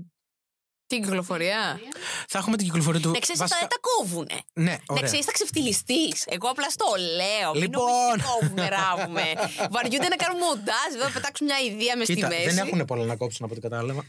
Την 0.93 1.03
κυκλοφορία. 1.03 1.79
θα 2.27 2.37
έχουμε 2.37 2.57
την 2.57 2.65
κυκλοφορία 2.65 2.99
του. 2.99 3.11
Να 3.11 3.19
ξέρεις, 3.19 3.41
βασικά- 3.41 3.59
αυτά 3.61 3.67
δεν 3.67 3.69
τα 3.75 3.79
κόβουνε. 3.89 4.37
Ναι, 4.53 4.71
Να 4.71 4.77
ωραία. 4.93 5.03
ξέρεις, 5.07 5.25
θα 5.25 5.31
ξεφτυλιστείς. 5.31 6.23
Εγώ 6.35 6.47
απλά 6.49 6.69
στο 6.69 6.85
λέω. 7.19 7.49
Μην 7.53 7.61
Λοιπόν. 7.61 7.83
νομίζεις 7.83 8.13
ότι 8.13 8.23
κόβουμε, 8.39 8.67
ράβουμε. 8.77 9.23
Βαριούνται 9.75 10.07
να 10.13 10.15
κάνουν 10.23 10.37
μοντάζ, 10.45 10.89
βέβαια, 10.91 11.07
να 11.07 11.13
πετάξουν 11.17 11.45
μια 11.49 11.59
ιδέα 11.69 11.93
μες 11.97 12.05
στη 12.07 12.15
Κοίτα, 12.15 12.27
μέση. 12.27 12.43
δεν 12.49 12.57
έχουν 12.63 12.85
πολλά 12.85 13.05
να 13.05 13.15
κόψουν 13.15 13.45
από 13.45 13.53
ό,τι 13.53 13.61
κατάλαβα. 13.67 14.03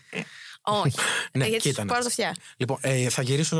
Όχι. 0.66 0.96
Ναι, 1.32 1.44
Ε, 1.44 1.48
γιατί 1.48 1.62
κοίτα 1.68 1.80
σου 1.80 1.86
να 1.86 1.92
πάρω 1.92 2.02
το 2.04 2.08
δεις. 2.14 2.24
αυτιά. 2.24 2.44
Λοιπόν, 2.56 2.78
ε, 2.80 3.08
θα 3.08 3.22
γυρίσω. 3.22 3.58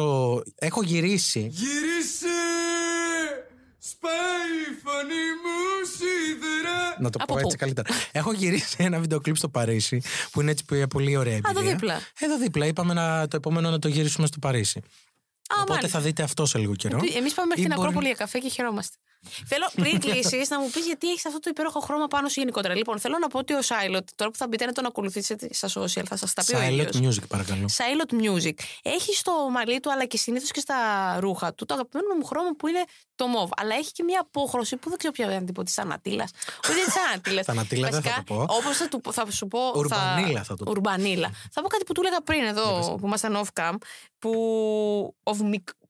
Έχω 0.58 0.82
γυρίσει. 0.82 1.40
Γυρίσε! 1.52 2.33
Σπάει 3.90 4.54
η 4.70 4.74
φωνή 4.84 5.24
μου 5.42 5.58
σίδερα. 5.96 6.96
Να 7.00 7.10
το 7.10 7.18
Από 7.22 7.32
πω 7.34 7.40
πού; 7.40 7.46
έτσι 7.46 7.56
καλύτερα. 7.56 7.88
Έχω 8.12 8.32
γυρίσει 8.32 8.76
ένα 8.78 8.98
βίντεο 9.00 9.20
κλιπ 9.20 9.36
στο 9.36 9.48
Παρίσι 9.48 10.02
που 10.32 10.40
είναι 10.40 10.50
έτσι 10.50 10.64
που- 10.64 10.86
πολύ 10.88 11.16
ωραία 11.16 11.34
εδώ 11.36 11.48
εμπειρία. 11.50 11.70
δίπλα. 11.72 12.00
Εδώ 12.18 12.38
δίπλα. 12.38 12.66
Είπαμε 12.66 12.94
να, 12.94 13.28
το 13.28 13.36
επόμενο 13.36 13.70
να 13.70 13.78
το 13.78 13.88
γυρίσουμε 13.88 14.26
στο 14.26 14.38
Παρίσι. 14.38 14.78
Α, 14.78 14.82
Οπότε 15.60 15.72
μάλιστα. 15.72 15.98
θα 15.98 16.04
δείτε 16.04 16.22
αυτό 16.22 16.46
σε 16.46 16.58
λίγο 16.58 16.74
καιρό. 16.74 16.96
Εμείς 17.16 17.34
πάμε 17.34 17.46
μέχρι 17.48 17.62
Ή 17.62 17.66
την 17.66 17.74
μπορεί- 17.74 17.78
Ακρόπολη 17.80 18.06
για 18.06 18.16
καφέ 18.16 18.38
και 18.38 18.48
χαιρόμαστε. 18.48 18.96
Θέλω 19.46 19.70
πριν 19.74 20.00
κλείσεις 20.00 20.48
να 20.48 20.60
μου 20.60 20.70
πεις 20.70 20.86
γιατί 20.86 21.10
έχεις 21.10 21.26
αυτό 21.26 21.38
το 21.38 21.50
υπέροχο 21.50 21.80
χρώμα 21.80 22.06
πάνω 22.06 22.28
σου 22.28 22.40
γενικότερα. 22.40 22.74
Λοιπόν, 22.74 22.98
θέλω 22.98 23.18
να 23.20 23.28
πω 23.28 23.38
ότι 23.38 23.52
ο 23.54 23.62
Σάιλοτ, 23.62 24.08
τώρα 24.14 24.30
που 24.30 24.36
θα 24.36 24.46
μπείτε 24.48 24.64
να 24.66 24.72
τον 24.72 24.86
ακολουθήσετε 24.86 25.48
στα 25.52 25.68
social, 25.68 26.02
θα 26.08 26.16
σας 26.16 26.32
τα 26.32 26.44
πει 26.44 26.54
ο 26.54 26.58
Silent 26.58 26.70
ίδιος. 26.94 27.16
music, 27.18 27.22
παρακαλώ. 27.28 27.68
Silent 27.76 28.12
Music. 28.14 28.52
Έχει 28.82 29.14
στο 29.16 29.32
μαλλί 29.50 29.80
του, 29.80 29.92
αλλά 29.92 30.04
και 30.04 30.16
συνήθως 30.16 30.50
και 30.50 30.60
στα 30.60 30.76
ρούχα 31.20 31.54
του, 31.54 31.64
το 31.66 31.74
αγαπημένο 31.74 32.14
μου 32.14 32.24
χρώμα 32.24 32.50
που 32.58 32.66
είναι 32.68 32.84
το 33.14 33.26
μοβ. 33.26 33.50
Αλλά 33.56 33.74
έχει 33.74 33.92
και 33.92 34.02
μια 34.02 34.20
απόχρωση 34.20 34.76
που 34.76 34.88
δεν 34.88 34.98
ξέρω 34.98 35.12
ποια 35.12 35.24
είναι 35.32 35.44
τύπο 35.44 35.62
της 35.62 35.78
Ανατήλας. 35.78 36.30
Όχι 36.70 36.84
της 36.84 36.94
Ανατήλας. 37.10 37.44
Θανατήλα 37.54 37.88
δεν 37.88 38.02
θα 38.02 38.22
το 38.26 38.34
πω. 38.34 38.46
Όπως 38.48 38.76
θα, 38.76 38.88
του- 38.88 39.12
θα 39.12 39.30
σου 39.30 39.46
πω. 39.46 39.72
Ουρμπανίλα 39.76 40.42
θα 40.42 40.56
το 40.56 40.64
πω. 40.64 40.70
Ουρμπανίλα. 40.70 41.30
Θα 41.52 41.62
πω 41.62 41.68
κάτι 41.68 41.84
που 41.84 41.92
του 41.92 42.00
έλεγα 42.04 42.20
πριν 42.20 42.44
εδώ, 42.44 42.96
που 43.00 43.06
ήμασταν 43.06 43.42
off 43.44 43.60
cam, 43.60 43.74
που. 44.18 44.32
Of 45.22 45.36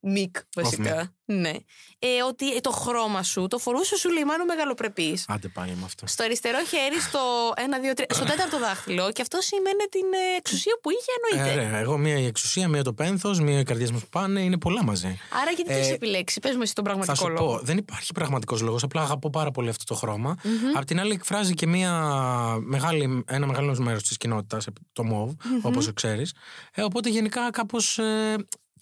mic, 0.07 0.19
mic 0.19 0.43
βασικά. 0.57 1.13
Ναι. 1.27 1.51
Ε, 1.99 2.23
ότι 2.29 2.61
το 2.61 2.71
χρώμα 2.71 3.23
σου 3.23 3.47
το 3.47 3.59
φορούσε 3.59 3.97
σου 3.97 4.11
λέει 4.11 4.25
μάλλον 4.25 4.47
μεγαλοπρεπής. 4.47 5.25
Άντε 5.29 5.49
πάλι 5.49 5.71
με 5.71 5.83
αυτό. 5.85 6.07
Στο 6.07 6.23
αριστερό 6.25 6.59
χέρι, 6.65 7.01
στο 7.01 7.19
1, 7.57 7.61
2, 7.61 7.95
3, 8.01 8.05
στο 8.15 8.25
τέταρτο 8.25 8.59
δάχτυλο. 8.59 9.13
Και 9.13 9.23
αυτό 9.23 9.41
σημαίνει 9.41 9.85
την 9.91 10.05
ε, 10.13 10.37
εξουσία 10.37 10.79
που 10.83 10.91
είχε, 10.91 11.37
Ε, 11.37 11.41
εννοείται. 11.51 11.71
ρε, 11.71 11.79
εγώ 11.83 11.97
μία 11.99 12.19
η 12.19 12.27
εξουσία, 12.27 12.69
μία 12.69 12.83
το 12.83 12.93
πένθος, 12.93 13.41
μία 13.41 13.59
οι 13.59 13.63
καρδιές 13.63 13.91
μας 13.91 14.01
που 14.01 14.09
πάνε, 14.09 14.41
είναι 14.41 14.59
πολλά 14.59 14.85
μαζί. 14.85 15.19
Άρα 15.43 15.51
γιατί 15.51 15.71
το 15.71 15.77
Ε, 15.77 15.81
έχει 15.81 15.91
επιλέξει, 15.93 16.41
πες 16.41 16.57
μου 16.57 16.63
εσύ 16.63 16.75
τον 16.75 16.85
Θα 16.85 16.91
πραγματικό 16.91 17.25
σου 17.27 17.33
λόγο. 17.33 17.57
πω, 17.57 17.61
δεν 17.65 17.77
υπάρχει 17.77 18.13
πραγματικός 18.13 18.61
λόγος. 18.61 18.83
Απλά 18.83 19.03
αγαπώ 19.03 19.31
πάρα 19.31 19.51
πολύ 19.51 19.69
αυτό 19.69 19.85
το 19.85 19.95
χρώμα. 19.95 20.35
Μμμ. 20.45 20.77
Απ' 20.77 20.85
την 20.85 21.01
άλλη, 21.01 21.13
εκφράζει 21.13 21.55
και 21.55 21.67
μια 21.67 21.93
μεγάλη, 22.61 23.25
ένα 23.27 23.47
μεγάλο 23.47 23.77
μέρος 23.81 24.03
της 24.03 24.17
κοινότητας, 24.17 24.67
το 24.93 25.03
MOV, 25.03 25.27
Μμμ. 25.45 25.59
όπως 25.63 25.93
ξέρεις. 25.95 26.33
Ε, 26.75 26.83
οπότε 26.83 27.09
γενικά 27.09 27.51
κάπως. 27.51 27.99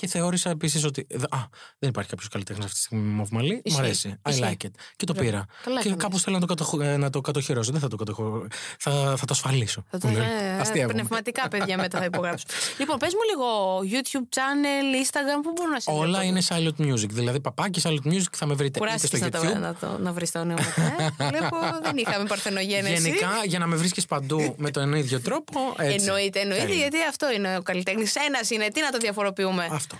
Ε, 0.03 0.07
και 0.07 0.18
θεώρησα 0.18 0.50
επίσης 0.50 0.84
ότι. 0.84 1.07
Α, 1.30 1.38
δεν 1.78 1.88
υπάρχει 1.90 2.11
κάποιος 2.11 2.28
καλλιτέχνης 2.28 2.64
αυτή 2.64 2.76
τη 2.78 2.82
στιγμή 2.84 3.05
με 3.14 3.22
MOV 3.22 3.28
μαλλί. 3.30 3.53
Μου 3.55 3.61
Ισχύει. 3.64 3.80
αρέσει. 3.80 4.14
I 4.22 4.30
Ισχύει. 4.30 4.42
like 4.44 4.66
it. 4.66 4.70
Και 4.96 5.05
το 5.07 5.12
Μπράβο. 5.12 5.30
πήρα. 5.30 5.46
Καλά 5.62 5.80
και 5.80 5.86
έκανες. 5.88 6.05
κάπω 6.05 6.18
θέλω 6.18 6.38
να 6.38 6.46
το, 6.46 6.55
κατοχ... 6.55 6.72
ε, 6.82 6.96
να 6.96 7.11
το 7.11 7.20
κατοχυρώσω. 7.20 7.72
Δεν 7.72 7.80
θα 7.80 7.88
το 7.88 7.96
κατοχυρώσω. 7.96 8.46
Θα, 8.78 8.90
θα 8.92 9.24
το 9.26 9.32
ασφαλίσω. 9.32 9.84
Θα 9.90 9.98
το 9.98 10.07
Που 10.09 10.12
λέω. 10.14 10.22
ε, 10.22 10.59
Αστείευομαι. 10.61 10.92
πνευματικά 10.92 11.48
παιδιά 11.48 11.76
μετά 11.76 11.98
θα 11.98 12.05
υπογράψω. 12.05 12.44
λοιπόν, 12.80 12.98
πες 12.98 13.12
μου 13.14 13.20
λίγο 13.30 13.46
YouTube 13.92 14.36
channel, 14.36 15.05
Instagram, 15.07 15.40
πού 15.42 15.53
μπορούν 15.57 15.72
να 15.72 15.80
σε 15.80 15.90
Όλα 15.90 16.18
βλέπουν; 16.18 16.26
είναι 16.28 16.42
silent 16.48 16.80
music. 16.92 17.09
Δηλαδή, 17.09 17.40
παπάκι 17.40 17.80
silent 17.84 18.07
music 18.12 18.32
θα 18.32 18.46
με 18.46 18.55
βρείτε 18.55 18.66
είτε 18.66 18.78
Κουράστηκες 18.78 19.18
στο 19.20 19.28
να, 19.28 19.38
YouTube. 19.40 19.53
το, 19.53 19.59
να, 19.59 19.74
το, 19.74 19.98
να 20.03 20.12
βρεις 20.12 20.30
τα 20.30 20.40
ονόματα. 20.40 20.82
Ε; 20.98 21.24
Βλέπω 21.28 21.57
δεν 21.82 21.96
είχαμε 21.96 22.24
παρθενογένεση. 22.24 23.03
Γενικά, 23.03 23.30
για 23.44 23.59
να 23.59 23.66
με 23.66 23.76
βρίσκεις 23.76 24.07
παντού 24.07 24.55
με 24.59 24.70
τον 24.70 24.92
ίδιο 24.92 25.20
τρόπο. 25.20 25.61
Έτσι. 25.78 25.94
Εννοείται, 26.07 26.40
εννοείται, 26.40 26.64
Τέλεια. 26.64 26.76
γιατί 26.80 26.96
αυτό 27.09 27.32
είναι 27.32 27.57
ο 27.57 27.62
καλλιτέχνης. 27.62 28.14
Ένας 28.14 28.50
είναι, 28.50 28.68
τι 28.68 28.80
να 28.80 28.90
το 28.90 28.98
διαφοροποιούμε; 28.98 29.68
Αυτό. 29.70 29.91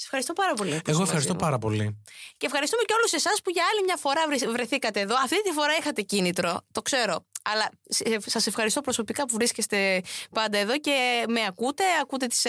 Σε 0.00 0.04
ευχαριστώ 0.04 0.32
πάρα 0.32 0.54
πολύ. 0.54 0.70
που 0.70 0.76
Εγώ 0.84 0.90
ήσουν 0.90 1.02
ευχαριστώ 1.02 1.32
μαζί 1.32 1.44
μου. 1.44 1.50
πάρα 1.50 1.58
πολύ. 1.58 2.02
Και 2.36 2.46
ευχαριστούμε 2.46 2.82
και 2.82 2.94
όλους 2.98 3.12
εσάς 3.12 3.40
που 3.44 3.50
για 3.50 3.64
άλλη 3.72 3.82
μια 3.84 3.96
φορά 3.96 4.22
βρε- 4.26 4.48
βρεθήκατε 4.50 5.00
εδώ. 5.00 5.14
Αυτή 5.14 5.42
τη 5.42 5.50
φορά 5.52 5.76
είχατε 5.80 6.02
κίνητρο, 6.02 6.60
το 6.72 6.82
ξέρω. 6.82 7.26
Αλλά 7.42 7.70
σας 8.26 8.46
ευχαριστώ 8.46 8.80
προσωπικά 8.80 9.24
που 9.26 9.34
βρίσκεστε 9.34 10.02
πάντα 10.34 10.58
εδώ 10.58 10.78
και 10.78 11.24
με 11.28 11.44
ακούτε. 11.48 11.84
Ακούτε 12.02 12.26
τις 12.26 12.44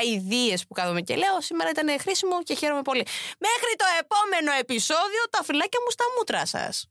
αειδίε 0.00 0.56
που 0.68 0.74
κάθομαι 0.74 1.00
και 1.00 1.16
λέω. 1.16 1.40
Σήμερα 1.40 1.70
ήταν 1.70 2.00
χρήσιμο 2.00 2.42
και 2.42 2.54
χαίρομαι 2.54 2.82
πολύ. 2.82 3.06
Μέχρι 3.38 3.74
το 3.76 3.84
επόμενο 4.00 4.52
επεισόδιο, 4.58 5.22
τα 5.30 5.42
φυλάκια 5.44 5.80
μου 5.84 5.90
στα 5.90 6.04
μούτρα 6.18 6.46
σας. 6.46 6.86